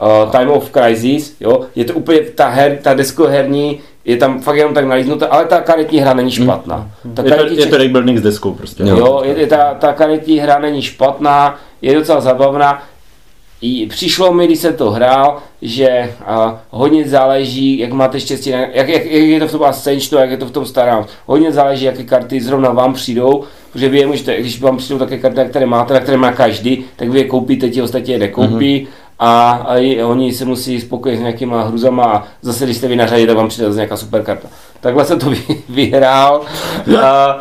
uh, 0.02 0.30
Time 0.30 0.50
of 0.50 0.70
Crisis, 0.70 1.34
jo, 1.40 1.60
je 1.74 1.84
to 1.84 1.94
úplně, 1.94 2.20
ta, 2.20 2.48
her, 2.48 2.78
ta 2.82 2.94
deskoherní, 2.94 3.80
je 4.04 4.16
tam 4.16 4.40
fakt 4.40 4.56
jenom 4.56 4.74
tak 4.74 4.84
nalíznutá, 4.84 5.26
ale 5.26 5.44
ta 5.44 5.60
karetní 5.60 5.98
hra 6.00 6.14
není 6.14 6.30
špatná. 6.30 6.90
Ta 7.14 7.22
Je 7.22 7.30
to, 7.30 7.36
karetní 7.36 7.58
je 7.58 7.66
to 7.66 7.78
deck 7.78 7.90
building 7.92 8.18
s 8.18 8.22
deskou 8.22 8.52
prostě. 8.54 8.82
Jo. 8.82 8.96
Jo, 8.96 9.22
je, 9.24 9.38
je 9.38 9.46
ta, 9.46 9.74
ta 9.74 9.92
karetní 9.92 10.38
hra 10.38 10.58
není 10.58 10.82
špatná, 10.82 11.58
je 11.82 11.94
docela 11.94 12.20
zabavná. 12.20 12.82
I 13.62 13.86
přišlo 13.86 14.32
mi, 14.32 14.46
když 14.46 14.58
jsem 14.58 14.74
to 14.74 14.90
hrál, 14.90 15.38
že 15.62 16.14
a, 16.26 16.60
hodně 16.70 17.08
záleží, 17.08 17.78
jak 17.78 17.92
máte 17.92 18.20
štěstí, 18.20 18.50
jak, 18.50 18.74
jak, 18.74 18.88
jak, 18.88 19.04
je 19.04 19.40
to 19.40 19.48
v 19.48 19.50
tom 19.50 19.64
Ascensionu, 19.64 20.22
jak 20.22 20.30
je 20.30 20.36
to 20.36 20.46
v 20.46 20.50
tom 20.50 20.66
starém. 20.66 21.04
Hodně 21.26 21.52
záleží, 21.52 21.84
jaké 21.84 22.04
karty 22.04 22.40
zrovna 22.40 22.70
vám 22.70 22.94
přijdou, 22.94 23.44
protože 23.72 23.88
vy 23.88 23.98
je 23.98 24.06
můžete, 24.06 24.40
když 24.40 24.60
vám 24.60 24.76
přijdou 24.76 24.98
také 24.98 25.18
karty, 25.18 25.40
které 25.50 25.66
máte, 25.66 25.94
na 25.94 26.00
které 26.00 26.18
má 26.18 26.32
každý, 26.32 26.84
tak 26.96 27.08
vy 27.08 27.18
je 27.18 27.24
koupíte, 27.24 27.68
ti 27.68 27.82
ostatní 27.82 28.12
je 28.12 28.18
nekoupí. 28.18 28.80
Mm-hmm. 28.80 29.07
A, 29.18 29.50
a 29.50 29.76
i, 29.76 30.02
oni 30.02 30.32
se 30.32 30.44
musí 30.44 30.80
spokojit 30.80 31.16
s 31.16 31.20
nějakýma 31.20 31.62
hruzama 31.62 32.04
a 32.04 32.24
zase, 32.42 32.64
když 32.64 32.76
jste 32.76 32.88
vy 32.88 32.96
na 32.96 33.06
řadě, 33.06 33.26
tak 33.26 33.36
vám 33.36 33.48
přijde 33.48 33.66
zase 33.66 33.76
nějaká 33.76 33.96
super 33.96 34.22
karta. 34.22 34.48
Takhle 34.80 35.04
jsem 35.04 35.18
to 35.18 35.30
vy- 35.30 35.62
vyhrál, 35.68 36.40
a, 37.02 37.38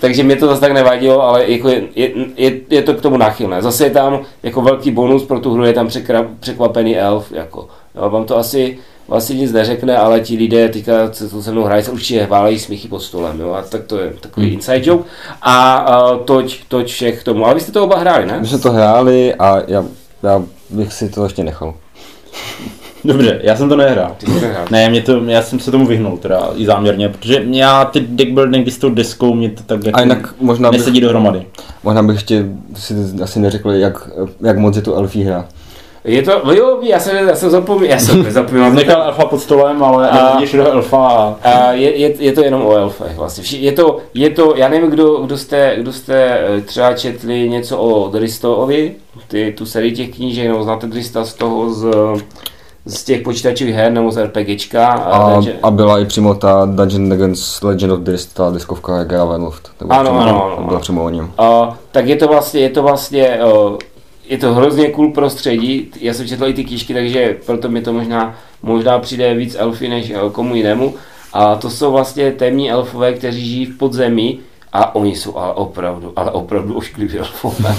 takže 0.00 0.22
mě 0.22 0.36
to 0.36 0.46
zase 0.46 0.60
tak 0.60 0.72
nevadilo, 0.72 1.22
ale 1.22 1.50
jako 1.50 1.68
je, 1.68 1.82
je, 1.94 2.10
je, 2.36 2.52
je, 2.70 2.82
to 2.82 2.94
k 2.94 3.00
tomu 3.00 3.16
náchylné. 3.16 3.62
Zase 3.62 3.84
je 3.84 3.90
tam 3.90 4.20
jako 4.42 4.62
velký 4.62 4.90
bonus 4.90 5.22
pro 5.24 5.40
tu 5.40 5.54
hru, 5.54 5.64
je 5.64 5.72
tam 5.72 5.86
překra, 5.88 6.26
překvapený 6.40 6.96
elf, 6.98 7.32
jako, 7.32 7.68
jo, 7.94 8.10
vám 8.10 8.24
to 8.24 8.38
asi 8.38 8.78
vlastně 9.08 9.36
nic 9.36 9.52
neřekne, 9.52 9.96
ale 9.96 10.20
ti 10.20 10.36
lidé 10.36 10.68
teďka, 10.68 11.10
co 11.10 11.28
co 11.30 11.42
se 11.42 11.52
mnou 11.52 11.62
hrají, 11.64 11.82
se 11.84 11.90
určitě 11.90 12.26
válejí 12.30 12.58
smíchy 12.58 12.88
pod 12.88 13.00
stolem, 13.00 13.40
jo, 13.40 13.52
a 13.52 13.62
tak 13.62 13.84
to 13.84 13.98
je 13.98 14.12
takový 14.20 14.46
Hmm. 14.46 14.54
inside 14.54 14.80
joke. 14.90 15.04
A, 15.42 15.74
a 15.76 16.16
toť, 16.16 16.56
toť 16.68 16.86
všech 16.86 17.20
k 17.20 17.24
tomu. 17.24 17.44
Ale 17.44 17.54
vy 17.54 17.60
jste 17.60 17.72
to 17.72 17.84
oba 17.84 17.98
hráli, 17.98 18.26
ne? 18.26 18.38
My 18.40 18.46
jsme 18.46 18.58
to 18.58 18.72
hráli 18.72 19.34
a 19.34 19.56
já, 19.66 19.84
já 20.22 20.42
bych 20.74 20.92
si 20.92 21.08
to 21.08 21.24
ještě 21.24 21.44
nechal. 21.44 21.74
Dobře, 23.04 23.40
já 23.42 23.56
jsem 23.56 23.68
to 23.68 23.76
nehrál. 23.76 24.14
Ty 24.18 24.26
jsi 24.26 24.40
to 24.40 24.46
hrál. 24.46 24.66
Ne, 24.70 24.88
mě 24.90 25.00
to, 25.02 25.24
já 25.24 25.42
jsem 25.42 25.60
se 25.60 25.70
tomu 25.70 25.86
vyhnul 25.86 26.16
teda 26.18 26.48
i 26.56 26.66
záměrně, 26.66 27.08
protože 27.08 27.42
já 27.50 27.84
ty 27.84 28.00
deck 28.00 28.30
buildingy 28.30 28.70
s 28.70 28.78
tou 28.78 28.90
deskou, 28.90 29.34
mě 29.34 29.50
to 29.50 29.62
tak 29.62 29.84
jako 29.84 29.98
A 29.98 30.02
jinak 30.02 30.34
možná 30.40 30.70
bych, 30.70 30.80
nesedí 30.80 31.00
dohromady. 31.00 31.46
možná 31.82 32.02
bych 32.02 32.14
ještě 32.14 32.46
si 32.74 32.94
asi 33.22 33.40
neřekl, 33.40 33.70
jak, 33.70 34.08
jak 34.40 34.58
moc 34.58 34.76
je 34.76 34.82
to 34.82 34.96
elfí 34.96 35.22
hra. 35.22 35.48
Je 36.04 36.22
to, 36.22 36.52
jo, 36.52 36.78
já 36.82 37.00
jsem, 37.00 37.28
já 37.28 37.36
jsem 37.36 37.50
zapomněl, 37.50 37.90
já 37.90 37.98
jsem 37.98 38.22
nezapomněl. 38.22 38.70
Nechal 38.72 39.02
elfa 39.02 39.24
pod 39.24 39.40
stolem, 39.40 39.82
ale 39.82 40.10
A- 40.10 40.24
nevidíš 40.24 40.52
do 40.52 40.72
elfa 40.72 41.08
a... 41.08 41.36
A 41.42 41.72
je, 41.72 41.96
je, 41.96 42.14
je, 42.18 42.32
to 42.32 42.44
jenom 42.44 42.66
o 42.66 42.76
elfech 42.76 43.16
vlastně. 43.16 43.58
Je 43.58 43.72
to, 43.72 43.98
je 44.14 44.30
to, 44.30 44.54
já 44.56 44.68
nevím, 44.68 44.90
kdo, 44.90 45.16
kdo, 45.16 45.38
jste, 45.38 45.76
kdo 45.76 45.92
jste 45.92 46.38
eh, 46.38 46.60
třeba 46.60 46.92
četli 46.92 47.48
něco 47.48 47.78
o 47.78 48.08
Dristovi, 48.08 48.92
ty, 49.28 49.54
tu 49.58 49.66
sérii 49.66 49.92
těch 49.92 50.14
knížek, 50.16 50.48
nebo 50.48 50.64
znáte 50.64 50.86
Drista 50.86 51.24
z 51.24 51.34
toho 51.34 51.74
z, 51.74 51.86
z 52.86 53.04
těch 53.04 53.22
počítačových 53.22 53.74
her 53.74 53.92
nebo 53.92 54.10
z 54.10 54.24
RPGčka. 54.24 54.88
A, 54.88 55.34
takže... 55.34 55.54
a 55.62 55.70
byla 55.70 55.98
i 55.98 56.04
přímo 56.04 56.34
ta 56.34 56.64
Dungeon 56.64 57.08
Dragons 57.08 57.62
Legend 57.62 57.92
of 57.92 58.00
Dist, 58.00 58.34
ta 58.34 58.50
diskovka 58.50 58.98
jak 58.98 59.12
Ravenloft. 59.12 59.70
Ano, 59.88 60.10
ano, 60.10 60.20
ano, 60.20 60.56
ano. 60.56 60.66
Byla 60.66 60.80
přímo 60.80 61.04
o 61.04 61.08
něm. 61.08 61.30
A, 61.38 61.76
tak 61.92 62.06
je 62.06 62.16
to 62.16 62.28
vlastně, 62.28 62.60
je 62.60 62.70
to 62.70 62.82
vlastně, 62.82 63.44
o, 63.44 63.78
je 64.28 64.38
to 64.38 64.54
hrozně 64.54 64.90
cool 64.90 65.12
prostředí, 65.12 65.90
já 66.00 66.14
jsem 66.14 66.28
četl 66.28 66.46
i 66.46 66.54
ty 66.54 66.64
kýšky, 66.64 66.94
takže 66.94 67.36
proto 67.46 67.68
mi 67.68 67.82
to 67.82 67.92
možná, 67.92 68.36
možná 68.62 68.98
přijde 68.98 69.34
víc 69.34 69.56
elfy 69.58 69.88
než 69.88 70.12
komu 70.32 70.54
jinému. 70.54 70.94
A 71.32 71.54
to 71.56 71.70
jsou 71.70 71.92
vlastně 71.92 72.32
temní 72.32 72.70
elfové, 72.70 73.12
kteří 73.12 73.46
žijí 73.46 73.66
v 73.66 73.78
podzemí, 73.78 74.40
a 74.72 74.94
oni 74.94 75.16
jsou 75.16 75.36
ale 75.36 75.52
opravdu, 75.52 76.12
ale 76.16 76.30
opravdu 76.30 76.74
oškliví 76.74 77.18
elfové. 77.18 77.74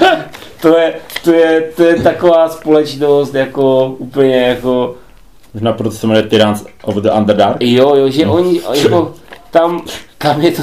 to, 0.62 0.76
je, 0.76 0.94
to, 1.24 1.32
je, 1.32 1.70
to 1.76 1.82
je 1.82 2.02
taková 2.02 2.48
společnost 2.48 3.34
jako 3.34 3.94
úplně 3.98 4.36
jako... 4.36 4.94
Možná 5.54 5.72
proto 5.72 5.96
se 5.96 6.06
jmenuje 6.06 6.26
Tyrants 6.26 6.64
of 6.82 6.94
the 6.94 7.10
Underdark? 7.16 7.56
Jo, 7.60 7.94
jo, 7.94 8.10
že 8.10 8.26
no. 8.26 8.34
oni 8.34 8.60
jako 8.74 9.14
tam, 9.50 9.82
tam 10.18 10.40
je 10.40 10.52
to, 10.52 10.62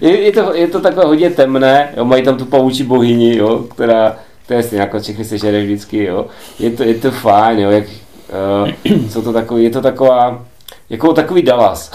je, 0.00 0.20
je, 0.20 0.32
to, 0.32 0.54
je 0.54 0.66
to 0.66 0.80
takové 0.80 1.04
hodně 1.04 1.30
temné, 1.30 1.92
jo, 1.96 2.04
mají 2.04 2.24
tam 2.24 2.38
tu 2.38 2.44
pavučí 2.44 2.82
bohyni, 2.82 3.36
jo, 3.36 3.58
která, 3.58 4.16
která 4.46 4.60
je 4.60 4.78
jako 4.78 5.00
všechny 5.00 5.24
sežere 5.24 5.62
vždycky, 5.62 6.04
jo. 6.04 6.26
Je 6.58 6.70
to, 6.70 6.82
je 6.82 6.94
to 6.94 7.10
fajn, 7.10 7.58
jo, 7.58 7.70
jak, 7.70 7.84
uh, 7.84 8.70
jsou 9.10 9.22
to 9.22 9.32
takový, 9.32 9.64
je 9.64 9.70
to 9.70 9.80
taková, 9.80 10.44
jako 10.90 11.12
takový 11.12 11.42
Dallas. 11.42 11.92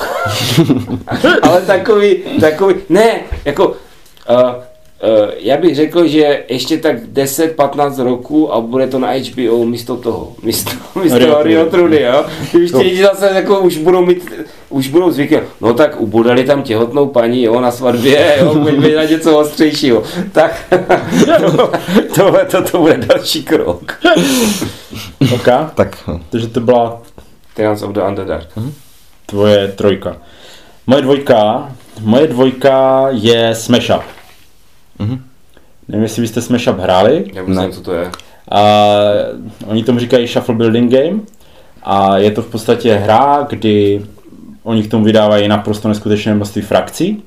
Ale 1.43 1.61
takový, 1.61 2.17
takový, 2.39 2.75
ne, 2.89 3.19
jako, 3.45 3.67
uh, 3.67 3.75
já 5.37 5.57
bych 5.57 5.75
řekl, 5.75 6.07
že 6.07 6.43
ještě 6.49 6.77
tak 6.77 6.95
10-15 7.13 8.03
roků 8.03 8.53
a 8.53 8.61
bude 8.61 8.87
to 8.87 8.99
na 8.99 9.07
HBO 9.11 9.65
místo 9.65 9.95
toho, 9.95 10.33
místo, 10.43 10.71
místo 11.03 11.43
Rio, 11.43 11.65
Trudy, 11.65 12.01
jo. 12.01 12.25
Když 12.51 12.71
ti 12.71 12.77
lidi 12.77 13.03
zase 13.03 13.31
jako 13.33 13.59
už 13.59 13.77
budou 13.77 14.05
mít, 14.05 14.31
už 14.69 14.87
budou 14.87 15.11
zvyklí, 15.11 15.37
no 15.61 15.73
tak 15.73 16.01
ubudali 16.01 16.43
tam 16.43 16.63
těhotnou 16.63 17.07
paní, 17.07 17.43
jo, 17.43 17.61
na 17.61 17.71
svatbě, 17.71 18.37
jo, 18.39 18.55
pojďme 18.63 18.95
na 18.95 19.03
něco 19.03 19.39
ostřejšího. 19.39 20.03
Tak 20.31 20.65
to, 21.39 21.71
tohle 22.15 22.45
to, 22.45 22.61
to 22.61 22.77
bude 22.77 22.97
další 22.97 23.43
krok. 23.43 23.99
OK, 25.33 25.47
tak. 25.75 26.09
Takže 26.29 26.47
to 26.47 26.59
byla 26.59 27.01
Tales 27.53 27.81
of 27.81 27.91
the 27.91 28.01
Underdark. 28.07 28.47
Mm-hmm. 28.57 28.71
Tvoje 29.25 29.67
trojka. 29.67 30.17
Moje 30.87 31.01
dvojka, 31.01 31.71
moje 32.01 32.27
dvojka 32.27 33.07
je 33.11 33.55
Smash 33.55 33.89
Up. 33.89 34.20
Mm-hmm. 35.01 35.19
Nevím, 35.87 36.03
jestli 36.03 36.21
byste 36.21 36.41
Smash 36.41 36.67
Up 36.67 36.79
hráli. 36.79 37.25
Já 37.33 37.43
nevím, 37.43 37.71
co 37.71 37.81
to 37.81 37.93
je. 37.93 38.11
A, 38.51 38.61
oni 39.65 39.83
tomu 39.83 39.99
říkají 39.99 40.27
Shuffle 40.27 40.55
Building 40.55 40.91
Game. 40.91 41.19
A 41.83 42.17
je 42.17 42.31
to 42.31 42.41
v 42.41 42.51
podstatě 42.51 42.95
hra, 42.95 43.47
kdy 43.49 44.01
oni 44.63 44.83
k 44.83 44.91
tomu 44.91 45.05
vydávají 45.05 45.47
naprosto 45.47 45.87
neskutečné 45.87 46.35
množství 46.35 46.61
frakcí. 46.61 47.23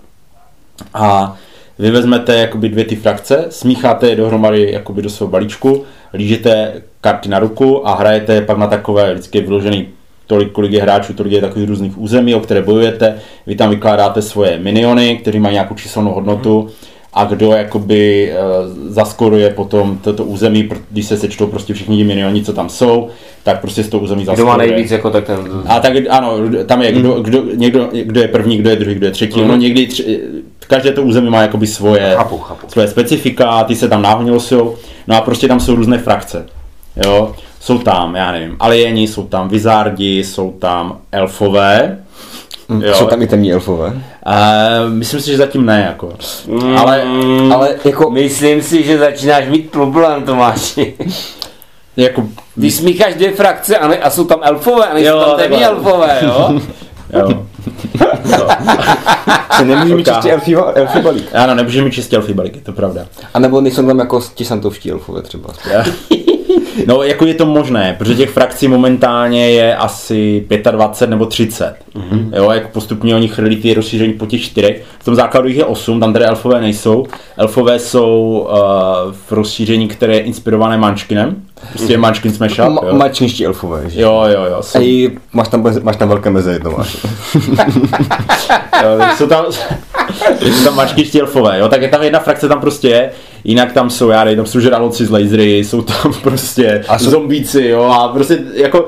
A 0.94 1.36
vy 1.78 1.90
vezmete 1.90 2.34
jakoby 2.34 2.68
dvě 2.68 2.84
ty 2.84 2.96
frakce, 2.96 3.46
smícháte 3.50 4.08
je 4.08 4.16
dohromady 4.16 4.72
jakoby 4.72 5.02
do 5.02 5.10
svého 5.10 5.30
balíčku, 5.30 5.84
lížete 6.14 6.82
karty 7.00 7.28
na 7.28 7.38
ruku 7.38 7.88
a 7.88 7.94
hrajete 7.94 8.34
je 8.34 8.42
pak 8.42 8.58
na 8.58 8.66
takové 8.66 9.14
vždycky 9.14 9.40
vyložený 9.40 9.88
tolik, 10.26 10.52
kolik 10.52 10.72
je 10.72 10.82
hráčů, 10.82 11.14
tolik 11.14 11.32
je 11.32 11.40
takových 11.40 11.68
různých 11.68 11.98
území, 11.98 12.34
o 12.34 12.40
které 12.40 12.62
bojujete. 12.62 13.14
Vy 13.46 13.56
tam 13.56 13.70
vykládáte 13.70 14.22
svoje 14.22 14.58
miniony, 14.58 15.16
které 15.16 15.40
mají 15.40 15.52
nějakou 15.52 15.74
číselnou 15.74 16.12
hodnotu 16.12 16.70
a 17.14 17.24
kdo 17.24 17.52
jakoby 17.52 18.32
uh, 18.32 18.92
zaskoruje 18.92 19.50
potom 19.50 19.98
toto 19.98 20.24
území, 20.24 20.68
když 20.90 21.06
se 21.06 21.16
sečtou 21.16 21.46
prostě 21.46 21.74
všichni 21.74 21.96
ti 21.96 22.04
minioni, 22.04 22.44
co 22.44 22.52
tam 22.52 22.68
jsou, 22.68 23.08
tak 23.42 23.60
prostě 23.60 23.82
z 23.82 23.88
toho 23.88 24.02
území 24.02 24.24
zaskoruje. 24.24 24.54
Kdo 24.56 24.64
má 24.64 24.74
nejvíc 24.74 24.90
jako 24.90 25.10
tak 25.10 25.24
ten... 25.24 25.38
A 25.66 25.80
tak 25.80 25.92
ano, 26.10 26.36
tam 26.66 26.82
je 26.82 26.92
kdo, 26.92 27.14
hmm. 27.14 27.22
kdo, 27.22 27.42
někdo, 27.54 27.88
někdo 27.92 28.20
je 28.20 28.28
první, 28.28 28.56
kdo 28.56 28.70
je 28.70 28.76
druhý, 28.76 28.94
kdo 28.94 29.06
je 29.06 29.12
třetí. 29.12 29.40
Mm. 29.40 29.44
Ono 29.44 29.56
někdy, 29.56 29.86
tři, 29.86 30.20
každé 30.66 30.92
to 30.92 31.02
území 31.02 31.30
má 31.30 31.42
jakoby 31.42 31.66
svoje, 31.66 32.14
chápu, 32.16 32.38
chápu. 32.38 32.66
svoje 32.68 32.88
specifika, 32.88 33.64
ty 33.64 33.76
se 33.76 33.88
tam 33.88 34.02
náhodně 34.02 34.40
jsou, 34.40 34.74
no 35.06 35.16
a 35.16 35.20
prostě 35.20 35.48
tam 35.48 35.60
jsou 35.60 35.74
různé 35.74 35.98
frakce. 35.98 36.46
Jo, 37.04 37.32
jsou 37.60 37.78
tam, 37.78 38.14
já 38.14 38.32
nevím, 38.32 38.56
alieni, 38.60 39.08
jsou 39.08 39.22
tam 39.26 39.48
vizardi, 39.48 40.24
jsou 40.24 40.50
tam 40.50 40.98
elfové, 41.12 42.03
Jo. 42.68 42.94
Jsou 42.94 43.06
tam 43.06 43.22
i 43.22 43.26
temní 43.26 43.52
elfové? 43.52 43.86
Uh, 43.88 44.92
myslím 44.92 45.20
si, 45.20 45.30
že 45.30 45.36
zatím 45.36 45.66
ne, 45.66 45.84
jako. 45.86 46.12
Mm, 46.46 46.78
ale, 46.78 47.02
ale 47.54 47.74
jako... 47.84 48.10
Myslím 48.10 48.62
si, 48.62 48.82
že 48.82 48.98
začínáš 48.98 49.48
mít 49.48 49.70
problém, 49.70 50.22
Tomáši. 50.22 50.94
jako... 51.96 52.26
Když 52.54 52.74
smícháš 52.74 53.14
dvě 53.14 53.32
frakce 53.32 53.78
a, 53.78 53.88
ne, 53.88 53.98
a 53.98 54.10
jsou 54.10 54.24
tam 54.24 54.38
elfové, 54.42 54.86
a 54.86 54.94
nejsou 54.94 55.20
tam 55.20 55.36
temní 55.36 55.64
elfové, 55.64 56.18
jo? 56.22 56.60
jo. 57.12 57.44
Se 59.56 59.64
nemůže 59.64 59.94
mít 59.94 60.08
čistě 60.08 60.32
elfí, 60.32 60.56
elfí 60.56 61.00
balík. 61.00 61.28
Ano, 61.34 61.54
nemůže 61.54 61.82
mít 61.82 61.92
čistě 61.92 62.16
elfí 62.16 62.32
balík, 62.32 62.56
je 62.56 62.62
to 62.62 62.72
pravda. 62.72 63.06
A 63.34 63.38
nebo 63.38 63.60
nejsou 63.60 63.86
tam 63.86 63.98
jako 63.98 64.20
ti 64.34 64.44
santovští 64.44 64.90
elfové 64.90 65.22
třeba. 65.22 65.50
No, 66.86 67.02
jako 67.02 67.26
je 67.26 67.34
to 67.34 67.46
možné, 67.46 67.94
protože 67.98 68.14
těch 68.14 68.30
frakcí 68.30 68.68
momentálně 68.68 69.50
je 69.50 69.76
asi 69.76 70.46
25 70.70 71.10
nebo 71.10 71.26
30. 71.26 71.74
Mm-hmm. 71.94 72.36
Jo, 72.36 72.50
jako 72.50 72.68
postupně 72.72 73.14
oni 73.14 73.28
chrlí 73.28 73.56
ty 73.56 73.74
rozšíření 73.74 74.12
po 74.12 74.26
těch 74.26 74.42
čtyřech. 74.42 74.82
V 74.98 75.04
tom 75.04 75.14
základu 75.14 75.48
jich 75.48 75.56
je 75.56 75.64
8, 75.64 76.00
tam 76.00 76.12
tedy 76.12 76.24
elfové 76.24 76.60
nejsou. 76.60 77.06
Elfové 77.36 77.78
jsou 77.78 78.46
uh, 78.50 78.56
v 79.28 79.32
rozšíření, 79.32 79.88
které 79.88 80.14
je 80.14 80.20
inspirované 80.20 80.78
Mančkinem. 80.78 81.36
Prostě 81.72 81.98
Smash 82.30 82.58
Up, 82.58 82.84
jo. 82.84 82.94
Mančkinští 82.94 83.46
elfové, 83.46 83.90
že? 83.90 84.00
Jo, 84.00 84.24
jo, 84.26 84.44
jo. 84.44 84.62
Jsou... 84.62 84.78
A 84.78 85.10
máš 85.32 85.48
tam, 85.48 85.64
máš 85.82 85.96
tam 85.96 86.08
velké 86.08 86.30
meze, 86.30 86.58
to 86.58 86.70
máš. 86.70 86.96
jo, 88.82 89.06
jsou 89.16 89.26
tam, 89.26 89.44
jsou 90.40 90.64
tam 90.64 90.76
mačky 90.76 91.20
elfové, 91.20 91.58
jo, 91.58 91.68
tak 91.68 91.82
je 91.82 91.88
tam 91.88 92.02
jedna 92.02 92.18
frakce 92.18 92.48
tam 92.48 92.60
prostě 92.60 92.88
je, 92.88 93.10
jinak 93.44 93.72
tam 93.72 93.90
jsou, 93.90 94.08
já 94.08 94.24
nevím, 94.24 94.36
tam 94.36 94.46
jsou 94.46 94.60
žraloci 94.60 95.06
z 95.06 95.10
lasery, 95.10 95.58
jsou 95.58 95.82
tam 95.82 96.12
prostě 96.22 96.84
a 96.88 96.98
jsou... 96.98 97.10
zombíci, 97.10 97.66
jo, 97.66 97.82
a 97.82 98.08
prostě 98.08 98.38
jako 98.54 98.86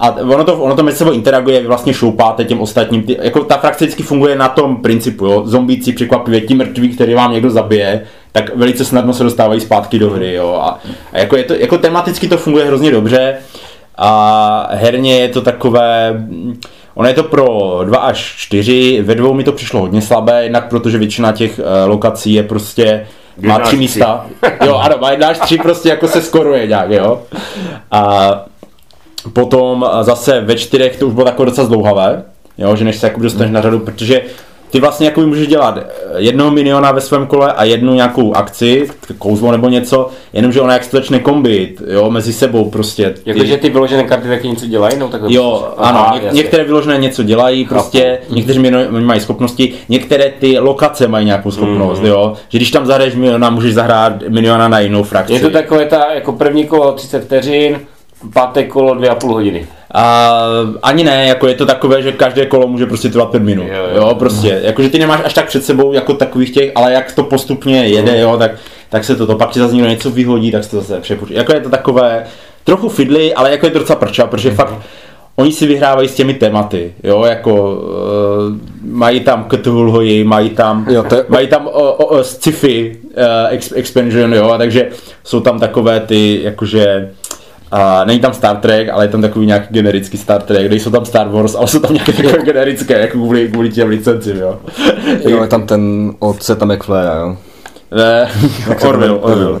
a 0.00 0.10
ono 0.10 0.44
to, 0.44 0.54
ono 0.58 0.76
to 0.76 0.82
mezi 0.82 0.98
sebou 0.98 1.12
interaguje, 1.12 1.60
vy 1.60 1.66
vlastně 1.66 1.94
šoupáte 1.94 2.44
těm 2.44 2.60
ostatním, 2.60 3.02
ty, 3.02 3.18
jako 3.22 3.44
ta 3.44 3.56
frakce 3.56 3.84
vždycky 3.84 4.02
funguje 4.02 4.36
na 4.36 4.48
tom 4.48 4.76
principu, 4.76 5.26
jo, 5.26 5.42
zombíci 5.46 5.92
překvapivě, 5.92 6.40
ti 6.40 6.54
mrtví, 6.54 6.88
který 6.88 7.14
vám 7.14 7.32
někdo 7.32 7.50
zabije, 7.50 8.02
tak 8.32 8.56
velice 8.56 8.84
snadno 8.84 9.12
se 9.12 9.24
dostávají 9.24 9.60
zpátky 9.60 9.98
do 9.98 10.10
hry, 10.10 10.34
jo, 10.34 10.60
a, 10.62 10.78
a 11.12 11.18
jako, 11.18 11.36
je 11.36 11.44
to, 11.44 11.54
jako 11.54 11.78
tematicky 11.78 12.28
to 12.28 12.36
funguje 12.36 12.64
hrozně 12.64 12.90
dobře, 12.90 13.36
a 13.96 14.68
herně 14.72 15.18
je 15.18 15.28
to 15.28 15.40
takové, 15.40 16.24
Ono 16.94 17.08
je 17.08 17.14
to 17.14 17.22
pro 17.22 17.80
2 17.84 17.98
až 17.98 18.34
4, 18.36 19.02
ve 19.02 19.14
dvou 19.14 19.34
mi 19.34 19.44
to 19.44 19.52
přišlo 19.52 19.80
hodně 19.80 20.02
slabé, 20.02 20.42
jednak 20.42 20.68
protože 20.68 20.98
většina 20.98 21.32
těch 21.32 21.58
uh, 21.58 21.64
lokací 21.86 22.32
je 22.32 22.42
prostě 22.42 23.06
má 23.40 23.58
tři 23.58 23.76
místa. 23.76 24.26
Jo, 24.64 24.74
ano, 24.74 24.96
má 25.00 25.10
jedna 25.10 25.28
až 25.28 25.38
tři 25.38 25.58
prostě 25.58 25.88
jako 25.88 26.08
se 26.08 26.22
skoruje 26.22 26.66
nějak, 26.66 26.90
jo. 26.90 27.22
A 27.90 28.30
potom 29.32 29.90
zase 30.02 30.40
ve 30.40 30.54
čtyřech 30.54 30.96
to 30.96 31.06
už 31.06 31.14
bylo 31.14 31.24
takové 31.26 31.46
docela 31.46 31.66
zdlouhavé, 31.66 32.22
jo, 32.58 32.76
že 32.76 32.84
než 32.84 32.96
se 32.96 33.06
jako 33.06 33.20
dostaneš 33.20 33.52
na 33.52 33.62
řadu, 33.62 33.78
protože 33.78 34.22
ty 34.70 34.80
vlastně 34.80 35.06
jako 35.06 35.20
můžeš 35.20 35.48
dělat 35.48 35.78
jednoho 36.16 36.50
miniona 36.50 36.92
ve 36.92 37.00
svém 37.00 37.26
kole 37.26 37.52
a 37.52 37.64
jednu 37.64 37.94
nějakou 37.94 38.34
akci, 38.34 38.90
kouzlo 39.18 39.52
nebo 39.52 39.68
něco, 39.68 40.10
jenomže 40.32 40.60
ona 40.60 40.72
jak 40.72 40.84
se 40.84 40.96
začne 40.96 41.18
kombit, 41.18 41.82
jo, 41.86 42.10
mezi 42.10 42.32
sebou 42.32 42.70
prostě. 42.70 43.10
Ty... 43.10 43.30
Jakože 43.30 43.56
ty 43.56 43.70
vyložené 43.70 44.04
karty 44.04 44.28
taky 44.28 44.48
něco 44.48 44.66
dělají? 44.66 44.98
No, 44.98 45.08
tak 45.08 45.20
jo, 45.28 45.68
ano, 45.76 45.98
Aha, 45.98 46.18
něk- 46.18 46.32
některé 46.32 46.64
vyložené 46.64 46.98
něco 46.98 47.22
dělají, 47.22 47.64
prostě 47.64 48.18
Chápu. 48.22 48.34
někteří 48.34 48.58
minioni 48.58 49.00
mají 49.00 49.20
schopnosti, 49.20 49.74
některé 49.88 50.32
ty 50.38 50.58
lokace 50.58 51.08
mají 51.08 51.26
nějakou 51.26 51.50
schopnost, 51.50 52.00
mm. 52.00 52.06
jo, 52.06 52.32
že 52.48 52.58
když 52.58 52.70
tam 52.70 52.86
zahraješ 52.86 53.14
miniona, 53.14 53.50
můžeš 53.50 53.74
zahrát 53.74 54.22
miniona 54.28 54.68
na 54.68 54.80
jinou 54.80 55.02
frakci. 55.02 55.32
Je 55.32 55.40
to 55.40 55.50
takové 55.50 55.86
ta, 55.86 56.06
jako 56.14 56.32
první 56.32 56.66
kolo 56.66 56.92
30 56.92 57.24
vteřin, 57.24 57.80
páté 58.32 58.64
kolo 58.64 58.94
dvě 58.94 59.08
a 59.08 59.14
půl 59.14 59.32
hodiny. 59.32 59.66
A 59.94 60.32
ani 60.82 61.04
ne, 61.04 61.26
jako 61.26 61.46
je 61.46 61.54
to 61.54 61.66
takové, 61.66 62.02
že 62.02 62.12
každé 62.12 62.46
kolo 62.46 62.66
může 62.66 62.86
prostě 62.86 63.08
trvat 63.08 63.30
pět 63.30 63.42
minut. 63.42 63.66
Jo, 63.68 63.84
jo. 63.94 63.96
jo 63.96 64.14
prostě, 64.14 64.60
jakože 64.62 64.88
ty 64.88 64.98
nemáš 64.98 65.20
až 65.24 65.34
tak 65.34 65.46
před 65.46 65.64
sebou 65.64 65.92
jako 65.92 66.14
takových 66.14 66.50
těch, 66.50 66.72
ale 66.74 66.92
jak 66.92 67.12
to 67.12 67.22
postupně 67.22 67.86
jede, 67.86 68.12
mm. 68.12 68.18
jo, 68.18 68.36
tak, 68.38 68.50
tak 68.90 69.04
se 69.04 69.16
to, 69.16 69.26
to 69.26 69.34
pak 69.34 69.50
ti 69.50 69.58
zase 69.58 69.74
někdo 69.74 69.90
něco 69.90 70.10
vyhodí, 70.10 70.50
tak 70.50 70.64
se 70.64 70.70
to 70.70 70.80
zase 70.80 71.00
přepočí. 71.00 71.34
Jako 71.34 71.54
je 71.54 71.60
to 71.60 71.70
takové, 71.70 72.24
trochu 72.64 72.88
fidly, 72.88 73.34
ale 73.34 73.50
jako 73.50 73.66
je 73.66 73.72
to 73.72 73.78
docela 73.78 73.98
prča, 73.98 74.26
protože 74.26 74.50
mm. 74.50 74.56
fakt 74.56 74.74
oni 75.36 75.52
si 75.52 75.66
vyhrávají 75.66 76.08
s 76.08 76.14
těmi 76.14 76.34
tématy, 76.34 76.94
jo, 77.02 77.24
jako 77.24 77.52
uh, 77.52 78.56
mají 78.82 79.20
tam 79.20 79.48
Cthulhu, 79.50 80.24
mají 80.24 80.50
tam, 80.50 80.86
jo, 80.90 81.02
to 81.02 81.14
je... 81.14 81.24
mají 81.28 81.48
tam 81.48 81.66
uh, 81.66 82.12
uh, 82.12 82.20
sci-fi 82.20 82.96
uh, 83.04 83.58
expansion, 83.74 84.34
jo, 84.34 84.54
takže 84.58 84.88
jsou 85.24 85.40
tam 85.40 85.60
takové 85.60 86.00
ty, 86.00 86.40
jakože 86.42 87.10
a 87.70 88.04
není 88.04 88.20
tam 88.20 88.34
Star 88.34 88.56
Trek, 88.56 88.88
ale 88.88 89.04
je 89.04 89.08
tam 89.08 89.22
takový 89.22 89.46
nějaký 89.46 89.74
generický 89.74 90.18
Star 90.18 90.42
Trek, 90.42 90.66
kde 90.66 90.76
jsou 90.76 90.90
tam 90.90 91.04
Star 91.04 91.28
Wars, 91.28 91.54
ale 91.54 91.68
jsou 91.68 91.78
tam 91.78 91.94
nějaké 91.94 92.12
takové 92.22 92.44
generické, 92.44 93.00
jako 93.00 93.12
kvůli, 93.12 93.48
kvůli 93.48 93.70
těm 93.70 93.88
licencím, 93.88 94.36
jo. 94.36 94.58
Jo, 95.28 95.42
je 95.42 95.48
tam 95.48 95.66
ten 95.66 96.12
od 96.18 96.42
Seta 96.42 96.66
McFlaya, 96.66 97.16
jo. 97.16 97.36
Ne, 97.90 98.30
Orville, 98.88 99.18
Orville. 99.18 99.60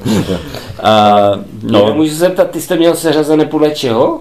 no. 1.62 1.94
Můžu 1.94 2.10
se 2.10 2.16
zeptat, 2.16 2.50
ty 2.50 2.60
jste 2.60 2.76
měl 2.76 2.94
seřazené 2.94 3.44
podle 3.44 3.70
čeho? 3.70 4.20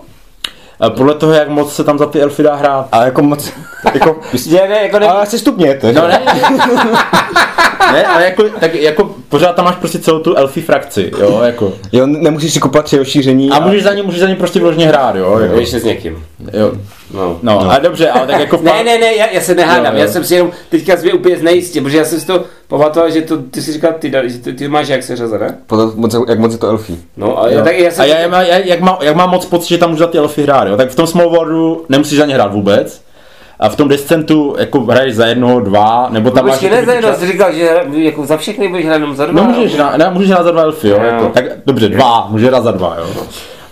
A 0.80 0.90
podle 0.90 1.14
toho, 1.14 1.34
jak 1.34 1.50
moc 1.50 1.76
se 1.76 1.84
tam 1.84 1.98
za 1.98 2.06
ty 2.06 2.22
elfy 2.22 2.44
dá 2.44 2.56
hrát. 2.56 2.88
A 2.92 3.06
jako 3.06 3.22
moc, 3.22 3.52
jako, 3.94 4.20
Ne, 4.52 4.68
ne, 4.70 4.82
jako 4.84 5.00
ne, 5.00 5.08
ale 5.08 5.22
asi 5.22 5.40
stupněte, 5.40 5.94
No 5.94 6.08
ne, 6.08 6.22
ne, 7.94 8.06
ale 8.06 8.26
jako, 8.26 8.44
tak 8.60 8.76
jako 8.76 9.16
pořád 9.30 9.56
tam 9.56 9.66
máš 9.66 9.76
prostě 9.76 10.00
celou 10.00 10.20
tu 10.20 10.36
elfy 10.36 10.62
frakci, 10.62 11.12
jo, 11.20 11.42
jako. 11.44 11.74
Jo, 11.92 12.06
nemusíš 12.06 12.54
si 12.54 12.60
kupovat 12.60 12.86
tři 12.86 12.98
rozšíření. 12.98 13.52
A 13.52 13.60
můžeš 13.60 13.84
za 13.84 13.94
ně, 13.94 14.04
můžeš 14.04 14.20
za 14.20 14.28
ně 14.28 14.36
prostě 14.36 14.60
vložně 14.60 14.88
hrát, 14.88 15.16
jo, 15.16 15.40
jako. 15.40 15.60
ještě 15.60 15.80
s 15.80 15.84
někým. 15.84 16.24
jo. 16.54 16.72
No. 17.14 17.39
No, 17.41 17.53
no, 17.64 17.72
ale 17.72 17.80
dobře, 17.80 18.10
ale 18.10 18.28
tak 18.28 18.39
jako 18.39 18.58
v 18.62 18.64
Ne, 18.64 18.84
ne, 18.84 18.97
ne, 18.97 19.16
já, 19.16 19.26
já 19.32 19.41
se 19.41 19.55
nehádám, 19.55 19.95
jo. 19.95 20.01
já 20.01 20.08
jsem 20.08 20.24
si 20.24 20.36
jenom 20.36 20.51
teďka 20.70 20.95
zvěl 20.95 21.16
úplně 21.16 21.38
znejistě, 21.38 21.82
protože 21.82 21.97
já 21.97 22.05
jsem 22.05 22.20
si 22.20 22.28
to 22.28 22.43
pamatoval, 22.68 23.12
že 23.12 23.22
to, 23.22 23.38
ty 23.38 23.62
jsi 23.62 23.74
říkal, 23.74 23.93
ty, 23.99 24.10
Dali, 24.10 24.30
že 24.30 24.38
ty, 24.38 24.53
ty 24.53 24.68
máš 24.68 24.88
jak 24.88 25.03
se 25.03 25.16
řaze, 25.16 25.39
ne? 25.39 25.58
Podle, 25.68 25.86
moc, 25.95 26.16
jak 26.28 26.39
moc 26.39 26.51
je 26.51 26.58
to 26.58 26.68
elfí. 26.68 26.97
No 27.18 27.43
a 27.43 27.47
Jo. 27.49 27.58
já, 27.58 27.64
tak 27.64 27.80
já 27.80 27.91
jsem 27.91 28.01
A 28.01 28.05
já, 28.05 28.20
já, 28.20 28.41
já, 28.43 28.58
jak, 28.58 28.80
mám, 28.80 28.97
jak 29.01 29.16
mám 29.16 29.30
moc 29.30 29.45
pocit, 29.45 29.68
že 29.70 29.78
tam 29.78 29.89
můžu 29.89 29.99
za 29.99 30.08
ty 30.08 30.18
elfy 30.18 30.43
hrát, 30.43 30.68
jo? 30.68 30.78
tak 30.78 30.89
v 30.89 30.95
tom 30.95 31.08
Small 31.08 31.30
Worldu 31.30 31.86
nemusíš 31.89 32.18
za 32.18 32.26
ně 32.26 32.34
hrát 32.34 32.53
vůbec. 32.53 33.01
A 33.60 33.70
v 33.70 33.76
tom 33.76 33.88
Descentu 33.88 34.55
jako 34.60 34.80
hraješ 34.80 35.16
za 35.16 35.26
jedno, 35.26 35.60
dva, 35.60 36.08
nebo 36.12 36.32
tam 36.32 36.45
No, 36.45 36.49
máš... 36.51 36.60
počkej, 36.60 36.70
ne, 36.70 36.76
jakoby 36.76 36.91
za 36.91 36.93
jedno, 37.08 37.16
jsi 37.20 37.32
říkal, 37.32 37.53
že 37.53 37.70
jako 37.93 38.26
za 38.26 38.38
všechny 38.38 38.68
budeš 38.68 38.86
hrát 38.86 38.95
jenom 38.95 39.16
za 39.16 39.26
dva. 39.26 39.41
No 39.43 39.49
můžeš 39.49 39.76
hrát, 39.76 39.97
ne, 39.97 40.10
můžeš 40.10 40.30
hrát 40.30 40.43
za 40.43 40.51
dva 40.51 40.62
elfy, 40.62 40.88
jo, 40.89 40.97
Jo. 40.97 41.03
jako, 41.03 41.30
tak 41.34 41.45
dobře, 41.66 41.89
dva, 41.89 42.28
můžeš 42.30 42.47
hrát 42.47 42.64
za 42.64 42.72
dva, 42.72 42.95
jo. 42.99 43.05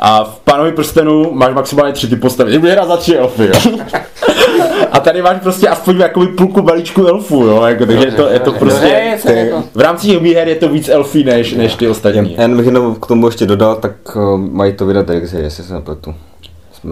A 0.07 0.23
v 0.23 0.39
Pánovi 0.43 0.71
prstenu 0.71 1.31
máš 1.33 1.53
maximálně 1.53 1.93
tři 1.93 2.07
ty 2.07 2.15
postavy, 2.15 2.51
ty 2.51 2.57
můžeš 2.57 2.73
hrát 2.75 2.87
za 2.87 2.97
tři 2.97 3.17
elfy, 3.17 3.45
jo. 3.45 3.53
A 4.91 4.99
tady 4.99 5.21
máš 5.21 5.37
prostě 5.41 5.67
aspoň 5.67 5.97
jakoby 5.99 6.27
půlku 6.27 6.61
balíčku 6.61 7.07
elfů, 7.07 7.43
jo, 7.45 7.63
jako, 7.63 7.85
takže 7.85 8.05
je 8.05 8.11
to, 8.11 8.27
je 8.29 8.39
to 8.39 8.51
Dobře, 8.51 8.59
prostě... 8.59 9.17
co 9.21 9.29
jako- 9.31 9.63
V 9.75 9.79
rámci 9.81 10.07
těch 10.07 10.19
výher 10.19 10.47
je 10.47 10.55
to 10.55 10.69
víc 10.69 10.89
elfí 10.89 11.23
než, 11.23 11.53
než 11.53 11.75
ty 11.75 11.87
ostatní. 11.87 12.35
Já 12.37 12.47
bych 12.47 12.65
jenom 12.65 12.95
k 12.95 13.07
tomu 13.07 13.25
ještě 13.27 13.45
dodal, 13.45 13.75
tak 13.75 13.91
uh, 14.15 14.37
mají 14.37 14.73
to 14.73 14.85
vydat 14.85 15.09
Elixir, 15.09 15.39
jestli 15.39 15.63
se 15.63 15.73
nepletu. 15.73 16.15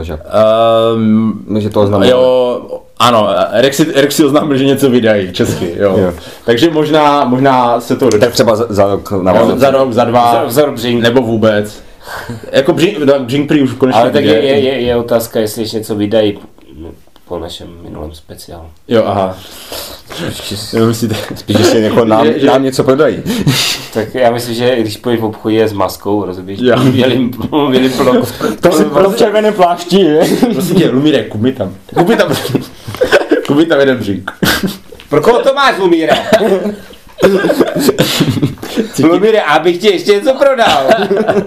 Že, 0.02 0.18
Um, 0.96 1.44
my 1.48 1.62
že 1.62 1.70
to 1.70 1.82
oznámili. 1.82 2.12
Jo, 2.12 2.62
ano, 3.00 3.30
Rexy, 3.52 3.88
Rexy 3.96 4.26
oznámil, 4.26 4.58
že 4.58 4.66
něco 4.66 4.90
vydají 4.90 5.32
česky, 5.34 5.74
jo. 5.78 5.96
Jo. 5.98 6.14
Takže 6.46 6.72
možná, 6.72 7.26
možná 7.26 7.82
se 7.82 7.96
to 7.96 8.10
Tak 8.10 8.32
třeba 8.32 8.56
za, 8.56 8.66
za 8.70 8.86
rok 8.86 9.12
na 9.12 9.34
za, 9.34 9.40
Vánoce. 9.40 9.60
za 9.60 9.72
rok, 9.72 9.94
za 9.94 10.04
dva, 10.06 10.32
Za- 10.46 10.50
za 10.50 10.66
rok 10.66 10.76
nebo 10.84 11.22
vůbec. 11.22 11.84
jako 12.52 12.74
Břink, 12.74 12.98
no, 12.98 13.14
už 13.64 13.74
konečně 13.74 14.02
Ale 14.02 14.12
tak 14.12 14.24
je, 14.24 14.34
je, 14.34 14.60
je, 14.60 14.82
je 14.82 14.96
otázka, 14.96 15.40
jestli 15.40 15.62
ještě 15.62 15.78
něco 15.78 15.96
vydají 15.96 16.40
po 17.28 17.40
našem 17.40 17.68
minulém 17.84 18.14
speciálu. 18.14 18.66
Jo, 18.88 19.04
aha. 19.06 19.38
Jo, 20.74 20.86
myslíte, 20.86 21.16
Spíš, 21.36 21.58
že 21.58 21.64
si 21.64 21.78
jako 21.80 22.06
nám, 22.06 22.28
Že- 22.40 22.46
nám 22.46 22.64
něco 22.64 22.84
prodají. 22.84 23.24
Tak 23.94 24.16
já 24.16 24.32
myslím, 24.32 24.56
že 24.56 24.76
když 24.80 24.98
půjdeš 24.98 25.20
v 25.20 25.26
obchodě 25.26 25.68
s 25.68 25.74
maskou, 25.74 26.26
rozumíš, 26.26 26.60
Jo. 26.62 26.76
měli, 26.84 27.30
měli 27.70 27.90
plno, 27.90 28.22
To 28.62 28.72
si 28.72 28.86
pro 28.86 29.14
červené 29.14 29.52
plášti, 29.52 30.02
je? 30.02 30.26
prosím 30.54 30.76
tě, 30.76 30.90
Lumíre, 30.90 31.24
kup 31.24 31.42
mi 31.42 31.52
tam. 31.52 31.76
Kup 31.98 32.08
mi 32.08 32.16
tam, 32.18 32.36
kup 33.48 33.58
mi 33.58 33.66
tam 33.66 33.80
jeden 33.80 33.98
Břink. 33.98 34.32
Pro 35.10 35.22
koho 35.22 35.40
to 35.40 35.54
máš, 35.54 35.78
Lumíre? 35.78 36.14
Lumíre, 39.04 39.42
abych 39.42 39.78
ti 39.78 39.88
ještě 39.88 40.12
něco 40.12 40.34
prodal. 40.34 40.88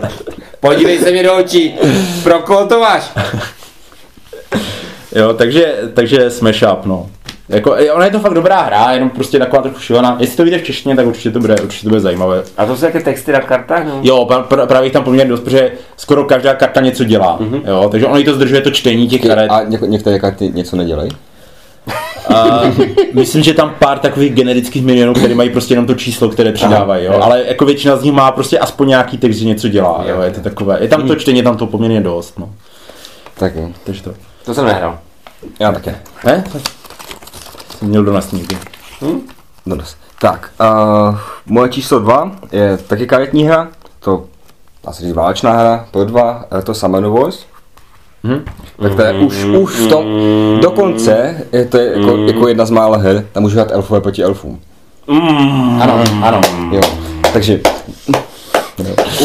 Podívej 0.60 0.98
se 0.98 1.10
mi 1.10 1.22
do 1.22 1.36
očí. 1.36 1.74
Pro 2.22 2.38
koho 2.38 2.66
to 2.66 2.80
máš? 2.80 3.12
Jo, 5.14 5.34
takže, 5.34 5.74
takže 5.94 6.30
Smash 6.30 6.62
Up, 6.72 6.86
no. 6.86 7.06
Jako, 7.48 7.76
ona 7.92 8.04
je 8.04 8.10
to 8.10 8.20
fakt 8.20 8.34
dobrá 8.34 8.62
hra, 8.62 8.92
jenom 8.92 9.10
prostě 9.10 9.38
taková 9.38 9.62
trochu 9.62 9.80
šílená. 9.80 10.16
Jestli 10.20 10.36
to 10.36 10.42
vyjde 10.42 10.58
v 10.58 10.62
češtině, 10.62 10.96
tak 10.96 11.06
určitě 11.06 11.30
to 11.30 11.40
bude, 11.40 11.54
určitě 11.62 11.84
to 11.84 11.88
bude 11.88 12.00
zajímavé. 12.00 12.42
A 12.56 12.66
to 12.66 12.76
jsou 12.76 12.84
jaké 12.84 13.00
texty 13.00 13.32
na 13.32 13.40
kartách? 13.40 13.86
No? 13.86 14.00
Jo, 14.02 14.24
pra, 14.24 14.42
pra, 14.42 14.66
právě 14.66 14.86
jich 14.86 14.92
tam 14.92 15.04
poměrně 15.04 15.30
dost, 15.30 15.40
protože 15.40 15.72
skoro 15.96 16.24
každá 16.24 16.54
karta 16.54 16.80
něco 16.80 17.04
dělá. 17.04 17.38
Mm-hmm. 17.40 17.62
Jo, 17.66 17.88
takže 17.90 18.06
ono 18.06 18.18
jí 18.18 18.24
to 18.24 18.34
zdržuje 18.34 18.60
to 18.60 18.70
čtení 18.70 19.08
těch 19.08 19.22
karet. 19.22 19.50
A 19.50 19.62
něko, 19.62 19.86
některé 19.86 20.18
karty 20.18 20.50
něco 20.54 20.76
nedělají? 20.76 21.10
A 22.34 22.60
myslím, 23.12 23.42
že 23.42 23.54
tam 23.54 23.74
pár 23.78 23.98
takových 23.98 24.34
generických 24.34 24.84
milionů, 24.84 25.14
které 25.14 25.34
mají 25.34 25.50
prostě 25.50 25.74
jenom 25.74 25.86
to 25.86 25.94
číslo, 25.94 26.28
které 26.28 26.52
přidávají, 26.52 27.04
jo. 27.04 27.20
Ale 27.22 27.44
jako 27.46 27.64
většina 27.64 27.96
z 27.96 28.02
nich 28.02 28.12
má 28.12 28.32
prostě 28.32 28.58
aspoň 28.58 28.88
nějaký 28.88 29.18
text, 29.18 29.36
že 29.36 29.44
něco 29.44 29.68
dělá, 29.68 30.04
jo. 30.08 30.20
Je 30.20 30.30
to 30.30 30.40
takové, 30.40 30.78
je 30.80 30.88
tam 30.88 31.08
to 31.08 31.16
čtení, 31.16 31.38
je 31.38 31.44
tam 31.44 31.56
to 31.56 31.66
poměrně 31.66 32.00
dost, 32.00 32.38
no. 32.38 32.50
Tak 33.38 33.56
jo. 33.56 33.68
Takže 33.84 34.02
to. 34.02 34.14
To 34.44 34.54
jsem 34.54 34.64
nehrál. 34.64 34.98
Já 35.60 35.72
také. 35.72 36.00
Ne? 36.24 36.44
Tak 36.52 36.62
jsem 37.78 37.88
měl 37.88 38.04
do 38.04 38.12
nás 38.12 38.32
někdy. 38.32 38.58
Donos. 39.66 39.96
Tak, 40.20 40.50
uh, 40.60 41.18
moje 41.46 41.68
číslo 41.68 41.98
dva 41.98 42.30
je 42.52 42.76
taky 42.76 43.06
karetní 43.06 43.44
hra, 43.44 43.68
to 44.00 44.24
říct 44.90 45.12
válečná 45.12 45.52
hra, 45.52 45.86
pro 45.90 46.04
dva, 46.04 46.44
je 46.56 46.62
to 46.62 46.74
Summoner 46.74 47.10
Wars. 47.10 47.46
Mhm. 48.26 48.44
Tak 48.82 48.94
to 48.94 49.02
je 49.02 49.12
už, 49.12 49.44
už 49.44 49.80
v 49.80 49.88
tom, 49.88 50.04
dokonce 50.60 51.36
je 51.52 51.64
to 51.64 51.78
jako, 51.78 52.16
jako 52.16 52.48
jedna 52.48 52.66
z 52.66 52.70
mála 52.70 52.96
her, 52.96 53.26
tam 53.32 53.42
můžu 53.42 53.54
hrát 53.54 53.72
elfové 53.72 54.00
proti 54.00 54.22
elfům. 54.22 54.60
Ano, 55.80 56.04
ano. 56.22 56.40
Jo, 56.72 56.80
takže 57.32 57.60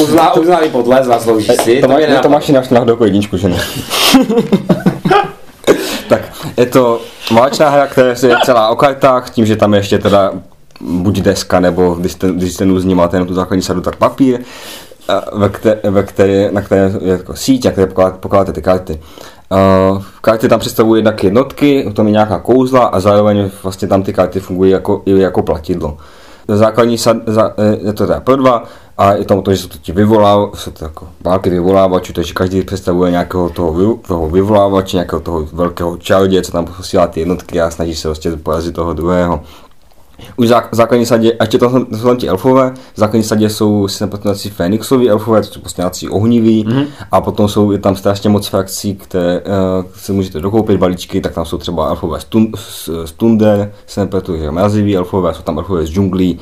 Uzná, 0.01 0.33
uznali 0.33 0.69
podle, 0.69 1.03
zaslouží 1.03 1.51
si. 1.63 1.81
to, 1.81 1.87
má, 1.87 1.95
mě 1.95 2.19
to 2.21 2.29
máš 2.29 2.49
i 2.49 2.51
náš 2.51 2.71
jako 2.71 3.05
jedničku, 3.05 3.37
že 3.37 3.49
ne? 3.49 3.57
tak, 6.09 6.21
je 6.57 6.65
to 6.65 7.01
válečná 7.35 7.69
hra, 7.69 7.87
která 7.87 8.09
je 8.09 8.15
celá 8.45 8.69
o 8.69 8.75
kartách, 8.75 9.29
tím, 9.29 9.45
že 9.45 9.55
tam 9.55 9.73
je 9.73 9.79
ještě 9.79 9.99
teda 9.99 10.31
buď 10.81 11.19
deska, 11.19 11.59
nebo 11.59 11.95
když 11.99 12.11
jste, 12.11 12.31
když 12.31 12.53
jste 12.53 12.65
nuzní, 12.65 12.95
máte 12.95 13.17
jenom 13.17 13.27
tu 13.27 13.33
základní 13.33 13.61
sadu, 13.61 13.81
tak 13.81 13.95
papír, 13.95 14.39
ve 15.33 15.49
které, 15.49 15.79
ve 15.89 16.03
které, 16.03 16.51
na 16.51 16.61
které 16.61 16.91
je 17.01 17.11
jako 17.11 17.35
síť, 17.35 17.65
na 17.65 17.71
které 17.71 17.87
pokládáte, 18.19 18.53
ty 18.53 18.61
karty. 18.61 18.99
Uh, 19.91 20.03
karty 20.21 20.49
tam 20.49 20.59
představují 20.59 20.99
jednak 20.99 21.23
jednotky, 21.23 21.85
v 21.89 21.93
tom 21.93 22.07
je 22.07 22.11
nějaká 22.11 22.39
kouzla 22.39 22.85
a 22.85 22.99
zároveň 22.99 23.51
vlastně 23.63 23.87
tam 23.87 24.03
ty 24.03 24.13
karty 24.13 24.39
fungují 24.39 24.71
jako, 24.71 25.01
jako 25.05 25.41
platidlo. 25.41 25.97
Základní 26.47 26.97
sad, 26.97 27.17
za, 27.27 27.53
eh, 27.57 27.77
je 27.87 27.93
to 27.93 28.07
teda 28.07 28.19
pro 28.19 28.35
dva 28.35 28.63
a 28.97 29.13
je 29.13 29.25
tam 29.25 29.41
to, 29.41 29.51
že 29.51 29.57
jsou 29.57 29.67
to 29.67 29.77
ti 29.77 29.91
vyvolá, 29.91 30.49
jsou 30.53 30.71
to 30.71 30.85
jako 30.85 31.07
války 31.23 31.49
vyvolávačů, 31.49 32.13
takže 32.13 32.33
každý 32.33 32.61
představuje 32.61 33.11
nějakého 33.11 33.49
toho, 33.49 33.95
toho 34.07 34.29
vyvolávače, 34.29 34.97
nějakého 34.97 35.19
toho 35.19 35.47
velkého 35.53 35.97
čaroděje, 35.97 36.41
co 36.41 36.51
tam 36.51 36.65
posílá 36.65 37.07
ty 37.07 37.19
jednotky 37.19 37.61
a 37.61 37.71
snaží 37.71 37.95
se 37.95 38.07
prostě 38.07 38.31
porazit 38.31 38.75
toho 38.75 38.93
druhého. 38.93 39.41
Už 40.37 40.47
zá, 40.47 40.63
v 40.71 40.75
základní 40.75 41.05
sadě, 41.05 41.33
a 41.33 41.43
ještě 41.43 41.57
to 41.57 41.69
jsou, 41.69 42.07
tam 42.07 42.17
ti 42.17 42.27
elfové, 42.27 42.73
v 42.93 42.99
základní 42.99 43.23
sadě 43.23 43.49
jsou 43.49 43.87
si 43.87 44.03
nepatří 44.03 44.49
Fénixoví 44.49 45.09
elfové, 45.09 45.41
to 45.41 45.47
jsou 45.47 45.59
prostě 45.59 45.81
nějací 45.81 46.09
ohniví, 46.09 46.65
mm-hmm. 46.65 46.85
a 47.11 47.21
potom 47.21 47.47
jsou 47.47 47.71
je 47.71 47.77
tam 47.77 47.95
strašně 47.95 48.29
moc 48.29 48.47
frakcí, 48.47 48.95
které 48.95 49.41
uh, 49.41 49.85
si 49.95 50.11
můžete 50.11 50.39
dokoupit 50.39 50.77
balíčky, 50.77 51.21
tak 51.21 51.33
tam 51.33 51.45
jsou 51.45 51.57
třeba 51.57 51.87
elfové 51.87 52.19
z, 52.19 52.25
tun, 52.25 52.51
z, 52.55 52.89
z 53.05 53.11
Tunder, 53.11 53.71
si 53.87 53.99
nepletu, 53.99 54.37
že 54.37 54.51
mraziví 54.51 54.97
elfové, 54.97 55.33
jsou 55.33 55.41
tam 55.41 55.57
elfové 55.57 55.85
z 55.85 55.89
džunglí 55.89 56.39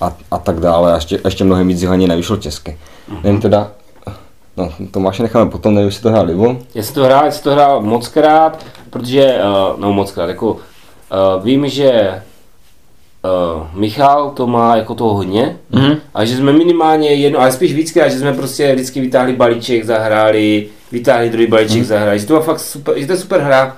a, 0.00 0.16
a 0.30 0.38
tak 0.38 0.60
dále, 0.60 0.92
a 0.92 0.94
ještě, 0.94 1.20
ještě 1.24 1.44
mnohem 1.44 1.68
víc 1.68 1.84
ani 1.84 2.08
nevyšlo 2.08 2.36
česky. 2.36 2.70
Mm-hmm. 3.10 3.18
Nevím 3.24 3.40
teda, 3.40 3.70
no 4.56 4.70
Tomáše 4.90 5.22
necháme 5.22 5.50
potom, 5.50 5.74
nevím, 5.74 5.86
jestli 5.86 6.02
to 6.02 6.08
hrál 6.08 6.24
Libo. 6.26 6.56
Já 6.74 6.82
jsem 6.82 6.94
to 6.94 7.04
hrál, 7.04 7.24
já 7.24 7.30
jsem 7.30 7.42
to 7.42 7.50
hrál 7.50 7.82
moc 7.82 8.08
krát, 8.08 8.64
protože, 8.90 9.38
uh, 9.44 9.80
no 9.80 9.92
moc 9.92 10.12
krát, 10.12 10.28
jako 10.28 10.50
uh, 10.50 10.58
vím, 11.44 11.68
že 11.68 12.22
uh, 13.56 13.66
Michal 13.80 14.30
to 14.30 14.46
má 14.46 14.76
jako 14.76 14.94
toho 14.94 15.14
hodně, 15.14 15.56
mm-hmm. 15.72 15.96
a 16.14 16.24
že 16.24 16.36
jsme 16.36 16.52
minimálně 16.52 17.08
jedno, 17.14 17.40
ale 17.40 17.52
spíš 17.52 17.74
víckrát, 17.74 18.10
že 18.12 18.18
jsme 18.18 18.32
prostě 18.32 18.72
vždycky 18.74 19.00
vytáhli 19.00 19.32
balíček, 19.32 19.84
zahráli, 19.84 20.66
vytáhli 20.92 21.30
druhý 21.30 21.46
balíček, 21.46 21.82
mm-hmm. 21.82 21.86
zahráli, 21.86 22.18
že 22.18 22.26
to 22.26 22.32
byla 22.32 22.42
fakt 22.44 22.60
super, 22.60 22.98
že 22.98 23.06
to 23.06 23.12
je 23.12 23.18
super 23.18 23.40
hra. 23.40 23.76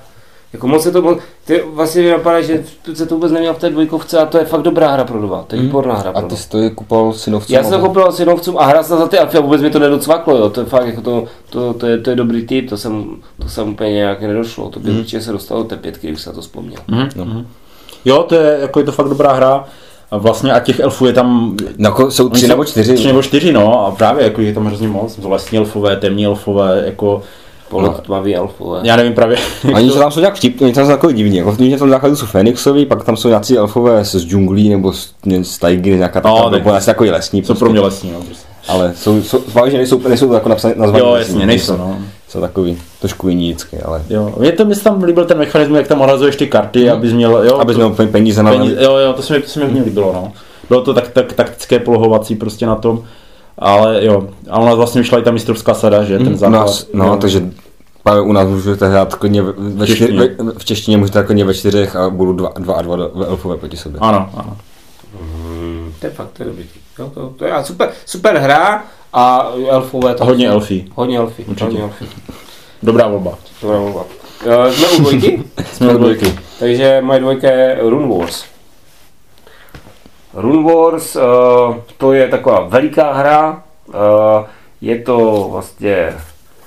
Jako 0.52 0.68
moc 0.68 0.82
se 0.82 0.92
to 0.92 1.02
moc, 1.02 1.18
to 1.46 1.52
je, 1.52 1.62
vlastně 1.72 2.02
mi 2.02 2.10
napadá, 2.10 2.40
že 2.40 2.64
se 2.94 3.06
to 3.06 3.14
vůbec 3.14 3.32
neměl 3.32 3.54
v 3.54 3.58
té 3.58 3.70
dvojkovce 3.70 4.18
a 4.18 4.26
to 4.26 4.38
je 4.38 4.44
fakt 4.44 4.62
dobrá 4.62 4.90
hra 4.90 5.04
pro 5.04 5.20
dva, 5.22 5.42
to 5.46 5.56
je 5.56 5.62
výborná 5.62 5.94
hra 5.94 6.10
A 6.10 6.12
pro 6.12 6.22
ty 6.22 6.28
dva. 6.28 6.36
jsi 6.36 6.48
to 6.48 6.58
kupoval 6.74 7.12
synovcům? 7.12 7.56
Já 7.56 7.62
jsem 7.62 7.72
to 7.72 7.78
koupil 7.86 8.12
synovcům 8.12 8.58
a 8.58 8.66
hrál 8.66 8.84
jsem 8.84 8.98
za 8.98 9.06
ty 9.08 9.18
alfy 9.18 9.38
a 9.38 9.40
vůbec 9.40 9.62
mi 9.62 9.70
to 9.70 9.78
nedocvaklo, 9.78 10.36
jo. 10.36 10.50
To 10.50 10.60
je 10.60 10.66
fakt 10.66 10.86
jako 10.86 11.00
to, 11.00 11.24
to, 11.50 11.74
to, 11.74 11.86
je, 11.86 11.98
to 11.98 12.10
je 12.10 12.16
dobrý 12.16 12.46
tip, 12.46 12.68
to 12.68 12.76
jsem, 12.76 13.04
to 13.42 13.48
jsem 13.48 13.68
úplně 13.68 13.92
nějak 13.92 14.22
nedošlo. 14.22 14.68
To 14.70 14.80
by 14.80 14.90
Mhm. 14.90 14.98
určitě 14.98 15.20
se 15.20 15.32
dostalo 15.32 15.62
do 15.62 15.68
té 15.68 15.76
pětky, 15.76 16.08
když 16.08 16.20
se 16.20 16.30
na 16.30 16.34
to 16.34 16.40
vzpomněl. 16.40 16.80
Mm-hmm. 16.88 17.44
Jo, 18.04 18.22
to 18.28 18.34
je, 18.34 18.58
jako 18.60 18.78
je 18.78 18.84
to 18.84 18.92
fakt 18.92 19.08
dobrá 19.08 19.32
hra. 19.32 19.64
A 20.10 20.16
vlastně 20.18 20.52
a 20.52 20.60
těch 20.60 20.80
elfů 20.80 21.06
je 21.06 21.12
tam 21.12 21.56
No, 21.78 21.88
jako 21.88 22.10
jsou 22.10 22.28
tři 22.28 22.40
jsou- 22.40 22.48
nebo 22.48 22.64
čtyři. 22.64 22.94
Tři 22.94 23.06
nebo 23.06 23.22
čtyři, 23.22 23.52
no. 23.52 23.86
A 23.86 23.90
právě 23.90 24.24
jako 24.24 24.40
je 24.40 24.52
tam 24.54 24.66
hrozně 24.66 24.88
moc. 24.88 25.14
Jsou 25.22 25.30
lesní 25.30 25.58
elfové, 25.58 25.96
temní 25.96 26.24
elfové, 26.26 26.82
jako... 26.86 27.22
Polotmavý 27.68 28.36
alfové. 28.36 28.80
Já 28.82 28.96
nevím 28.96 29.12
právě. 29.14 29.36
Oni 29.74 29.88
že 29.90 29.94
tam 29.98 30.10
jsou 30.12 30.20
nějak 30.20 30.34
vtipní, 30.34 30.64
oni 30.64 30.74
tam 30.74 30.84
jsou 30.84 30.90
takový 30.90 31.14
divní, 31.14 31.36
jako 31.36 31.52
v 31.52 31.78
tam 31.78 31.90
základu 31.90 32.16
jsou 32.16 32.26
Fénixovi, 32.26 32.86
pak 32.86 33.04
tam 33.04 33.16
jsou 33.16 33.28
nějací 33.28 33.58
elfové 33.58 34.04
z 34.04 34.16
džunglí 34.26 34.68
nebo 34.68 34.92
z, 34.92 35.14
ne, 35.24 35.44
z 35.44 35.58
tajgy, 35.58 35.90
nějaká 35.96 36.18
No, 36.18 36.22
taková, 36.22 36.50
tak- 36.50 36.52
nebo 36.64 36.74
asi 36.74 36.86
takový 36.86 37.10
lesní. 37.10 37.44
Jsou 37.44 37.54
pro 37.54 37.70
mě 37.70 37.80
lesní, 37.80 38.12
no. 38.12 38.20
Prostě. 38.22 38.46
Ale 38.68 38.92
jsou, 38.96 39.22
jsou, 39.22 39.38
že 39.70 39.76
nejsou, 39.76 40.00
nejsou 40.08 40.32
jako 40.32 40.48
napsané, 40.48 40.74
nazvané 40.76 41.04
Jo, 41.04 41.10
lesní, 41.12 41.34
jasně, 41.34 41.46
nejsou, 41.46 41.76
no. 41.76 41.98
Jsou 42.28 42.40
takový 42.40 42.78
trošku 43.00 43.28
jiní 43.28 43.48
vždycky, 43.48 43.78
ale 43.82 44.02
Jo, 44.10 44.34
mě 44.38 44.52
to 44.52 44.64
mi 44.64 44.74
se 44.74 44.84
tam 44.84 45.02
líbil 45.02 45.24
ten 45.24 45.38
mechanismus, 45.38 45.78
jak 45.78 45.86
tam 45.88 46.00
ohrazuješ 46.00 46.36
ty 46.36 46.46
karty, 46.46 46.90
abys 46.90 47.12
měl, 47.12 47.42
jo, 47.44 47.58
abys 47.58 47.76
to- 47.76 47.78
měl 47.78 47.90
pe- 47.90 48.10
peníze 48.10 48.42
na 48.42 48.50
peníze, 48.52 48.76
jo, 48.84 48.96
jo, 48.96 49.12
to 49.12 49.22
se 49.22 49.32
mi, 49.36 49.42
to 49.42 49.48
se 49.48 49.60
mi 49.60 49.66
hodně 49.66 49.82
líbilo, 49.82 50.12
no. 50.12 50.32
Bylo 50.68 50.80
to 50.82 50.94
tak, 50.94 51.08
tak, 51.08 51.32
taktické 51.32 51.78
polohovací 51.78 52.34
prostě 52.34 52.66
na 52.66 52.74
tom, 52.74 53.04
ale 53.58 54.04
jo, 54.04 54.28
a 54.50 54.58
ona 54.58 54.74
vlastně 54.74 55.00
vyšla 55.00 55.18
i 55.18 55.22
ta 55.22 55.30
mistrovská 55.30 55.74
sada, 55.74 56.04
že, 56.04 56.18
ten 56.18 56.32
no, 56.32 56.36
základ. 56.38 56.86
no, 56.94 57.06
jo. 57.06 57.16
takže 57.20 57.42
Právě 58.02 58.22
u 58.22 58.32
nás 58.32 58.48
můžete 58.48 58.88
hrát 58.88 59.14
klidně 59.14 59.42
ve, 59.42 59.52
ve 59.56 59.86
čtyři, 59.86 60.12
ve, 60.12 60.28
v 60.58 60.64
češtině 60.64 60.96
můžete 60.96 61.22
klidně 61.22 61.44
ve 61.44 61.54
čtyřech 61.54 61.96
a 61.96 62.10
budou 62.10 62.32
dva, 62.32 62.52
dva 62.58 62.74
a 62.74 62.82
dva 62.82 62.96
ve 62.96 63.26
elfové 63.26 63.56
proti 63.56 63.76
sobě. 63.76 64.00
Ano, 64.00 64.30
ano. 64.34 64.56
Hmm, 65.20 65.92
to 66.00 66.06
je 66.06 66.12
fakt, 66.12 66.28
to 66.32 66.42
je 66.42 66.48
dobrý. 66.48 66.64
Jo, 66.98 67.10
to, 67.14 67.32
to 67.36 67.44
je 67.44 67.52
super, 67.62 67.88
super 68.06 68.38
hra 68.38 68.84
a 69.12 69.52
elfové 69.68 70.14
to... 70.14 70.24
Hodně 70.24 70.48
elfí. 70.48 70.92
Hodně 70.94 71.18
elfí, 71.18 71.44
Určitě. 71.44 71.64
hodně 71.64 71.80
elfí. 71.80 72.06
Dobrá 72.82 73.08
volba. 73.08 73.38
Dobrá 73.62 73.78
volba. 73.78 74.04
Uh, 74.46 74.70
jsme 74.72 74.88
u 74.88 75.00
dvojky? 75.00 75.42
Jsme 75.72 75.94
u 75.94 75.98
dvojky. 75.98 76.38
Takže 76.58 77.00
moje 77.02 77.20
dvojka 77.20 77.50
je 77.50 77.78
Rune 77.80 78.18
Wars. 78.18 78.44
Rune 80.34 80.72
Wars, 80.72 81.16
uh, 81.16 81.22
to 81.98 82.12
je 82.12 82.28
taková 82.28 82.60
veliká 82.60 83.12
hra, 83.12 83.62
uh, 83.86 83.94
je 84.80 84.98
to 85.02 85.48
vlastně 85.52 86.14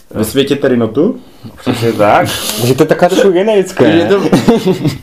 Ve 0.09 0.23
světě 0.25 0.55
Terinotu? 0.55 1.19
Přesně 1.57 1.93
tak. 1.93 2.27
Takže 2.57 2.73
to 2.75 2.83
je 2.83 2.87
taková 2.87 3.09
trošku 3.09 3.31
generická. 3.31 3.85
Je 3.85 4.05
to... 4.05 4.21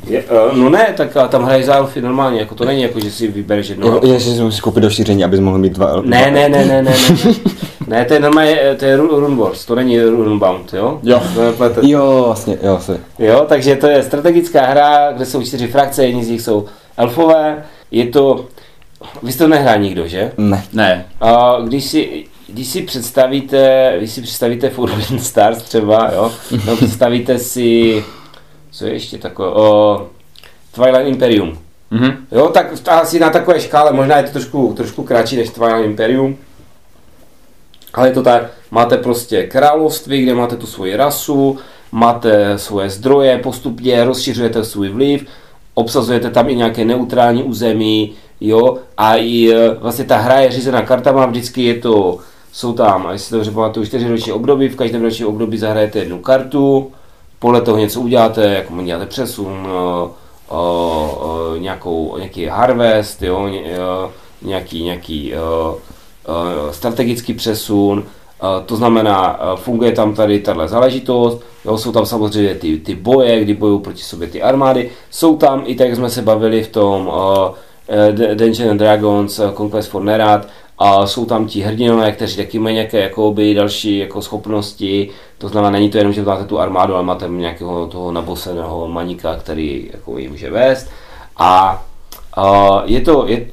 Je, 0.07 0.23
uh, 0.23 0.57
no 0.59 0.69
ne, 0.71 0.95
tak 0.97 1.17
tam 1.29 1.45
hraješ 1.45 1.67
za 1.67 1.75
elfy 1.75 2.03
normálně, 2.03 2.41
jako 2.41 2.55
to 2.55 2.65
není 2.65 2.83
jako, 2.83 3.01
že 3.01 3.11
si 3.11 3.29
vybereš 3.29 3.69
jedno. 3.69 3.87
Jo, 3.87 4.19
že 4.19 4.21
si 4.21 4.43
musíš 4.43 4.61
koupit 4.61 4.81
do 4.81 4.91
šíření, 4.91 5.25
abys 5.25 5.41
mohl 5.41 5.59
mít 5.59 5.73
dva 5.73 5.89
elfy. 5.89 6.09
Ne, 6.09 6.31
ne, 6.31 6.49
ne, 6.49 6.65
ne, 6.65 6.83
ne, 6.83 6.83
ne. 6.83 6.95
Ne, 7.87 8.05
to 8.05 8.15
je 8.15 8.21
normálně, 8.21 8.77
to 8.79 8.85
je 8.85 8.99
Ru- 8.99 9.21
Rune 9.21 9.37
Wars, 9.37 9.65
to 9.65 9.75
není 9.75 10.01
Runebound, 10.01 10.73
jo? 10.75 11.01
Jo. 11.03 11.23
To 11.35 11.43
je 11.43 11.53
plete. 11.53 11.81
Jo, 11.85 12.23
vlastně, 12.27 12.59
jo, 12.63 12.77
asi. 12.77 12.93
Jo, 13.19 13.45
takže 13.49 13.77
to 13.77 13.87
je 13.87 14.03
strategická 14.03 14.67
hra, 14.67 15.13
kde 15.13 15.27
jsou 15.27 15.43
čtyři 15.43 15.67
frakce, 15.67 16.07
jedni 16.07 16.25
z 16.25 16.29
nich 16.29 16.43
jsou 16.43 16.67
elfové, 16.97 17.65
je 17.91 18.07
to, 18.07 18.45
vy 19.23 19.33
jste 19.33 19.45
to 19.45 19.51
nehrá 19.51 19.77
nikdo, 19.77 20.07
že? 20.09 20.33
Ne. 20.39 20.65
Ne. 20.73 21.07
A 21.21 21.57
když 21.65 21.85
si, 21.85 22.25
když 22.49 22.69
si 22.69 22.83
představíte, 22.83 23.95
když 23.99 24.13
si 24.13 24.23
představíte 24.23 24.71
Forbidden 24.71 25.19
Stars 25.19 25.63
třeba, 25.63 26.11
jo, 26.15 26.33
no 26.67 26.77
představíte 26.77 27.39
si, 27.39 28.05
co 28.71 28.87
je 28.87 28.93
ještě 28.93 29.19
takové, 29.19 29.49
o, 29.49 30.07
Twilight 30.73 31.09
Imperium. 31.09 31.59
Mhm. 31.91 32.17
Jo, 32.33 32.49
tak 32.49 32.67
asi 32.87 33.21
na 33.21 33.31
takové 33.31 33.61
škále, 33.61 33.93
možná 33.93 34.17
je 34.17 34.23
to 34.23 34.31
trošku, 34.31 34.75
trošku 34.77 35.03
kratší 35.03 35.37
než 35.37 35.51
Twilight 35.51 35.85
Imperium, 35.85 36.39
ale 37.95 38.09
je 38.09 38.15
to 38.15 38.23
tak, 38.23 38.43
máte 38.71 38.97
prostě 38.97 39.47
království, 39.47 40.23
kde 40.23 40.35
máte 40.35 40.57
tu 40.57 40.67
svoji 40.67 40.97
rasu, 40.97 41.59
máte 41.93 42.59
svoje 42.59 42.91
zdroje, 42.91 43.39
postupně 43.39 44.05
rozšiřujete 44.05 44.65
svůj 44.65 44.89
vliv, 44.89 45.27
obsazujete 45.75 46.31
tam 46.31 46.49
i 46.49 46.57
nějaké 46.57 46.85
neutrální 46.85 47.43
území, 47.43 48.15
jo, 48.41 48.79
a 48.97 49.17
i 49.17 49.53
e, 49.53 49.75
vlastně 49.75 50.05
ta 50.05 50.17
hra 50.17 50.41
je 50.41 50.51
řízená 50.51 50.83
kartama, 50.83 51.27
vždycky 51.27 51.63
je 51.63 51.75
to, 51.75 52.19
jsou 52.59 52.73
tam, 52.73 53.07
a 53.07 53.13
jestli 53.13 53.29
si 53.29 53.35
dobře 53.35 53.51
pamatuju, 53.51 53.87
čtyři 53.87 54.09
roční 54.09 54.33
období, 54.33 54.69
v 54.69 54.77
každém 54.77 55.03
ročním 55.03 55.29
období 55.29 55.59
zahrajete 55.59 55.99
jednu 55.99 56.19
kartu, 56.19 56.93
podle 57.39 57.61
toho 57.61 57.79
něco 57.79 58.01
uděláte, 58.01 58.55
jako 58.55 58.83
děláte 58.83 59.07
přesun, 59.07 59.67
o, 59.67 60.11
o, 60.49 60.59
o, 60.59 61.57
nějakou, 61.57 62.17
nějaký 62.17 62.45
harvest, 62.45 63.23
jo, 63.23 63.49
ně, 63.49 63.63
nějaký, 64.43 64.85
nějaký 64.85 65.33
strategický 66.71 67.35
přesun, 67.35 68.05
to 68.67 68.77
znamená, 68.77 69.41
funguje 69.57 69.93
tam 69.93 70.15
tady 70.15 70.39
tahle 70.39 70.69
záležitost, 70.69 71.43
jo, 71.65 71.79
jsou 71.79 71.93
tam 71.93 72.07
samozřejmě 72.07 72.55
ty, 72.55 72.79
ty 72.79 72.95
boje, 72.95 73.41
kdy 73.41 73.55
bojují 73.55 73.81
proti 73.81 74.03
sobě 74.03 74.29
ty 74.29 74.43
armády, 74.43 74.91
jsou 75.11 75.37
tam 75.37 75.63
i 75.67 75.75
tak, 75.75 75.89
jak 75.89 75.97
jsme 75.97 76.11
se 76.11 76.23
bavili 76.23 76.63
v 76.63 76.69
tom 76.69 77.11
Dungeons 78.35 78.71
and 78.71 78.79
Dragons, 78.79 79.41
Conquest 79.57 79.91
for 79.91 80.03
Nerad, 80.03 80.47
a 80.79 81.07
jsou 81.07 81.25
tam 81.25 81.47
ti 81.47 81.61
hrdinové, 81.61 82.13
kteří 82.13 82.37
taky 82.37 82.59
mají 82.59 82.75
nějaké 82.75 83.01
jakoby, 83.01 83.55
další 83.55 83.99
jako 83.99 84.23
schopnosti, 84.23 85.11
to 85.39 85.49
znamená, 85.49 85.71
není 85.71 85.91
to 85.91 85.99
jenom, 85.99 86.13
že 86.13 86.23
máte 86.23 86.45
tu 86.45 86.61
armádu, 86.61 86.95
ale 86.95 87.05
máte 87.05 87.29
nějakého 87.29 87.87
toho 87.87 88.13
naboseného 88.13 88.89
maníka, 88.89 89.37
který 89.37 89.91
jako 89.93 90.19
ji 90.19 90.29
může 90.29 90.51
vést. 90.51 90.91
A, 91.37 91.83
a 92.37 92.83
je 92.85 93.01
to, 93.01 93.25
je, 93.27 93.47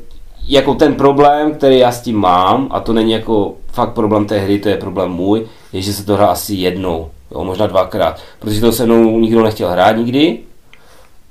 jako 0.48 0.74
ten 0.74 0.96
problém, 0.96 1.54
který 1.54 1.80
já 1.80 1.92
s 1.92 2.02
tím 2.02 2.16
mám, 2.16 2.68
a 2.72 2.80
to 2.80 2.94
není 2.94 3.12
jako 3.12 3.54
fakt 3.72 3.94
problém 3.94 4.26
té 4.26 4.40
hry, 4.40 4.60
to 4.60 4.70
je 4.70 4.78
problém 4.78 5.12
můj, 5.12 5.48
je, 5.74 5.82
že 5.82 5.94
se 5.94 6.06
to 6.06 6.16
hrá 6.16 6.28
asi 6.28 6.56
jednou, 6.56 7.10
jo, 7.32 7.44
možná 7.44 7.68
dvakrát, 7.68 8.20
protože 8.40 8.62
to 8.62 8.72
se 8.72 8.86
mnou 8.86 9.20
nikdo 9.20 9.44
nechtěl 9.44 9.70
hrát 9.70 9.92
nikdy 9.92 10.40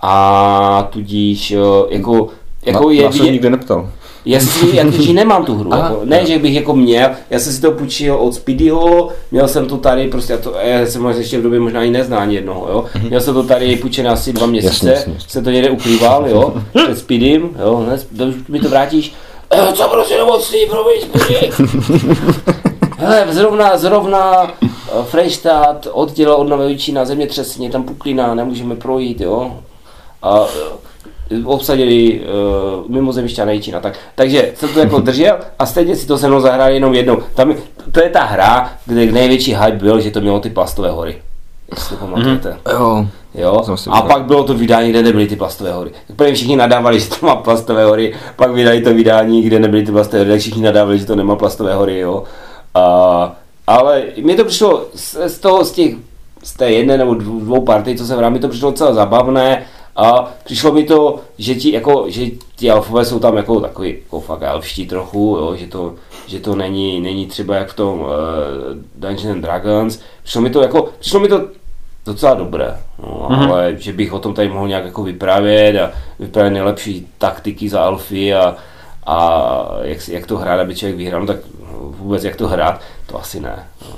a 0.03 0.88
tudíž 0.92 1.51
jako, 1.90 2.28
jako 2.66 2.86
na, 2.86 2.92
je 2.92 3.05
na 3.05 3.12
se 3.12 3.22
nikdy 3.22 3.51
neptal. 3.51 3.90
Jestli, 4.25 4.77
jakože 4.77 5.12
nemám 5.12 5.45
tu 5.45 5.55
hru, 5.55 5.72
Aha, 5.75 5.89
jako, 5.89 6.01
ne, 6.05 6.27
že 6.27 6.39
bych 6.39 6.55
jako 6.55 6.75
měl, 6.77 7.11
já 7.31 7.39
jsem 7.39 7.53
si 7.53 7.61
to 7.61 7.72
půjčil 7.72 8.14
od 8.14 8.35
Speedyho, 8.35 9.09
měl 9.31 9.49
jsem 9.49 9.66
to 9.66 9.77
tady, 9.77 10.09
prostě, 10.09 10.35
a 10.35 10.37
to, 10.37 10.55
já 10.61 10.87
jsem 10.87 11.03
možná 11.03 11.20
ještě 11.20 11.39
v 11.39 11.43
době 11.43 11.61
možná 11.61 11.83
i 11.83 11.91
nezná 11.91 12.18
ani 12.18 12.35
jednoho, 12.35 12.68
jo, 12.70 12.85
měl 13.09 13.20
jsem 13.20 13.35
to 13.35 13.43
tady 13.43 13.77
půjčené 13.77 14.09
asi 14.09 14.33
dva 14.33 14.47
měsíce, 14.47 14.91
jasně, 14.91 15.12
jasně. 15.14 15.29
se 15.29 15.43
to 15.43 15.51
někde 15.51 15.70
ukrýval, 15.70 16.29
jo, 16.29 16.55
před 16.85 16.99
Speedym, 16.99 17.51
jo, 17.59 17.87
už 18.29 18.35
mi 18.49 18.61
to 18.61 18.68
vrátíš, 18.68 19.14
e, 19.51 19.72
co 19.72 19.89
prostě 19.89 20.16
nemocný, 20.16 20.59
promiň, 20.70 21.01
Speedy. 21.01 21.51
Hele, 22.99 23.27
zrovna, 23.31 23.77
zrovna 23.77 24.43
uh, 24.43 25.05
Freistadt 25.05 25.87
oddělil 25.93 26.35
od 26.35 26.49
Nové 26.49 26.70
Jičína 26.70 27.05
zemětřesně, 27.05 27.70
tam 27.70 27.83
puklina, 27.83 28.35
nemůžeme 28.35 28.77
projít, 28.77 29.20
jo. 29.20 29.61
A 30.22 30.41
uh, 30.41 30.49
obsadili 31.45 32.20
uh, 32.20 32.91
mimozemšťané 32.91 33.55
Jičína, 33.55 33.81
tak. 33.81 33.99
Takže 34.14 34.53
jsem 34.55 34.68
to 34.68 34.81
jako 34.81 35.01
držel 35.01 35.37
a 35.59 35.66
stejně 35.66 35.97
si 35.97 36.07
to 36.07 36.18
se 36.18 36.29
mnou 36.29 36.41
zahráli 36.41 36.75
jenom 36.75 36.95
jednou. 36.95 37.18
Tam, 37.35 37.55
to 37.93 38.03
je 38.03 38.09
ta 38.11 38.25
hra, 38.25 38.72
kde 38.87 39.12
největší 39.12 39.55
hype 39.55 39.79
byl, 39.79 40.01
že 40.01 40.11
to 40.11 40.20
mělo 40.20 40.41
ty 40.41 40.51
plastové 40.51 40.91
hory. 40.91 41.16
Jestli 41.70 41.97
to 41.97 42.05
pamatujete. 42.05 42.57
Mm-hmm. 42.64 42.72
Jo. 42.72 43.07
Jo? 43.35 43.62
A 43.91 44.03
pak 44.03 44.25
bylo 44.25 44.45
to 44.45 44.55
vydání, 44.55 44.91
kde 44.91 45.03
nebyly 45.03 45.27
ty 45.27 45.37
plastové 45.37 45.72
hory. 45.72 45.91
Tak 46.07 46.16
prvně 46.16 46.35
všichni 46.35 46.57
nadávali, 46.57 47.01
že 47.01 47.11
to 47.11 47.27
má 47.27 47.37
plastové 47.37 47.85
hory, 47.85 48.14
pak 48.37 48.51
vydali 48.51 48.81
to 48.81 48.95
vydání, 48.95 49.43
kde 49.43 49.59
nebyly 49.59 49.83
ty 49.87 49.93
plastové 49.93 50.18
hory, 50.18 50.31
tak 50.31 50.41
všichni 50.41 50.62
nadávali, 50.62 50.99
že 50.99 51.07
to 51.07 51.16
nemá 51.16 51.37
plastové 51.37 51.75
hory, 51.75 51.99
jo. 51.99 52.22
A, 52.75 53.37
ale 53.66 54.03
mně 54.22 54.35
to 54.35 54.45
přišlo 54.45 54.87
z, 54.95 55.16
z 55.29 55.39
toho, 55.39 55.64
z 55.64 55.72
těch, 55.72 55.95
z 56.43 56.53
té 56.53 56.70
jedné 56.70 56.99
nebo 56.99 57.14
dvou, 57.14 57.41
dvou 57.41 57.61
party, 57.61 57.97
co 57.97 58.07
jsem 58.07 58.18
hrál, 58.18 58.31
mi 58.31 58.39
to 58.39 58.49
přišlo 58.49 58.70
docela 58.70 58.95
zabavné 58.95 59.62
a 59.97 60.32
přišlo 60.45 60.72
mi 60.72 60.84
to, 60.84 61.20
že 61.38 61.55
ti, 61.55 61.72
jako, 61.72 62.05
že 62.09 62.26
ti 62.57 62.70
alfové 62.70 63.05
jsou 63.05 63.18
tam 63.18 63.36
jako 63.36 63.61
takový, 63.61 63.97
jako 64.05 64.20
fakt 64.20 64.42
elfští 64.42 64.86
trochu, 64.86 65.36
jo, 65.40 65.57
že 65.57 65.66
to, 65.66 65.95
že 66.26 66.40
to 66.40 66.57
není, 66.57 67.01
není 67.01 67.26
třeba 67.26 67.57
jak 67.57 67.68
v 67.68 67.76
tom 67.76 68.01
uh, 68.01 68.07
Dungeons 68.95 69.36
and 69.36 69.42
Dragons. 69.42 70.01
Přišlo 70.22 70.40
mi 70.40 70.51
to 70.51 70.62
jako, 70.62 70.88
přišlo 70.99 71.20
mi 71.20 71.28
to 71.28 71.49
docela 72.07 72.34
dobré, 72.34 72.80
no, 73.03 73.28
mm-hmm. 73.30 73.53
ale 73.53 73.74
že 73.78 73.92
bych 73.92 74.12
o 74.12 74.18
tom 74.18 74.34
tady 74.34 74.49
mohl 74.49 74.68
nějak 74.68 74.84
jako 74.84 75.03
vyprávět 75.03 75.76
a 75.76 75.92
vyprávět 76.18 76.53
nejlepší 76.53 77.09
taktiky 77.18 77.68
za 77.68 77.82
alfy 77.82 78.34
a, 78.34 78.57
a 79.07 79.68
jak, 79.82 80.09
jak 80.09 80.26
to 80.26 80.36
hrát, 80.36 80.61
aby 80.61 80.74
člověk 80.74 80.97
vyhrál, 80.97 81.20
no 81.20 81.26
tak 81.26 81.36
vůbec 81.80 82.24
jak 82.24 82.36
to 82.36 82.49
hrát, 82.49 82.80
to 83.07 83.20
asi 83.20 83.40
ne. 83.40 83.66
No. 83.82 83.97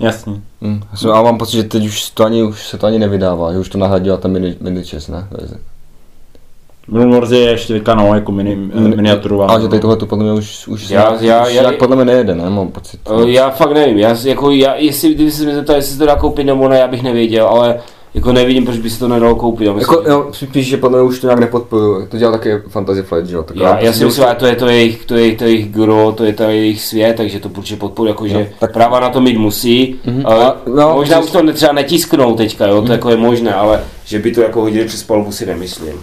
Jasně. 0.00 0.32
Hm. 0.62 0.80
Já 0.92 0.96
jsem- 0.98 1.10
Já 1.10 1.22
mám 1.22 1.38
pocit, 1.38 1.56
že 1.56 1.62
teď 1.62 1.86
už, 1.86 2.10
to 2.10 2.24
ani, 2.24 2.42
už 2.42 2.66
se 2.68 2.78
to 2.78 2.86
ani 2.86 2.98
nevydává, 2.98 3.52
že 3.52 3.58
už 3.58 3.68
to 3.68 3.78
nahradila 3.78 4.16
ta 4.16 4.28
mini, 4.28 4.56
mini 4.60 4.84
chess, 4.84 5.08
ne? 5.08 5.28
Moon 6.88 7.10
Wars 7.14 7.30
je 7.30 7.38
ještě 7.40 7.72
teďka 7.72 7.94
no, 7.94 8.14
jako 8.14 8.32
mini, 8.32 8.56
miniaturová. 8.96 9.46
A 9.46 9.58
že 9.60 9.68
tady 9.68 9.80
tohle 9.80 9.96
to 9.96 10.06
podle 10.06 10.24
mě 10.24 10.32
už, 10.32 10.68
už, 10.68 10.90
Já- 10.90 11.10
už, 11.10 11.20
já- 11.20 11.46
už 11.46 11.52
já- 11.52 11.62
nějak 11.62 11.78
podle 11.78 11.96
mě 11.96 12.04
nejede, 12.04 12.34
ne? 12.34 12.50
Mám 12.50 12.68
pocit. 12.68 13.00
Eh, 13.24 13.30
Já 13.30 13.50
fakt 13.50 13.72
nevím, 13.72 13.98
já, 13.98 14.16
jako, 14.24 14.50
já, 14.50 14.74
jestli, 14.74 15.14
kdyby 15.14 15.30
se 15.30 15.44
mi 15.44 15.54
zeptal, 15.54 15.76
jestli 15.76 15.92
se 15.92 15.98
to 15.98 16.06
dá 16.06 16.16
koupit 16.16 16.44
nebo 16.44 16.68
ne, 16.68 16.78
já 16.78 16.88
bych 16.88 17.02
nevěděl, 17.02 17.46
ale 17.46 17.78
jako 18.14 18.32
nevidím, 18.32 18.64
proč 18.64 18.78
by 18.78 18.90
se 18.90 18.98
to 18.98 19.08
nedalo 19.08 19.34
koupit. 19.34 19.60
Myslím, 19.72 19.80
Jako, 19.80 20.02
že- 20.04 20.10
jo, 20.10 20.28
spíš, 20.32 20.66
že 20.66 20.76
podle 20.76 20.98
mě 20.98 21.08
už 21.08 21.18
to 21.20 21.26
nějak 21.26 21.40
nepodporuju. 21.40 22.06
To 22.06 22.16
dělal 22.18 22.32
taky 22.38 22.50
Fantasy 22.68 23.02
Flight, 23.02 23.28
že 23.30 23.36
jo? 23.36 23.42
Tak 23.42 23.56
Já, 23.56 23.78
já 23.78 23.92
si 23.92 24.04
myslím, 24.04 24.24
že 24.28 24.34
to 24.34 24.46
je 24.46 24.56
to 24.56 24.66
jejich, 24.68 25.04
to 25.04 25.14
je 25.14 25.36
to 25.36 25.44
jejich 25.44 25.70
gro, 25.70 26.12
to 26.16 26.24
je 26.24 26.32
to 26.32 26.42
jejich 26.42 26.82
svět, 26.82 27.16
takže 27.16 27.40
to 27.40 27.48
určitě 27.48 27.76
podporu, 27.80 28.08
jakože 28.08 28.34
Jo, 28.40 28.46
tak... 28.60 28.72
práva 28.72 29.00
na 29.00 29.08
to 29.10 29.20
mít 29.20 29.38
musí. 29.38 29.96
Mm-hmm. 30.06 30.22
Ale, 30.24 30.52
no, 30.74 30.94
možná 30.94 31.18
už 31.18 31.30
to 31.30 31.42
ne- 31.42 31.52
třeba 31.52 31.72
netisknou 31.72 32.36
teďka, 32.36 32.66
jo, 32.66 32.82
to 32.82 32.92
jako 32.92 33.10
je 33.10 33.16
možné, 33.16 33.54
ale 33.54 33.80
že 34.04 34.18
by 34.18 34.32
to 34.32 34.40
jako 34.40 34.60
hodili 34.60 34.84
přes 34.86 35.02
palbu 35.02 35.32
si 35.32 35.46
nemyslím. 35.46 35.94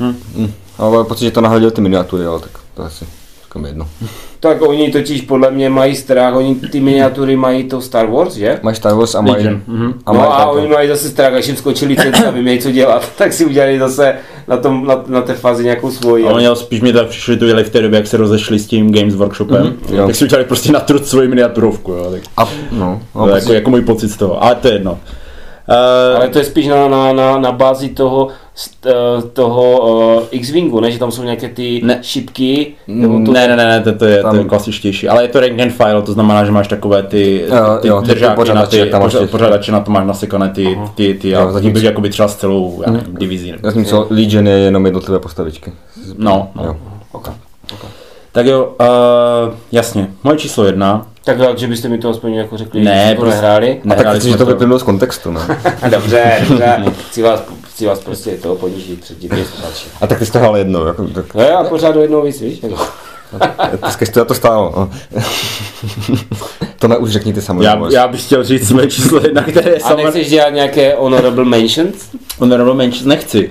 Hm. 0.00 0.52
Ale 0.78 1.04
pocit, 1.04 1.24
že 1.24 1.30
to 1.30 1.40
nahradil 1.40 1.70
ty 1.70 1.80
miniatury, 1.80 2.26
ale 2.26 2.40
tak 2.40 2.50
to 2.74 2.82
asi 2.82 3.04
říkám 3.44 3.64
jedno. 3.64 3.88
Tak 4.40 4.62
oni 4.62 4.90
totiž 4.90 5.20
podle 5.20 5.50
mě 5.50 5.70
mají 5.70 5.96
strach, 5.96 6.34
oni 6.34 6.54
ty 6.54 6.80
miniatury 6.80 7.36
mají 7.36 7.64
to 7.64 7.80
Star 7.80 8.06
Wars, 8.06 8.34
že? 8.34 8.60
Máš 8.62 8.76
Star 8.76 8.94
Wars 8.94 9.14
a 9.14 9.20
mají... 9.20 9.48
Mhm. 9.48 9.94
A 10.06 10.12
no 10.12 10.18
mají 10.18 10.30
a 10.32 10.46
oni 10.46 10.68
mají 10.68 10.88
zase 10.88 11.08
strach, 11.08 11.34
až 11.34 11.46
jim 11.46 11.56
skočí 11.56 11.86
licence 11.86 12.26
a 12.28 12.30
vymějí 12.30 12.58
co 12.58 12.70
dělat, 12.70 13.12
tak 13.18 13.32
si 13.32 13.44
udělali 13.44 13.78
zase 13.78 14.14
na, 14.48 14.56
tom, 14.56 14.86
na, 14.86 15.04
na 15.06 15.22
té 15.22 15.34
fázi 15.34 15.64
nějakou 15.64 15.90
svoji. 15.90 16.24
A 16.24 16.30
oni 16.30 16.46
ale 16.46 16.56
spíš 16.56 16.80
mi 16.80 16.92
tak 16.92 17.08
přišli 17.08 17.36
tu 17.36 17.46
jeli 17.46 17.64
v 17.64 17.70
té 17.70 17.82
době, 17.82 17.96
jak 17.96 18.06
se 18.06 18.16
rozešli 18.16 18.58
s 18.58 18.66
tím 18.66 18.92
Games 18.92 19.14
Workshopem, 19.14 19.66
mm-hmm. 19.66 19.94
jo. 19.94 20.06
tak 20.06 20.16
si 20.16 20.24
udělali 20.24 20.44
prostě 20.44 20.72
na 20.72 20.80
trut 20.80 21.06
svoji 21.06 21.28
miniaturovku, 21.28 21.92
jo, 21.92 22.10
tak 22.10 22.22
A, 22.36 22.48
no, 22.72 23.00
je 23.14 23.32
pocit, 23.32 23.34
jako, 23.34 23.52
jako 23.52 23.70
můj 23.70 23.82
pocit 23.82 24.08
z 24.08 24.16
toho, 24.16 24.44
ale 24.44 24.54
to 24.54 24.68
je 24.68 24.74
jedno. 24.74 24.98
Uh, 25.68 26.16
Ale 26.16 26.28
to 26.28 26.38
je 26.38 26.44
spíš 26.44 26.66
na, 26.66 26.88
na, 26.88 27.12
na, 27.12 27.38
na 27.38 27.52
bázi 27.52 27.88
toho, 27.88 28.28
z 28.58 28.70
eh, 28.86 28.92
toho 29.32 29.80
uh, 30.16 30.22
X-Wingu, 30.30 30.80
ne? 30.80 30.90
Že 30.90 30.98
tam 30.98 31.10
jsou 31.10 31.22
nějaké 31.22 31.48
ty 31.48 31.80
Ne. 31.84 31.98
šipky. 32.02 32.72
Mm, 32.86 33.26
to, 33.26 33.32
Ne, 33.32 33.48
ne, 33.48 33.56
ne, 33.56 33.66
ne, 33.66 33.80
to, 33.80 33.92
to, 33.92 34.04
je, 34.04 34.22
Tam- 34.22 34.30
to 34.34 34.36
je 34.36 34.44
klasičtější, 34.44 35.08
ale 35.08 35.22
je 35.24 35.28
to 35.28 35.40
rank 35.40 35.60
and 35.60 35.70
file, 35.70 36.02
to 36.02 36.12
znamená, 36.12 36.44
že 36.44 36.50
máš 36.52 36.68
takové 36.68 37.02
ty, 37.02 37.44
ty 37.80 37.88
jo, 37.88 38.00
ty 38.02 38.08
držáky 38.08 38.28
na 38.30 38.34
pořadače, 38.34 38.70
ty, 38.70 38.78
jak 38.78 38.88
tam 38.90 39.02
máš 39.02 39.12
pořa- 39.14 39.20
ty- 39.20 39.26
pořadače 39.26 39.72
na 39.72 39.80
to 39.80 39.90
máš 39.90 40.06
nasekané 40.06 40.48
ty, 40.48 40.78
ty, 40.94 41.14
ty, 41.14 41.28
Jo, 41.30 41.40
a 41.40 41.52
zatím 41.52 41.72
bych 41.72 41.82
jakoby 41.82 42.10
třeba 42.10 42.28
s 42.28 42.36
celou, 42.36 42.82
já 42.86 42.92
nevím, 42.92 43.16
divizí. 43.18 43.50
Nebo. 43.52 43.68
Zatímco 43.68 44.06
Legion 44.10 44.46
je 44.46 44.54
jenom 44.58 44.84
jednotlivé 44.84 45.18
postavičky. 45.18 45.72
No, 46.16 46.48
no. 46.54 46.64
Jo. 46.64 46.76
Okay. 47.12 47.34
Tak 48.32 48.46
jo, 48.46 48.72
uh, 48.80 49.54
jasně, 49.72 50.08
moje 50.24 50.36
číslo 50.38 50.64
jedna. 50.64 51.06
Tak 51.24 51.58
že 51.58 51.66
byste 51.66 51.88
mi 51.88 51.98
to 51.98 52.08
aspoň 52.10 52.34
jako 52.34 52.56
řekli, 52.56 52.80
Ne, 52.84 53.06
že 53.08 53.14
to 53.14 53.20
prostě- 53.20 53.40
nehráli. 53.40 53.80
A 53.90 53.94
tak 53.94 54.16
chci, 54.16 54.30
že 54.30 54.36
to 54.36 54.46
vyplynulo 54.46 54.78
z 54.78 54.82
kontextu, 54.82 55.30
no. 55.32 55.40
dobře, 55.90 56.40
dobře. 56.48 56.84
chci 57.08 57.22
vás, 57.22 57.42
chci 57.78 57.86
vás 57.86 58.00
prostě 58.00 58.30
toho 58.36 58.56
ponížit 58.56 59.00
před 59.00 59.18
tím. 59.18 59.30
A 60.00 60.06
tak 60.06 60.18
ty 60.18 60.26
jsi 60.26 60.32
to 60.32 60.38
hrál 60.38 60.56
jednou, 60.56 60.86
jako, 60.86 61.04
tak, 61.04 61.34
No 61.34 61.42
já 61.42 61.64
pořád 61.64 61.92
do 61.94 62.00
jednou 62.00 62.22
víc, 62.22 62.40
víš? 62.40 62.62
Jako. 62.62 62.86
dneska 63.82 64.06
to 64.06 64.20
za 64.20 64.24
to 64.24 64.34
stálo. 64.34 64.72
No. 64.76 64.90
to 66.78 66.88
ne, 66.88 66.96
už 66.96 67.10
řekněte 67.10 67.40
sami. 67.40 67.64
Já, 67.64 67.80
já 67.90 68.08
bych 68.08 68.22
chtěl 68.24 68.44
říct 68.44 68.70
moje 68.72 68.86
číslo 68.86 69.20
jedna, 69.20 69.42
které 69.42 69.70
je 69.70 69.76
A 69.76 69.80
samozřejmě... 69.80 70.04
nechceš 70.04 70.28
dělat 70.30 70.50
nějaké 70.50 70.94
honorable 70.98 71.44
mentions? 71.44 72.08
Honorable 72.38 72.74
mentions 72.74 73.04
nechci. 73.06 73.50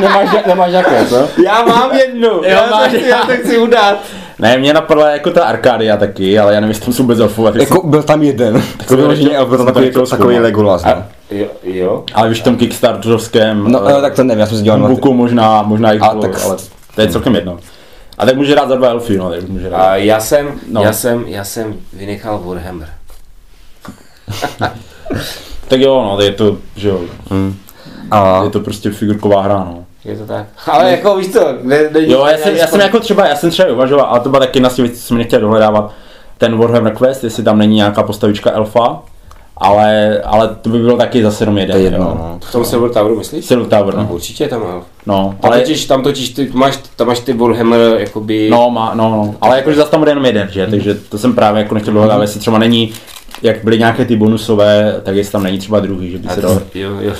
nemáš, 0.00 0.28
nemáš 0.46 0.72
jaké, 0.72 1.06
co? 1.06 1.28
Já 1.44 1.64
mám 1.64 1.96
jednu, 1.96 2.42
já, 2.44 2.66
máš. 2.70 2.92
to 2.92 2.98
chci, 2.98 3.08
já 3.08 3.18
to 3.18 3.32
chci 3.32 3.58
udat. 3.58 3.98
Ne, 4.38 4.58
mě 4.58 4.72
napadla 4.74 5.10
jako 5.10 5.30
ta 5.30 5.44
Arkadia 5.44 5.96
taky, 5.96 6.38
ale 6.38 6.54
já 6.54 6.60
nevím, 6.60 6.70
jestli 6.70 6.84
tam 6.84 6.94
jsou 6.94 7.02
vůbec 7.02 7.18
elfové. 7.18 7.52
tak 7.52 7.60
Jako 7.60 7.86
byl 7.86 8.02
tam 8.02 8.22
jeden. 8.22 8.62
To 8.88 8.96
bylo 8.96 9.14
že 9.14 9.22
byl 9.22 9.30
jsem 9.30 9.48
tam 9.48 9.56
to 9.58 9.64
takový, 9.64 9.84
nechtěl 9.84 10.06
takový 10.06 10.34
zkoumat. 10.34 10.42
Legolas. 10.42 10.84
A, 10.84 10.94
No. 10.94 11.04
Jo, 11.30 11.46
jo. 11.62 12.04
Ale 12.14 12.28
víš, 12.28 12.40
v 12.40 12.44
tom 12.44 12.56
Kickstarterovském 12.56 13.72
No, 13.72 13.88
eh, 13.88 14.00
tak 14.00 14.14
to 14.14 14.24
nevím, 14.24 14.40
já 14.40 14.46
jsem 14.46 14.58
si 14.58 14.64
dělal. 14.64 14.88
Buku 14.88 15.14
možná, 15.14 15.62
možná 15.62 15.92
i 15.92 15.98
tak- 15.98 16.10
ale 16.44 16.56
to 16.94 17.00
je 17.00 17.08
celkem 17.08 17.34
jedno. 17.34 17.58
A 18.18 18.26
tak 18.26 18.36
může 18.36 18.54
rád 18.54 18.68
za 18.68 18.76
dva 18.76 18.88
elfy, 18.88 19.16
no, 19.16 19.30
tak 19.30 19.48
může 19.48 19.68
rád. 19.68 19.78
A 19.78 19.96
já 19.96 20.20
jsem, 20.20 20.48
No. 20.70 20.82
já 20.82 20.92
jsem, 20.92 21.24
já 21.26 21.44
jsem 21.44 21.74
vynechal 21.92 22.38
Warhammer. 22.44 22.88
Tak 25.68 25.80
jo, 25.80 26.02
no, 26.02 26.20
je 26.20 26.32
to, 26.32 26.56
že 26.76 26.88
jo, 26.88 27.00
A 28.10 28.44
je 28.44 28.50
to 28.50 28.60
prostě 28.60 28.90
figurková 28.90 29.42
hra, 29.42 29.58
no. 29.58 29.84
Je 30.04 30.16
to 30.18 30.26
tak? 30.26 30.46
Ale 30.66 30.90
jako 30.90 31.16
víš 31.16 31.26
to, 31.32 31.40
ne, 31.62 31.78
ne, 31.90 32.00
Jo, 32.08 32.26
já 32.26 32.38
jsem, 32.38 32.56
já 32.56 32.66
jsem 32.66 32.80
jako 32.80 33.00
třeba, 33.00 33.26
já 33.26 33.36
jsem 33.36 33.50
třeba 33.50 33.72
uvažoval, 33.72 34.06
ale 34.06 34.20
to 34.20 34.28
byla 34.28 34.40
taky 34.40 34.60
na 34.60 34.68
z 34.70 34.74
těch 34.74 34.82
věcí, 34.84 35.00
co 35.00 35.06
jsem 35.06 35.18
nechtěl 35.18 35.40
dohledávat, 35.40 35.92
ten 36.38 36.58
Warhammer 36.58 36.94
Quest, 36.96 37.24
jestli 37.24 37.42
tam 37.42 37.58
není 37.58 37.76
nějaká 37.76 38.02
postavička 38.02 38.50
elfa, 38.50 39.02
ale, 39.56 40.20
ale 40.24 40.48
to 40.62 40.68
by 40.68 40.78
bylo 40.78 40.96
taky 40.96 41.22
zase 41.22 41.42
jenom 41.42 41.58
jeden, 41.58 41.72
to 41.72 41.78
je 41.78 41.84
jedno, 41.84 41.98
jo. 41.98 42.14
no. 42.18 42.38
V 42.48 42.52
tom 42.52 42.64
Silver 42.64 42.90
Toweru 42.90 43.16
myslíš? 43.18 43.44
Silver 43.44 43.68
Tower, 43.68 43.94
no. 43.94 44.08
Určitě 44.10 44.48
tam 44.48 44.62
elf. 44.62 44.84
No, 45.06 45.34
Tam 45.40 45.50
ale, 45.50 45.60
totiž, 45.60 45.84
tam 45.86 46.02
totiž 46.02 46.28
ty, 46.28 46.50
máš, 46.54 46.78
tam 46.96 47.06
máš 47.06 47.20
ty 47.20 47.32
Warhammer 47.32 47.96
jakoby... 47.98 48.48
no, 48.50 48.70
má, 48.70 48.94
no, 48.94 49.10
no, 49.10 49.34
ale 49.40 49.56
jakože 49.56 49.76
zase 49.76 49.90
tam 49.90 50.00
bude 50.00 50.10
jenom 50.10 50.24
jeden, 50.24 50.48
že, 50.52 50.66
takže 50.66 50.94
to 50.94 51.18
jsem 51.18 51.34
právě 51.34 51.62
jako 51.62 51.74
nechtěl 51.74 51.94
dohledávat, 51.94 52.22
jestli 52.22 52.40
třeba 52.40 52.58
není, 52.58 52.92
jak 53.42 53.64
byly 53.64 53.78
nějaké 53.78 54.04
ty 54.04 54.16
bonusové, 54.16 55.00
tak 55.02 55.16
jestli 55.16 55.32
tam 55.32 55.42
není 55.42 55.58
třeba 55.58 55.80
druhý, 55.80 56.10
že 56.10 56.18
by 56.18 56.28
se 56.28 56.40
to, 56.40 56.46
dal, 56.46 56.60
jo, 56.74 56.90
jo. 57.00 57.12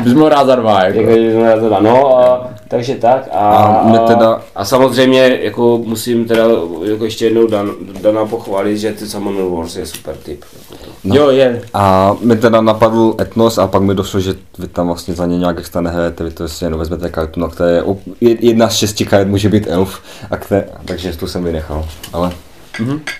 Bys 0.00 0.12
mohl 0.14 0.28
rád 0.28 0.46
za 0.46 0.54
dva, 0.54 0.84
jako. 0.84 1.00
Jako, 1.00 1.40
na 1.44 1.56
to 1.56 1.68
dá. 1.68 1.80
No, 1.80 2.18
a, 2.18 2.48
takže 2.68 2.94
tak. 2.94 3.28
A, 3.32 3.38
A 3.38 3.86
my 3.86 3.98
teda- 4.06 4.42
a 4.54 4.64
samozřejmě 4.64 5.38
jako 5.42 5.80
musím 5.84 6.24
teda 6.24 6.44
jako 6.84 7.04
ještě 7.04 7.24
jednou 7.24 7.46
Dan, 7.46 7.70
Dana 8.02 8.24
pochválit, 8.26 8.78
že 8.78 8.92
ty 8.92 9.06
Summoner 9.06 9.44
Wars 9.44 9.76
je 9.76 9.86
super 9.86 10.14
tip. 10.16 10.44
Jako 10.70 10.84
to. 10.84 10.90
No. 11.04 11.16
Jo, 11.16 11.30
je, 11.30 11.62
A 11.74 12.16
mi 12.20 12.36
teda 12.36 12.60
napadl 12.60 13.14
Etnos 13.20 13.58
a 13.58 13.66
pak 13.66 13.82
mi 13.82 13.94
došlo, 13.94 14.20
že 14.20 14.34
vy 14.58 14.68
tam 14.68 14.86
vlastně 14.86 15.14
za 15.14 15.26
ně 15.26 15.38
nějak 15.38 15.58
extra 15.58 15.80
nehrajete, 15.80 16.24
vy 16.24 16.30
to 16.30 16.48
si 16.48 16.64
jenom 16.64 16.78
vezmete 16.80 17.08
kartu, 17.10 17.40
na 17.40 17.48
které 17.48 17.82
je 18.20 18.36
jedna 18.40 18.68
z 18.68 18.74
šesti 18.76 19.04
karet 19.06 19.28
může 19.28 19.48
být 19.48 19.66
elf, 19.70 20.00
a 20.30 20.36
které, 20.36 20.64
takže 20.84 21.16
tu 21.16 21.26
jsem 21.26 21.44
vynechal. 21.44 21.84
Ale, 22.12 22.32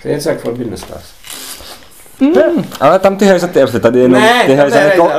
To 0.01 0.07
je 0.07 0.15
něco 0.15 0.29
jak 0.29 0.39
Forbidden 0.41 0.77
Stars. 0.77 1.03
Ale 2.79 2.99
tam 2.99 3.15
ty 3.17 3.25
hraješ 3.25 3.41
za 3.41 3.47
ty 3.47 3.61
elfy, 3.61 3.79
tady 3.79 3.99
jenom 3.99 4.21
Ne, 4.21 4.41
ty 4.41 4.47
tam 4.47 4.55
hraješ 4.55 4.73
za 4.73 4.83
někoho, 4.83 5.09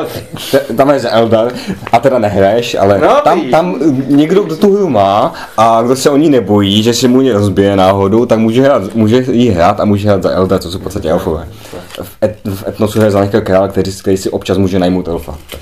tam 0.76 0.86
hraješ 0.86 1.02
za 1.02 1.10
Eldar 1.10 1.52
a 1.92 1.98
teda 1.98 2.18
nehraješ, 2.18 2.74
ale 2.80 2.98
No, 2.98 3.20
tam, 3.24 3.40
tam 3.50 3.76
někdo, 4.08 4.42
kdo 4.42 4.56
tu 4.56 4.74
hru 4.76 4.88
má 4.90 5.34
a 5.56 5.82
kdo 5.82 5.96
se 5.96 6.10
o 6.10 6.16
ní 6.16 6.28
nebojí, 6.30 6.82
že 6.82 6.94
si 6.94 7.08
mu 7.08 7.20
ji 7.20 7.32
rozbije 7.32 7.76
náhodou, 7.76 8.26
tak 8.26 8.38
může, 8.38 8.62
hrát, 8.62 8.94
může 8.94 9.24
jí 9.30 9.48
hrát 9.48 9.80
a 9.80 9.84
může 9.84 10.08
hrát 10.08 10.22
za 10.22 10.30
Eldar, 10.30 10.58
co 10.60 10.70
jsou 10.70 10.78
v 10.78 10.82
podstatě 10.82 11.10
elfové. 11.10 11.48
V, 12.02 12.16
et, 12.24 12.36
v 12.54 12.68
Etnosu 12.68 12.98
hraje 12.98 13.10
za 13.10 13.18
nějakého 13.18 13.42
krále, 13.42 13.68
který, 13.68 13.92
který 13.92 14.16
si 14.16 14.30
občas 14.30 14.58
může 14.58 14.78
najmout 14.78 15.08
elfa. 15.08 15.34
Tak. 15.50 15.60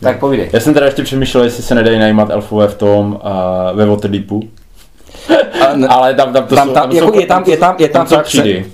Tak 0.00 0.18
povídej. 0.18 0.50
Já 0.52 0.60
jsem 0.60 0.74
teda 0.74 0.86
ještě 0.86 1.02
přemýšlel, 1.02 1.44
jestli 1.44 1.62
se 1.62 1.74
nedají 1.74 1.98
najímat 1.98 2.30
elfové 2.30 2.68
v 2.68 2.74
tom 2.74 3.20
uh, 3.24 3.76
ve 3.78 3.86
Waterdeepu. 3.86 4.42
A 5.60 5.64
Ale 5.94 6.14
tam, 6.14 6.32
tam 6.32 6.44
to 6.46 6.54
Tam- 6.54 6.68
jsou, 6.68 6.74
tam- 6.74 6.92
jako 6.92 7.20
je 7.20 7.26
tam- 7.26 7.42
je 7.46 7.56
tam- 7.56 7.74
je 7.78 7.88
tam 7.88 8.06
jsou 8.06 8.14
fakt 8.14 8.26
se- 8.26 8.38
třídy. 8.38 8.66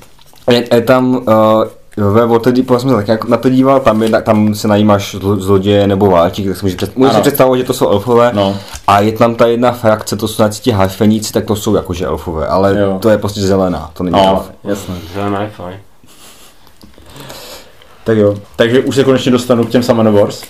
Je, 0.50 0.64
je 0.74 0.80
tam 0.80 1.14
uh, 1.16 2.12
ve 2.12 2.26
Waterdeepu, 2.26 2.72
já 2.74 2.78
jsem 2.80 2.90
se 2.90 2.96
tak 2.96 3.08
jako 3.08 3.28
na 3.28 3.36
to 3.36 3.48
díval, 3.48 3.80
tam, 3.80 4.02
je, 4.02 4.08
tam 4.22 4.54
se 4.54 4.68
najímáš 4.68 5.14
zlo- 5.14 5.38
zloděje 5.40 5.86
nebo 5.86 6.06
válčík, 6.10 6.46
tak 6.48 6.56
si 6.56 6.64
můžeš, 6.64 6.76
před, 6.76 6.96
můžeš 6.96 7.10
si 7.12 7.14
Ano. 7.16 7.22
představovat, 7.22 7.56
že 7.58 7.64
to 7.64 7.72
jsou 7.74 7.88
elfové. 7.88 8.30
No. 8.34 8.56
A 8.86 9.00
je 9.00 9.12
tam 9.12 9.34
ta 9.34 9.46
jedna 9.46 9.72
frakce, 9.72 10.16
to 10.16 10.28
jsou 10.28 10.42
na 10.42 10.48
ti 10.48 10.70
harfeníci, 10.70 11.32
tak 11.32 11.44
to 11.44 11.56
jsou 11.56 11.74
jakože 11.74 12.06
elfové, 12.06 12.46
ale 12.46 12.78
Jo. 12.78 12.98
to 13.00 13.08
je 13.10 13.18
prostě 13.18 13.40
zelená, 13.40 13.90
to 13.94 14.02
není 14.04 14.16
No, 14.16 14.26
elf. 14.28 14.50
jasně. 14.64 14.94
Zelená 15.14 15.42
je 15.42 15.50
fajn. 15.50 15.76
Tak 18.04 18.16
jo. 18.18 18.34
Takže 18.56 18.80
už 18.80 18.94
se 18.94 19.04
konečně 19.04 19.32
dostanu 19.32 19.64
k 19.64 19.70
těm 19.70 19.82
Summon 19.82 20.12
Wars, 20.14 20.42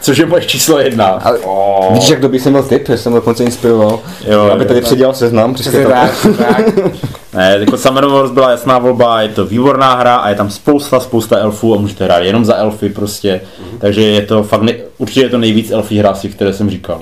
což 0.00 0.18
je 0.18 0.26
moje 0.26 0.42
číslo 0.44 0.78
jedna. 0.78 1.06
Ale 1.06 1.38
Oh. 1.38 1.92
vidíš, 1.92 2.08
jak 2.08 2.20
dobrý 2.20 2.38
jsem 2.40 2.52
byl 2.52 2.62
tip, 2.62 2.86
že 2.88 2.98
jsem 2.98 3.12
dokonce 3.12 3.44
inspiroval, 3.44 3.98
Jo, 4.26 4.40
aby 4.40 4.62
jo. 4.62 4.68
tady 4.68 4.80
předělal 4.80 5.14
seznam, 5.14 5.54
přesně 5.54 5.86
tak, 5.86 6.10
přesně 6.12 6.34
tak. 6.44 6.64
Ne, 7.34 7.56
jako 7.60 7.78
Summon 7.78 8.12
Wars 8.12 8.30
byla 8.30 8.50
jasná 8.50 8.78
volba, 8.78 9.22
je 9.22 9.28
to 9.28 9.46
výborná 9.46 9.94
hra 9.94 10.16
a 10.16 10.28
je 10.28 10.34
tam 10.34 10.50
spousta, 10.50 11.00
spousta 11.00 11.38
elfů 11.38 11.74
a 11.74 11.78
můžete 11.78 12.04
hrát 12.04 12.18
jenom 12.18 12.44
za 12.44 12.56
elfy 12.56 12.88
prostě. 12.88 13.40
Takže 13.78 14.02
je 14.02 14.22
to 14.22 14.42
fakt, 14.42 14.62
nej, 14.62 14.82
určitě 14.98 15.20
je 15.20 15.28
to 15.28 15.38
nejvíc 15.38 15.70
elfí 15.70 15.98
hra 15.98 16.14
z 16.14 16.20
těch, 16.20 16.34
které 16.34 16.52
jsem 16.52 16.70
říkal. 16.70 17.00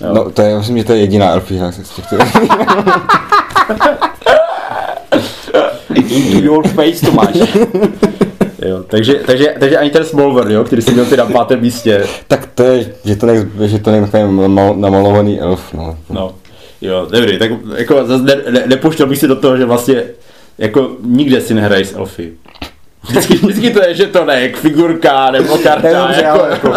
Jo. 0.00 0.14
No, 0.14 0.30
to 0.30 0.42
je, 0.42 0.58
myslím, 0.58 0.78
že 0.78 0.84
to 0.84 0.92
je 0.92 0.98
jediná 0.98 1.30
elfí 1.30 1.58
hra 1.58 1.72
z 1.72 1.76
těch, 1.76 2.06
které... 2.06 2.24
Into 5.94 6.38
your 6.38 6.68
face 6.68 7.06
to 7.06 7.12
máš. 7.12 7.36
Jo, 8.64 8.84
takže, 8.86 9.14
takže, 9.14 9.54
takže 9.60 9.78
ani 9.78 9.90
ten 9.90 10.04
Small 10.04 10.32
World, 10.32 10.50
jo, 10.50 10.64
který 10.64 10.82
si 10.82 10.92
měl 10.92 11.04
ty 11.04 11.16
na 11.16 11.26
pátém 11.26 11.60
místě, 11.60 12.06
tak 12.28 12.48
to 12.54 12.62
je, 12.62 12.92
že 13.04 13.16
to 13.16 13.26
není, 13.26 13.46
že 13.64 13.78
to 13.78 13.90
namal- 13.90 14.76
namalovaný 14.76 15.40
elf, 15.40 15.74
no. 15.74 15.96
No, 16.10 16.32
jo, 16.84 17.06
dobrý, 17.10 17.38
tak 17.38 17.50
jako 17.76 18.06
zase 18.06 18.22
ne, 18.22 18.36
ne, 18.50 18.62
nepouštěl 18.66 19.06
bych 19.06 19.18
si 19.18 19.28
do 19.28 19.36
toho, 19.36 19.56
že 19.56 19.64
vlastně 19.64 20.02
jako 20.58 20.90
nikde 21.00 21.40
si 21.40 21.54
nehraješ 21.54 21.88
s 21.88 21.94
elfy. 21.94 22.32
Vždycky, 23.08 23.34
vždycky 23.34 23.70
to 23.70 23.82
je, 23.82 23.94
že 23.94 24.06
to 24.06 24.24
ne, 24.24 24.42
jak 24.42 24.56
figurka 24.56 25.30
nebo 25.30 25.58
karta, 25.62 25.88
Ne, 25.88 25.94
dobře, 25.94 26.22
jako, 26.22 26.40
ale 26.40 26.50
jako, 26.50 26.74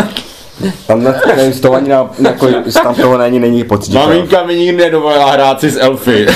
tam 0.87 1.03
na, 1.03 1.13
nevím, 1.35 1.53
z 1.53 1.59
toho 1.59 1.75
ani 1.75 1.89
na, 1.89 2.09
jako, 2.19 2.47
tam 2.83 2.95
toho 2.95 3.17
není, 3.17 3.39
není 3.39 3.63
pocit. 3.63 3.93
Maminka 3.93 4.43
mi 4.43 4.55
nikdy 4.55 4.77
nedovolila 4.77 5.31
hrát 5.31 5.59
si 5.59 5.71
s 5.71 5.79
elfy. 5.79 6.25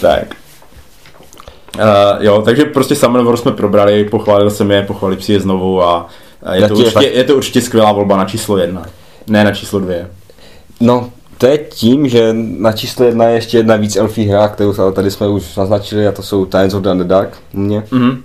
tak. 0.00 0.24
Uh, 1.78 1.82
jo, 2.20 2.42
takže 2.42 2.64
prostě 2.64 2.94
Summer 2.94 3.22
Wars 3.22 3.40
jsme 3.40 3.52
probrali, 3.52 4.04
pochválil 4.04 4.50
jsem 4.50 4.70
je, 4.70 4.82
pochválil 4.82 5.20
si 5.20 5.32
je 5.32 5.40
znovu 5.40 5.82
a, 5.82 6.06
a 6.42 6.54
je, 6.54 6.68
to 6.68 6.74
určitě, 6.74 7.06
je 7.06 7.24
to 7.24 7.36
určitě 7.36 7.60
skvělá 7.60 7.92
volba 7.92 8.16
na 8.16 8.24
číslo 8.24 8.58
jedna. 8.58 8.86
Ne 9.26 9.44
na 9.44 9.52
číslo 9.52 9.80
dvě. 9.80 10.10
No, 10.80 11.10
to 11.38 11.46
je 11.46 11.58
tím, 11.58 12.08
že 12.08 12.30
na 12.58 12.72
číslo 12.72 13.04
jedna 13.06 13.24
je 13.24 13.34
ještě 13.34 13.56
jedna 13.56 13.76
víc 13.76 13.96
elfí 13.96 14.24
hra, 14.26 14.48
kterou 14.48 14.74
ale 14.78 14.92
tady 14.92 15.10
jsme 15.10 15.28
už 15.28 15.56
naznačili 15.56 16.06
a 16.08 16.12
to 16.12 16.22
jsou 16.22 16.46
Times 16.46 16.74
of 16.74 16.82
the 16.82 16.88
Underdark. 16.88 17.36
Mě. 17.52 17.82
Mhm. 17.90 18.22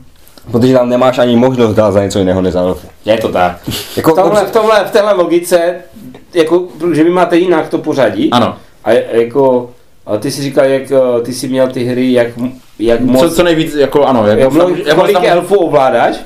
Protože 0.52 0.74
tam 0.74 0.90
nemáš 0.90 1.18
ani 1.18 1.36
možnost 1.36 1.74
dát 1.76 1.92
za 1.92 2.04
něco 2.04 2.20
jiného 2.20 2.42
než 2.42 2.54
za 2.54 2.62
elfy. 2.62 2.88
Je 3.06 3.18
to 3.18 3.28
tak. 3.30 3.58
Jako, 3.98 4.12
V 4.12 4.16
tomhle, 4.16 4.46
v 4.46 4.52
tomhle, 4.52 4.86
v 4.86 4.92
téhle 4.92 5.14
logice, 5.14 5.76
jako, 6.34 6.68
že 6.94 7.04
vy 7.04 7.10
máte 7.10 7.38
jinak 7.38 7.70
to 7.70 7.78
pořadí. 7.78 8.30
Ano. 8.32 8.56
A 8.84 8.92
jako, 8.92 9.70
a 10.06 10.18
ty 10.18 10.32
si 10.32 10.42
říkal, 10.42 10.66
jak 10.66 10.92
eh, 10.92 11.22
ty 11.22 11.34
jsi 11.34 11.48
měl 11.48 11.68
ty 11.68 11.84
hry, 11.84 12.14
jak, 12.14 12.28
jak 12.80 13.00
moc, 13.00 13.22
Co, 13.22 13.36
co 13.36 13.44
nejvíc, 13.44 13.76
jako 13.76 14.06
ano, 14.06 14.28
jak, 14.28 14.40
jak, 14.40 14.54
moc 14.54 14.70
moc, 14.70 14.78
jak 14.86 14.96
kolik 14.98 15.14
tam- 15.14 15.26
elfů 15.26 15.56
ovládáš, 15.56 16.16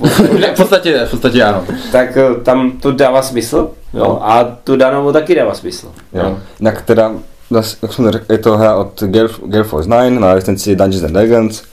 v 0.53 0.57
podstatě, 0.57 1.01
v 1.05 1.11
podstatě 1.11 1.43
ano. 1.43 1.63
tak 1.91 2.17
eh, 2.17 2.41
tam 2.43 2.71
to 2.71 2.91
dává 2.91 3.21
smysl. 3.21 3.69
Jo. 3.96 4.20
A 4.22 4.43
tu 4.43 4.76
Danovo 4.76 5.14
taky 5.14 5.36
dává 5.36 5.54
smysl. 5.54 5.88
Jo. 6.14 6.38
Jinak 6.60 6.82
teda, 6.82 7.12
zas- 7.52 7.78
jak 7.82 7.93
jsem 7.93 8.12
řekl, 8.12 8.32
je 8.32 8.38
to 8.38 8.58
hra 8.58 8.76
od 8.76 9.04
Gale, 9.04 9.30
Gale 9.46 9.64
Force 9.64 9.89
9 9.89 10.10
na 10.20 10.34
licenci 10.34 10.76
Dungeons 10.76 11.04
and 11.06 11.14
Dragons. 11.14 11.64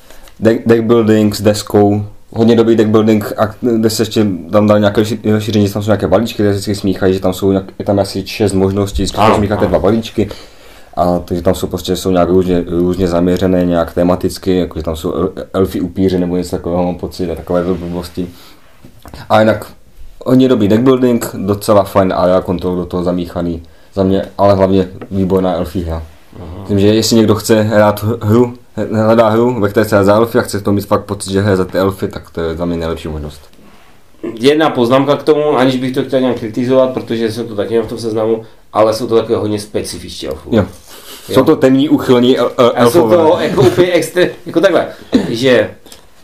Deck, 0.41 0.61
deck 0.66 0.83
building 0.83 1.35
s 1.35 1.43
deskou, 1.43 2.05
hodně 2.31 2.57
dobrý 2.57 2.77
deck 2.77 2.91
building, 2.91 3.33
a 3.39 3.55
kde 3.61 3.91
se 3.91 4.03
ještě 4.03 4.27
tam 4.53 4.66
dal 4.66 4.79
nějaké 4.79 5.03
rozšíření, 5.33 5.66
že 5.66 5.73
tam 5.73 5.83
jsou 5.83 5.89
nějaké 5.91 6.07
balíčky, 6.09 6.35
které 6.35 6.49
se 6.49 6.55
vždycky 6.59 6.75
smíchají, 6.75 7.14
že 7.14 7.20
tam 7.20 7.33
jsou 7.35 7.51
nějak, 7.51 7.64
je 7.79 7.85
tam 7.85 7.99
asi 7.99 8.27
šest 8.27 8.53
možností, 8.53 9.07
z 9.07 9.14
Ano, 9.14 9.23
kterých 9.25 9.37
smícháte 9.39 9.66
dva 9.66 9.79
balíčky. 9.79 10.29
A 10.97 11.18
takže 11.18 11.43
tam 11.43 11.55
jsou 11.55 11.66
prostě 11.66 11.97
jsou 11.97 12.11
nějak 12.11 12.29
různě, 12.29 12.64
různě 12.68 13.09
zaměřené, 13.09 13.64
nějak 13.64 13.95
tematicky, 13.95 14.57
jako 14.59 14.79
že 14.79 14.83
tam 14.83 14.97
jsou 14.97 15.12
el- 15.14 15.33
elfy 15.53 15.81
upíři 15.81 16.18
nebo 16.18 16.37
něco 16.37 16.51
takového, 16.57 16.85
mám 16.85 16.95
pocit, 16.95 17.31
a 17.31 17.35
takové 17.35 17.64
blbosti. 17.64 18.29
A 19.29 19.41
jinak 19.41 19.66
hodně 20.27 20.49
dobrý 20.49 20.68
deckbuilding, 20.68 21.27
docela 21.35 21.83
fajn 21.85 22.12
area 22.16 22.43
control 22.43 22.77
do 22.77 22.85
toho 22.87 23.05
zamíchaný. 23.05 23.62
Za 23.95 24.03
mě, 24.03 24.25
ale 24.39 24.55
hlavně 24.55 24.89
výborná 25.11 25.55
elfí 25.55 25.83
hra. 25.83 26.03
Myslím, 26.61 26.79
že 26.79 26.87
jestli 26.87 27.16
někdo 27.16 27.35
chce 27.35 27.62
hrát 27.62 28.05
hru, 28.23 28.55
hledá 28.93 29.29
hru, 29.29 29.61
ve 29.61 29.68
které 29.68 29.85
se 29.89 29.95
hraje 29.97 30.05
za 30.05 30.14
elfy 30.14 30.39
a 30.39 30.43
chce 30.43 30.59
v 30.59 30.62
tom 30.62 30.75
mít 30.75 30.87
fakt 30.87 31.05
pocit, 31.05 31.31
že 31.33 31.41
hraje 31.41 31.57
za 31.57 31.64
ty 31.64 31.79
elfy, 31.79 32.09
tak 32.09 32.31
to 32.31 32.41
je 32.41 32.57
za 32.57 32.64
mě 32.64 32.77
nejlepší 32.77 33.09
možnost. 33.09 33.41
Jedna 34.41 34.70
poznámka 34.70 35.16
k 35.16 35.23
tomu, 35.23 35.59
aniž 35.59 35.77
bych 35.77 35.95
to 35.95 36.05
chtěl 36.05 36.20
nějak 36.20 36.39
kritizovat, 36.39 36.91
protože 36.91 37.33
jsou 37.33 37.45
to 37.45 37.55
taky 37.55 37.81
v 37.81 37.87
tom 37.87 37.99
seznamu, 37.99 38.43
ale 38.73 38.95
jsou 38.95 39.07
to 39.07 39.16
takové 39.16 39.39
hodně 39.39 39.59
specifičtí 39.59 40.29
elfů. 40.29 40.51
Jo. 40.53 40.64
Jsou 41.31 41.45
to 41.45 41.57
temní 41.57 41.89
uchylní 41.89 42.39
el, 42.39 42.53
el, 42.59 42.73
A 42.77 42.91
jsou 42.91 42.99
elfové. 42.99 43.16
to 43.16 43.37
jako 43.41 43.62
úplně 43.62 43.93
extra, 43.93 44.23
jako 44.47 44.61
takhle, 44.61 44.87
že 45.29 45.70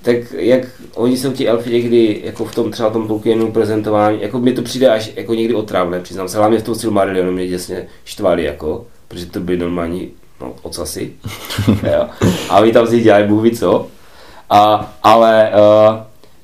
tak 0.02 0.16
jak 0.32 0.62
oni 0.94 1.16
jsou 1.16 1.32
ti 1.32 1.48
elfy 1.48 1.70
někdy 1.70 2.20
jako 2.24 2.44
v 2.44 2.54
tom 2.54 2.70
třeba 2.70 2.90
tom 2.90 3.08
Tolkienu 3.08 3.52
prezentování, 3.52 4.22
jako 4.22 4.38
mi 4.38 4.52
to 4.52 4.62
přijde 4.62 4.90
až 4.90 5.10
jako 5.16 5.34
někdy 5.34 5.54
otravné, 5.54 6.00
přiznám 6.00 6.28
se, 6.28 6.38
hlavně 6.38 6.58
v 6.58 6.62
tom 6.62 6.74
Silmarillionu 6.74 7.32
mě 7.32 7.46
děsně 7.46 7.86
štvali 8.04 8.44
jako, 8.44 8.86
protože 9.08 9.26
to 9.26 9.40
byly 9.40 9.58
normální 9.58 10.10
no, 10.40 10.54
ocasy, 10.62 11.12
jo. 11.68 12.06
a 12.48 12.60
oni 12.60 12.72
tam 12.72 12.86
si 12.86 13.00
dělají 13.00 13.28
bůh 13.28 13.42
ví 13.42 13.56
co, 13.56 13.86
a, 14.50 14.92
ale 15.02 15.50
uh, 15.50 15.96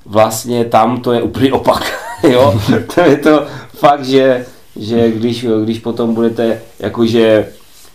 vlastně 0.06 0.64
tam 0.64 1.00
to 1.00 1.12
je 1.12 1.22
úplný 1.22 1.52
opak, 1.52 2.00
jo, 2.22 2.60
to 2.94 3.00
je 3.00 3.16
to 3.16 3.46
fakt, 3.74 4.04
že, 4.04 4.46
že 4.76 5.10
když, 5.10 5.46
když 5.64 5.78
potom 5.78 6.14
budete 6.14 6.62
jakože 6.78 7.48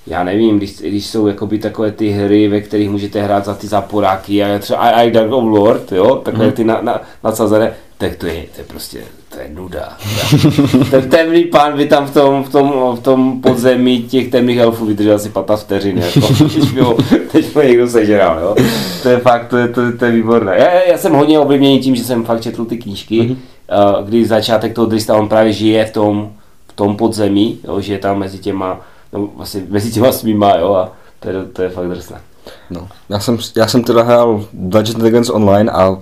já 0.10 0.24
nevím, 0.24 0.58
když, 0.58 0.78
když 0.78 1.06
jsou 1.06 1.28
jakoby 1.28 1.60
takové 1.60 1.92
ty 1.92 2.10
hry, 2.10 2.48
ve 2.48 2.62
kterých 2.62 2.90
můžete 2.90 3.22
hrát 3.22 3.46
za 3.46 3.54
ty 3.54 3.68
záporáky 3.68 4.44
a 4.44 4.60
třeba 4.60 4.92
i, 4.92 5.08
i 5.08 5.12
Dark 5.12 5.32
of 5.32 5.44
Lord, 5.44 5.92
jo, 5.92 6.16
takové 6.16 6.52
ty 6.52 6.64
na, 6.64 6.82
na, 6.82 7.02
nadsazené, 7.24 7.74
tak 7.98 8.16
to 8.16 8.26
je, 8.26 8.34
to 8.56 8.62
je 8.62 8.66
prostě, 8.68 9.04
to 9.34 9.40
je 9.40 9.50
nuda. 9.54 9.98
Ten 10.92 11.10
temný 11.10 11.44
pán 11.44 11.78
by 11.78 11.86
tam 11.86 12.06
v 12.06 12.14
tom, 12.14 12.44
v 12.44 12.50
tom, 12.50 12.96
v 12.96 13.00
tom 13.00 13.42
podzemí 13.42 14.04
těch 14.04 14.30
temných 14.30 14.58
elfů 14.58 14.86
vydržel 14.86 15.16
asi 15.16 15.30
15 15.30 15.64
vteřin, 15.64 15.98
jako, 15.98 16.34
když 16.44 16.72
by 16.72 16.82
ho, 16.82 16.98
teď 17.32 17.56
ho 17.56 17.62
někdo 17.62 17.88
sežral, 17.88 18.40
jo. 18.40 18.56
To 19.04 19.10
je 19.10 19.18
fakt, 19.18 19.48
to 19.48 19.58
je, 19.58 19.68
to, 19.68 19.82
to 19.98 20.06
je 20.06 20.12
výborné. 20.12 20.58
Já, 20.58 20.84
já 20.92 20.98
jsem 20.98 21.14
hodně 21.14 21.40
ovlivněný 21.40 21.80
tím, 21.80 21.96
že 21.96 22.04
jsem 22.04 22.26
fakt 22.26 22.42
četl 22.42 22.66
ty 22.66 22.78
knížky, 22.78 23.22
mm-hmm. 23.22 24.04
kdy 24.06 24.26
začátek 24.26 24.74
toho 24.74 24.88
Drista, 24.88 25.18
on 25.18 25.30
právě 25.30 25.54
žije 25.54 25.86
v 25.86 25.92
tom, 25.92 26.32
v 26.68 26.74
tom 26.74 26.96
podzemí, 26.96 27.60
jo, 27.64 27.82
že 27.82 27.94
je 27.94 28.00
tam 28.00 28.20
mezi 28.20 28.38
těma, 28.38 28.82
no, 29.14 29.30
vlastně 29.36 29.64
mezi 29.70 29.92
těma 29.92 30.12
svýma, 30.12 30.56
jo, 30.56 30.74
a 30.74 30.92
to 31.20 31.30
je, 31.30 31.46
to 31.54 31.62
je 31.62 31.70
fakt 31.70 31.88
drsné. 31.88 32.22
No. 32.70 32.88
Já, 33.10 33.20
jsem, 33.20 33.38
já 33.56 33.68
jsem 33.68 33.84
teda 33.84 34.04
hrál 34.04 34.46
Dungeons 34.54 35.02
Dragons 35.02 35.30
online 35.30 35.72
a 35.72 35.98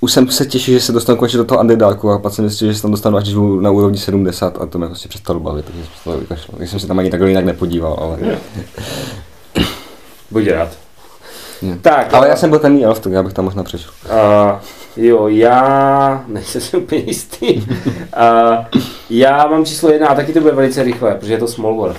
už 0.00 0.12
jsem 0.12 0.30
se 0.30 0.46
těšil, 0.46 0.74
že 0.74 0.80
se 0.80 0.92
dostanu 0.92 1.18
konečně 1.18 1.36
do 1.36 1.44
toho 1.44 1.60
Underdarku 1.60 2.10
a 2.10 2.18
pak 2.18 2.32
jsem 2.32 2.48
zjistil, 2.48 2.68
že 2.68 2.74
se 2.74 2.82
tam 2.82 2.90
dostanu 2.90 3.16
až 3.16 3.34
na 3.60 3.70
úrovni 3.70 3.98
70 3.98 4.60
a 4.60 4.66
to 4.66 4.78
mě 4.78 4.86
prostě 4.86 5.08
přestalo 5.08 5.40
bavit, 5.40 5.64
takže 5.64 5.84
jsem 5.84 5.92
se 5.94 6.04
to 6.04 6.18
vykašlal. 6.18 6.62
Já 6.62 6.66
jsem 6.66 6.80
se 6.80 6.86
tam 6.86 6.98
ani 6.98 7.10
takhle 7.10 7.28
jinak 7.28 7.44
nepodíval, 7.44 7.96
ale... 8.00 8.38
Buď 10.30 10.48
rád. 10.48 10.68
Tak, 11.80 12.14
Ale 12.14 12.28
já 12.28 12.36
jsem 12.36 12.50
byl 12.50 12.58
ten 12.58 12.84
elf, 12.84 13.00
tak 13.00 13.12
já 13.12 13.22
bych 13.22 13.32
tam 13.32 13.44
možná 13.44 13.62
přešel. 13.62 13.90
Uh, 14.04 14.58
jo, 14.96 15.28
já 15.28 16.24
nejsem 16.28 16.60
si 16.60 16.76
úplně 16.76 17.02
jistý. 17.06 17.56
Uh, 17.56 18.80
já 19.10 19.46
mám 19.46 19.64
číslo 19.64 19.90
jedna 19.90 20.08
a 20.08 20.14
taky 20.14 20.32
to 20.32 20.40
bude 20.40 20.52
velice 20.52 20.82
rychle, 20.82 21.14
protože 21.14 21.32
je 21.32 21.38
to 21.38 21.46
Small 21.46 21.74
World. 21.74 21.96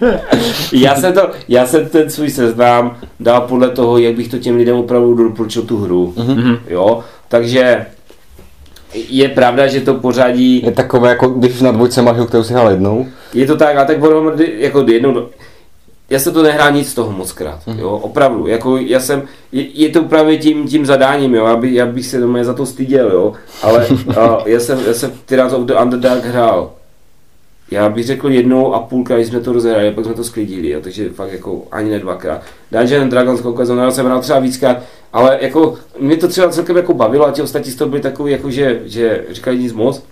já, 0.72 0.96
jsem 0.96 1.12
to, 1.12 1.30
já 1.48 1.66
jsem 1.66 1.88
ten 1.88 2.10
svůj 2.10 2.30
seznam 2.30 2.96
dal 3.20 3.40
podle 3.40 3.70
toho, 3.70 3.98
jak 3.98 4.14
bych 4.14 4.28
to 4.28 4.38
těm 4.38 4.56
lidem 4.56 4.76
opravdu 4.76 5.14
doporučil 5.14 5.62
tu 5.62 5.76
hru. 5.78 6.14
Mm-hmm. 6.16 6.58
Jo, 6.68 7.04
takže 7.28 7.86
je 8.94 9.28
pravda, 9.28 9.66
že 9.66 9.80
to 9.80 9.94
pořadí 9.94 10.62
Je 10.64 10.72
takové, 10.72 11.08
jako 11.08 11.28
když 11.28 11.60
na 11.60 11.72
dvojce 11.72 12.02
máš 12.02 12.16
kterou 12.26 12.42
si 12.42 12.52
hrál 12.52 12.70
jednou. 12.70 13.06
je 13.34 13.46
to 13.46 13.56
tak, 13.56 13.76
a 13.76 13.84
tak 13.84 14.00
Warhammer 14.00 14.40
jako 14.40 14.84
jednou, 14.88 15.28
já 16.12 16.18
se 16.18 16.32
to 16.32 16.42
nehrá 16.42 16.70
nic 16.70 16.90
z 16.90 16.94
toho 16.94 17.12
moc 17.12 17.32
krát, 17.32 17.60
jo, 17.78 17.90
opravdu, 17.90 18.46
jako 18.46 18.76
já 18.76 19.00
jsem, 19.00 19.22
je, 19.52 19.62
je 19.62 19.88
to 19.88 20.02
právě 20.02 20.38
tím, 20.38 20.68
tím 20.68 20.86
zadáním, 20.86 21.34
jo, 21.34 21.44
aby, 21.44 21.74
já 21.74 21.86
bych 21.86 22.06
se 22.06 22.20
doma 22.20 22.44
za 22.44 22.54
to 22.54 22.66
styděl, 22.66 23.10
jo, 23.10 23.32
ale 23.62 23.86
a, 24.20 24.38
já 24.46 24.60
jsem, 24.60 24.78
já 24.86 24.94
jsem 24.94 25.12
Tyrants 25.26 25.54
of 25.54 25.64
the 25.64 25.74
Underdark 25.82 26.24
hrál, 26.24 26.70
já 27.70 27.88
bych 27.88 28.06
řekl 28.06 28.30
jednou 28.30 28.74
a 28.74 28.80
půlkrát, 28.80 29.16
když 29.16 29.28
jsme 29.28 29.40
to 29.40 29.52
rozhráli, 29.52 29.88
a 29.88 29.92
pak 29.92 30.04
jsme 30.04 30.14
to 30.14 30.24
sklidili, 30.24 30.70
jo, 30.70 30.80
takže 30.80 31.08
fakt 31.08 31.32
jako 31.32 31.62
ani 31.72 31.90
ne 31.90 31.98
dvakrát. 31.98 32.42
Dungeons 32.72 33.02
and 33.02 33.10
Dragons 33.10 33.40
koukal 33.40 33.66
jsem, 33.66 34.06
hrál 34.06 34.20
třeba 34.20 34.38
víckrát, 34.38 34.76
ale 35.12 35.38
jako 35.40 35.74
mě 35.98 36.16
to 36.16 36.28
třeba 36.28 36.48
celkem 36.48 36.76
jako 36.76 36.94
bavilo 36.94 37.26
a 37.26 37.30
ti 37.30 37.42
ostatní 37.42 37.72
z 37.72 37.76
toho 37.76 37.88
byli 37.90 38.02
takový, 38.02 38.32
jako 38.32 38.50
že, 38.50 38.80
že 38.84 39.24
říkali 39.30 39.58
nic 39.58 39.72
moc, 39.72 40.02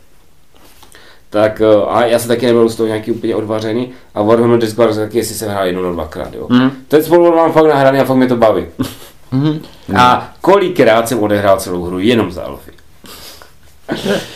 tak 1.31 1.61
eh, 1.61 1.85
a 1.89 2.05
já 2.07 2.19
se 2.19 2.29
taky 2.29 2.47
nebyl 2.47 2.69
z 2.69 2.77
toho 2.77 2.87
nějaký 2.87 3.13
úplně 3.13 3.37
odvařený 3.37 3.93
a 4.15 4.23
Warhammer 4.23 4.59
Disc 4.59 4.77
Wars 4.77 4.97
taky 4.97 5.19
jestli 5.19 5.35
jsem 5.35 5.49
hrál 5.49 5.67
jednou 5.67 5.83
nebo 5.83 5.95
dvakrát, 5.95 6.35
jo. 6.35 6.47
Mm. 6.49 6.71
Ten 6.89 7.03
spolu 7.03 7.37
mám 7.37 7.53
fakt 7.53 7.67
nahraný 7.67 7.99
a 8.01 8.05
fakt 8.05 8.17
mě 8.17 8.27
to 8.27 8.37
baví. 8.37 8.67
Mhm. 9.33 9.61
A 9.97 10.33
kolikrát 10.41 11.09
jsem 11.09 11.19
odehrál 11.23 11.61
celou 11.61 11.85
hru 11.85 11.99
jenom 11.99 12.33
za 12.33 12.43
elfy. 12.43 12.71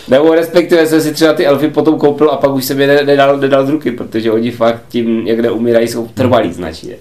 Nebo 0.08 0.34
respektive 0.34 0.86
jsem 0.86 1.00
si 1.00 1.14
třeba 1.14 1.32
ty 1.32 1.46
elfy 1.46 1.68
potom 1.68 1.98
koupil 1.98 2.30
a 2.30 2.36
pak 2.36 2.50
už 2.52 2.64
jsem 2.64 2.80
je 2.80 2.86
ne- 2.86 3.02
nedal, 3.04 3.36
nedal 3.36 3.66
z 3.66 3.68
ruky, 3.68 3.90
protože 3.90 4.32
oni 4.32 4.50
fakt 4.50 4.82
tím, 4.88 5.26
jak 5.26 5.38
neumírají, 5.38 5.88
jsou 5.88 6.08
trvalí 6.08 6.52
značně. 6.52 6.96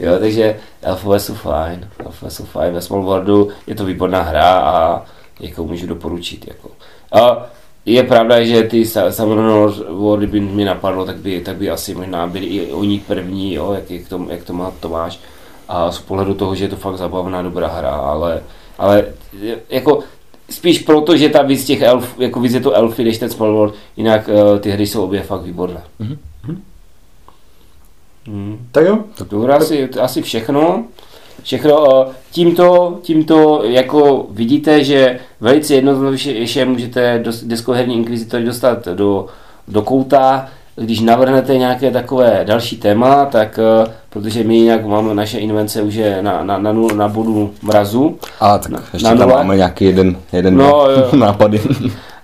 Jo, 0.00 0.12
takže 0.20 0.56
elfové 0.82 1.20
jsou 1.20 1.34
fajn, 1.34 1.88
elfové 2.06 2.30
jsou 2.30 2.44
fajn, 2.44 2.74
ve 2.74 2.82
Small 2.82 3.02
Worldu 3.02 3.48
je 3.66 3.74
to 3.74 3.84
výborná 3.84 4.22
hra 4.22 4.52
a 4.58 5.02
jako 5.40 5.64
můžu 5.64 5.86
doporučit. 5.86 6.48
Jako. 6.48 6.70
A 7.12 7.46
je 7.86 8.02
pravda, 8.02 8.44
že 8.44 8.62
ty 8.62 8.86
sa- 8.86 9.12
Summoner 9.12 9.70
Worldy 9.90 10.26
by 10.26 10.40
mi 10.40 10.64
napadlo, 10.64 11.04
tak 11.04 11.16
by, 11.16 11.40
tak 11.40 11.56
by 11.56 11.70
asi 11.70 11.94
možná 11.94 12.26
byli 12.26 12.46
i 12.46 12.72
oni 12.72 13.02
první, 13.06 13.54
jo, 13.54 13.72
jak, 13.72 13.90
jak, 13.90 14.08
to, 14.08 14.26
jak 14.28 14.44
to 14.44 14.52
má 14.52 14.72
Tomáš. 14.80 15.20
A 15.68 15.92
z 15.92 15.98
pohledu 15.98 16.34
toho, 16.34 16.54
že 16.54 16.64
je 16.64 16.68
to 16.68 16.76
fakt 16.76 16.96
zabavná, 16.96 17.42
dobrá 17.42 17.68
hra, 17.68 17.90
ale, 17.90 18.42
ale 18.78 19.04
jako 19.70 20.00
spíš 20.50 20.78
proto, 20.78 21.16
že 21.16 21.28
ta 21.28 21.42
víc 21.42 21.64
těch 21.64 21.82
elf, 21.82 22.18
jako 22.18 22.40
víc 22.40 22.54
je 22.54 22.60
to 22.60 22.72
elfy, 22.72 23.04
než 23.04 23.18
ten 23.18 23.30
Small 23.30 23.52
World, 23.52 23.74
jinak 23.96 24.28
uh, 24.28 24.58
ty 24.58 24.70
hry 24.70 24.86
jsou 24.86 25.04
obě 25.04 25.22
fakt 25.22 25.42
výborné. 25.42 25.82
Hmm. 28.26 28.68
Tak 28.72 28.84
jo. 28.84 28.98
To 29.14 29.24
bylo 29.24 29.54
asi, 29.54 29.90
asi 29.90 30.22
všechno. 30.22 30.84
Všechno. 31.42 32.02
eh, 32.10 32.12
Tímto, 32.30 32.98
tímto 33.02 33.60
jako 33.64 34.26
vidíte, 34.30 34.84
že 34.84 35.18
velice 35.40 35.74
jednoduše 35.74 36.64
můžete 36.64 37.22
deskoherní 37.42 37.94
inkvizitory 37.94 38.44
dostat 38.44 38.88
do, 38.88 39.26
do 39.68 39.82
kouta, 39.82 40.48
když 40.76 41.00
navrhnete 41.00 41.58
nějaké 41.58 41.90
takové 41.90 42.40
další 42.44 42.76
téma, 42.76 43.24
tak 43.26 43.58
eh, 43.86 43.90
protože 44.10 44.44
my 44.44 44.56
jinak 44.56 44.86
máme 44.86 45.14
naše 45.14 45.38
invence 45.38 45.82
už 45.82 45.94
je 45.94 46.22
na, 46.22 46.44
na, 46.44 46.58
na, 46.58 46.72
nul- 46.72 46.96
na 46.96 47.08
bodu 47.08 47.50
mrazu, 47.62 48.18
A 48.40 48.58
tak 48.58 48.70
Na- 48.72 48.82
ještě 48.92 49.08
na 49.08 49.16
tam 49.16 49.28
nule? 49.28 49.40
máme 49.40 49.56
nějaký 49.56 49.84
jeden, 49.84 50.16
jeden 50.32 50.56
No, 50.56 50.84
nápady. 51.16 51.60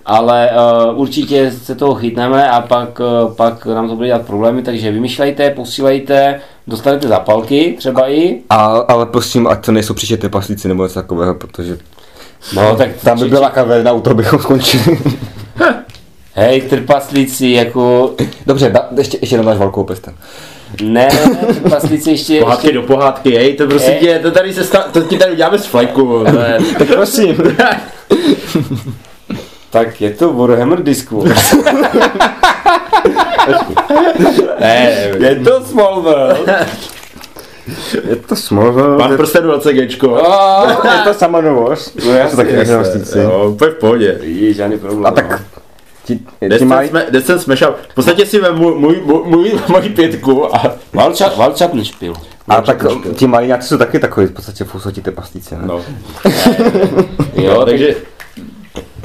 ale 0.05 0.49
uh, 0.93 0.99
určitě 1.01 1.51
se 1.51 1.75
toho 1.75 1.95
chytneme 1.95 2.49
a 2.49 2.61
pak, 2.61 2.99
uh, 3.25 3.33
pak 3.33 3.65
nám 3.65 3.89
to 3.89 3.95
bude 3.95 4.07
dělat 4.07 4.25
problémy, 4.25 4.61
takže 4.61 4.91
vymýšlejte, 4.91 5.49
posílejte, 5.49 6.39
dostanete 6.67 7.07
zapalky 7.07 7.75
třeba 7.77 8.09
i. 8.11 8.35
A, 8.49 8.55
ale 8.65 9.05
prosím, 9.05 9.47
ať 9.47 9.65
to 9.65 9.71
nejsou 9.71 9.93
příště 9.93 10.17
trpaslíci 10.17 10.67
nebo 10.67 10.83
něco 10.83 10.95
takového, 10.95 11.35
protože 11.35 11.77
No, 12.53 12.75
tak 12.75 12.89
tam 13.03 13.19
by 13.19 13.25
byla 13.29 13.49
kaverna, 13.49 13.91
u 13.91 14.01
toho 14.01 14.13
bychom 14.13 14.39
skončili. 14.39 14.99
Hej, 16.33 16.61
trpaslíci, 16.61 17.47
jako... 17.47 18.11
Dobře, 18.45 18.69
da, 18.69 18.87
ještě, 18.97 19.17
ještě 19.21 19.37
dáš 19.37 19.57
velkou 19.57 19.83
prstem. 19.83 20.15
Ne, 20.83 21.09
ne, 21.13 21.25
ne, 21.47 21.53
trpaslíci 21.53 22.11
ještě... 22.11 22.39
Pohádky 22.39 22.67
ještě 22.67 22.73
do 22.79 22.83
pohádky, 22.87 23.35
hej, 23.35 23.53
to 23.53 23.67
prostě 23.67 23.91
Hej. 23.91 23.99
tě, 23.99 24.19
to 24.19 24.31
tady 24.31 24.53
se 24.53 24.63
sta- 24.63 24.85
to 24.91 25.01
ti 25.01 25.17
tady 25.17 25.31
uděláme 25.31 25.59
z 25.59 25.65
flajku. 25.65 26.23
je- 26.25 26.59
Tak 26.77 26.87
prosím. 26.87 27.37
tak 29.69 30.01
je 30.01 30.09
to 30.11 30.33
Warhammer 30.33 30.83
Disco. 30.83 31.23
ne, 34.59 35.11
je 35.19 35.35
to 35.35 35.63
Small 35.63 36.01
World. 36.01 36.49
Je 38.09 38.15
to 38.15 38.35
smlouva. 38.35 38.97
Pan 38.97 39.17
prsten 39.17 39.51
LCGčko. 39.51 40.07
Oh, 40.07 40.69
Je 40.97 41.03
to 41.03 41.13
sama 41.13 41.41
novost. 41.41 41.95
no 42.05 42.11
jasně, 42.11 42.37
taky 42.37 42.53
jasně. 42.53 42.77
nechci 42.77 43.19
Jo, 43.19 43.49
úplně 43.53 43.71
v 43.71 43.75
pohodě. 43.75 44.17
Je 44.21 44.53
žádný 44.53 44.77
problém. 44.79 45.05
A 45.05 45.11
tak 45.11 45.41
ti, 46.05 46.19
ti 46.57 46.65
mají... 46.65 46.89
Descent 47.09 47.41
Smash 47.41 47.61
Up. 47.69 47.75
V 47.89 47.95
podstatě 47.95 48.25
si 48.25 48.39
vem 48.39 48.55
můj, 48.55 48.75
můj, 48.75 49.01
můj, 49.25 49.51
můj 49.67 49.81
pětku 49.81 50.55
a... 50.55 50.75
Valča, 50.93 51.31
Valčapn 51.37 51.83
špil. 51.83 52.13
A 52.47 52.61
tak 52.61 52.85
ti 53.15 53.27
mají 53.27 53.53
jsou 53.59 53.77
taky 53.77 53.99
takový 53.99 54.27
v 54.27 54.31
podstatě 54.31 54.63
fusotí 54.63 55.01
trpaslíci, 55.01 55.55
ne? 55.55 55.61
No. 55.65 55.81
Jo, 57.35 57.65
takže 57.65 57.95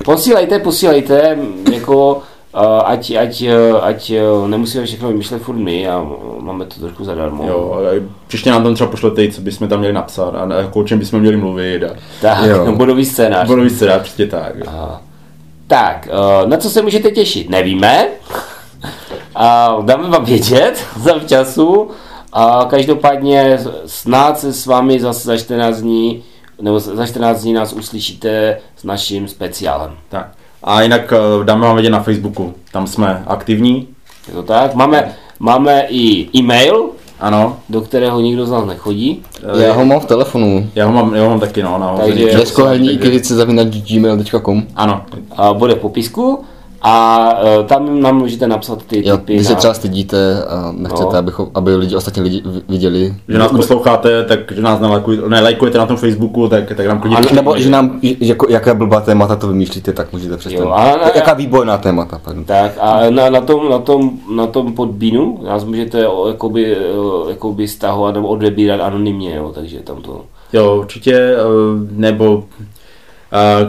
posílejte, 0.05 0.59
posílejte, 0.59 1.39
jako 1.72 2.22
ať, 2.84 3.11
ať, 3.11 3.42
uh, 3.72 3.84
ať 3.84 4.12
uh, 4.42 4.48
nemusíme 4.48 4.84
všechno 4.86 5.09
vymýšlet 5.09 5.42
furt 5.42 5.57
my 5.57 5.88
a 5.88 6.07
máme 6.40 6.64
to 6.64 6.80
trošku 6.80 7.05
zadarmo. 7.05 7.48
jo, 7.48 7.72
ale 7.76 8.00
příště 8.26 8.50
nám 8.50 8.62
tam 8.62 8.74
třeba 8.74 8.90
pošlete, 8.90 9.28
co 9.28 9.40
bychom 9.40 9.68
tam 9.68 9.78
měli 9.78 9.94
napsat 9.94 10.34
a 10.34 10.46
na- 10.46 10.57
jako 10.57 10.80
o 10.80 10.84
čem 10.84 10.98
bychom 10.98 11.20
měli 11.20 11.36
mluvit 11.36 11.84
a 11.84 11.90
Tak, 12.20 12.44
Jo. 12.46 12.72
bodový 12.76 13.05
scénář. 13.05 13.46
bodový 13.48 13.70
scénář, 13.70 14.02
přesně 14.02 14.26
tak. 14.26 14.52
A, 14.68 15.00
Tak, 15.66 16.09
na 16.46 16.57
co 16.57 16.70
se 16.70 16.82
můžete 16.82 17.11
těšit? 17.11 17.50
Nevíme. 17.50 18.07
A 19.34 19.76
dáme 19.84 20.09
vám 20.09 20.24
vědět 20.24 20.84
za 20.96 21.18
času. 21.18 21.90
A 22.32 22.66
každopádně 22.70 23.59
snad 23.86 24.38
se 24.38 24.52
s 24.52 24.66
vámi 24.66 25.00
zase 25.00 25.26
za 25.26 25.36
14 25.36 25.76
dní 25.76 26.22
nebo 26.61 26.80
za 26.80 27.07
14 27.07 27.42
dní 27.42 27.52
nás 27.52 27.72
uslyšíte 27.72 28.59
s 28.76 28.84
naším 28.84 29.28
speciálem. 29.28 29.92
Tak. 30.09 30.28
A 30.65 30.83
jinak 30.83 31.12
eh, 31.12 31.45
dáme 31.45 31.67
vám 31.67 31.77
vědět 31.77 31.91
na 31.91 32.03
Facebooku, 32.03 32.55
tam 32.73 32.87
jsme 32.87 33.23
aktivní. 33.27 33.89
Je 34.29 34.35
to 34.35 34.43
tak? 34.43 34.75
Máme, 34.75 35.12
máme 35.39 35.87
i 35.89 36.29
e-mail, 36.39 36.89
ano. 37.21 37.57
do 37.69 37.81
kterého 37.81 38.21
nikdo 38.21 38.47
z 38.47 38.51
nás 38.51 38.67
nechodí. 38.67 39.23
Já 39.59 39.73
ho 39.73 39.85
mám 39.85 40.01
v 40.01 40.05
telefonu. 40.07 40.69
Já 40.75 40.87
ho 40.87 40.93
mám, 40.93 41.15
já 41.15 41.23
ho 41.23 41.31
mám 41.31 41.41
taky, 41.41 41.62
no. 41.62 41.79
no 41.79 41.97
Takže- 42.05 42.37
Deskoherní 42.37 42.99
gmail.com 43.89 44.62
Ano. 44.77 45.03
A 45.37 45.53
bude 45.53 45.75
v 45.75 45.79
popisku 45.79 46.45
a 46.87 47.18
uh, 47.59 47.66
tam 47.66 48.01
nám 48.01 48.16
můžete 48.18 48.47
napsat 48.49 48.82
ty 48.82 49.09
Jo, 49.09 49.16
typy. 49.16 49.35
když 49.35 49.47
se 49.47 49.53
na- 49.53 49.59
třeba 49.59 49.74
stydíte 49.74 50.45
a 50.45 50.72
nechcete, 50.76 51.12
No. 51.12 51.16
abychom, 51.18 51.49
aby 51.55 51.76
lidi, 51.76 51.97
ostatní 51.97 52.22
lidi 52.22 52.43
vi- 52.47 52.62
viděli. 52.68 53.14
Že 53.28 53.39
nás 53.39 53.53
posloucháte, 53.53 54.24
tak 54.24 54.53
že 54.53 54.62
nás 54.62 54.80
nelajkuj- 54.80 55.28
nelajkujete 55.28 55.78
na 55.78 55.87
tom 55.87 55.97
Facebooku, 55.97 56.49
tak, 56.49 56.72
tak 56.76 56.87
nám 56.87 57.01
klidně 57.01 57.16
A, 57.16 57.35
nebo 57.35 57.59
že 57.59 57.70
nám, 57.70 57.99
jako, 58.03 58.47
jaká 58.51 58.74
blbá 58.74 59.01
témata 59.01 59.37
to 59.37 59.49
vymýšlíte, 59.49 59.93
tak 59.93 60.12
můžete 60.12 60.37
přestat. 60.37 60.61
Jo, 60.61 60.70
a- 60.70 60.82
a- 60.93 61.16
Jaká 61.16 61.35
výborná 61.35 61.78
témata, 61.78 62.20
pardon. 62.24 62.45
Tak 62.45 62.72
a 62.80 63.11
na, 63.11 63.30
na, 63.30 63.41
tom, 63.41 63.70
na, 63.70 63.78
tom, 63.78 64.11
na 64.35 64.47
tom 64.47 64.72
podbínu 64.72 65.41
nás 65.47 65.64
můžete 65.64 66.07
jakoby, 66.28 66.76
jakoby 67.28 67.68
stahovat 67.68 68.14
nebo 68.14 68.28
odebírat 68.28 68.80
anonymně, 68.80 69.35
jo, 69.37 69.53
takže 69.55 69.78
tam 69.80 70.03
to... 70.03 70.20
Jo, 70.53 70.76
určitě, 70.78 71.14
eh, 71.14 71.37
nebo 71.91 72.45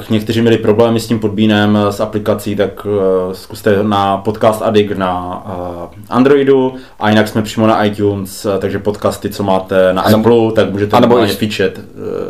někteří 0.10 0.42
měli 0.42 0.58
problémy 0.58 1.00
s 1.00 1.08
tím 1.08 1.20
podbínem, 1.20 1.78
eh, 1.88 1.92
s 1.92 2.00
aplikací, 2.00 2.56
tak 2.56 2.88
eh, 2.90 3.36
zkuste 3.36 3.84
na 3.84 4.18
podcast 4.18 4.62
Addict 4.62 4.98
na 4.98 5.44
eh, 5.48 5.96
Androidu 6.10 6.74
a 7.00 7.10
jinak 7.10 7.28
jsme 7.28 7.42
přímo 7.42 7.68
na 7.68 7.84
iTunes, 7.86 8.48
takže 8.60 8.80
podcasty, 8.80 9.30
co 9.30 9.44
máte 9.44 9.94
na 9.94 10.02
A 10.02 10.14
Apple, 10.16 10.52
tak 10.56 10.72
můžete 10.72 10.98
a 10.98 11.00
nebo 11.00 11.14
normálně 11.14 11.34
i- 11.34 11.36
fičet 11.36 11.80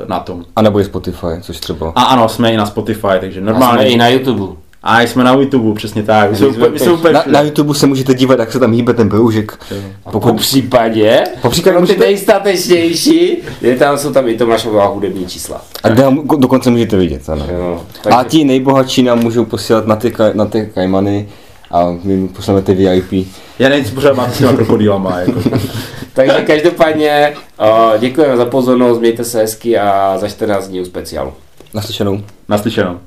na 0.08 0.20
tom. 0.20 0.46
A 0.56 0.62
nebo 0.62 0.80
i 0.80 0.84
Spotify, 0.84 1.28
což 1.42 1.60
třeba. 1.60 1.92
A 1.96 2.04
ano, 2.04 2.30
jsme 2.30 2.54
i 2.54 2.58
na 2.58 2.66
Spotify, 2.66 3.08
takže 3.20 3.40
Jsme 3.40 3.52
normálně. 3.52 3.86
i 3.88 3.98
na 3.98 4.08
YouTube. 4.08 4.56
A 4.88 5.02
jsme 5.02 5.24
na 5.24 5.34
YouTube, 5.34 5.76
přesně 5.76 6.04
tak. 6.04 6.30
My 6.32 6.38
jsme, 6.38 6.48
jsme 6.48 6.56
úplně- 6.58 6.70
my 6.72 6.80
jsme 6.80 6.92
úplně 6.92 7.14
Na, 7.14 7.24
na 7.28 7.42
YouTube 7.42 7.76
se 7.76 7.88
můžete 7.88 8.14
dívat, 8.14 8.40
jak 8.40 8.52
se 8.52 8.60
tam 8.60 8.72
hýbe 8.74 8.94
ten 8.94 9.10
broužek. 9.10 9.58
Po 10.04 10.12
Pokud, 10.12 10.36
případě, 10.40 11.24
Po 11.42 11.50
případě 11.50 11.72
pro 11.78 11.88
ty 11.88 11.94
můžete- 11.94 12.06
nejstatečnější, 12.06 13.38
je 13.62 13.76
tam, 13.76 13.98
jsou 13.98 14.14
tam 14.14 14.28
i 14.28 14.38
Tomášová 14.38 14.86
hudební 14.88 15.26
čísla. 15.26 15.62
a 15.84 15.90
ho 16.10 16.36
dokonce 16.38 16.70
můžete 16.70 16.98
vidět, 16.98 17.30
ano. 17.30 17.46
Jo, 17.58 17.84
A 18.18 18.24
ti 18.24 18.44
nejbohatší 18.44 19.04
nám 19.04 19.20
můžou 19.20 19.46
posílat 19.46 19.88
na 19.88 19.96
ty, 19.96 20.10
ka- 20.10 20.36
na 20.36 20.46
ty 20.46 20.72
kajmany 20.74 21.28
a 21.72 21.96
my 22.04 22.28
pošleme 22.28 22.62
ty 22.62 22.74
VIP. 22.74 23.28
Já 23.60 23.70
nevím, 23.70 23.86
co 23.86 23.96
pořád 23.96 24.16
máte 24.16 24.32
s 24.34 24.38
těma 24.38 24.54
krokodýlama. 24.54 25.20
Jako. 25.20 25.40
Takže 26.14 26.44
každopádně 26.48 27.34
uh, 27.60 28.00
děkujeme 28.00 28.38
za 28.38 28.46
pozornost, 28.46 29.00
mějte 29.00 29.24
se 29.24 29.40
hezky 29.42 29.78
a 29.78 30.18
za 30.18 30.28
14 30.28 30.68
dní 30.68 30.82
u 30.82 30.86
speciálu. 30.86 31.34
Naslyšenou. 31.74 32.22
Naslyšenou. 32.50 32.98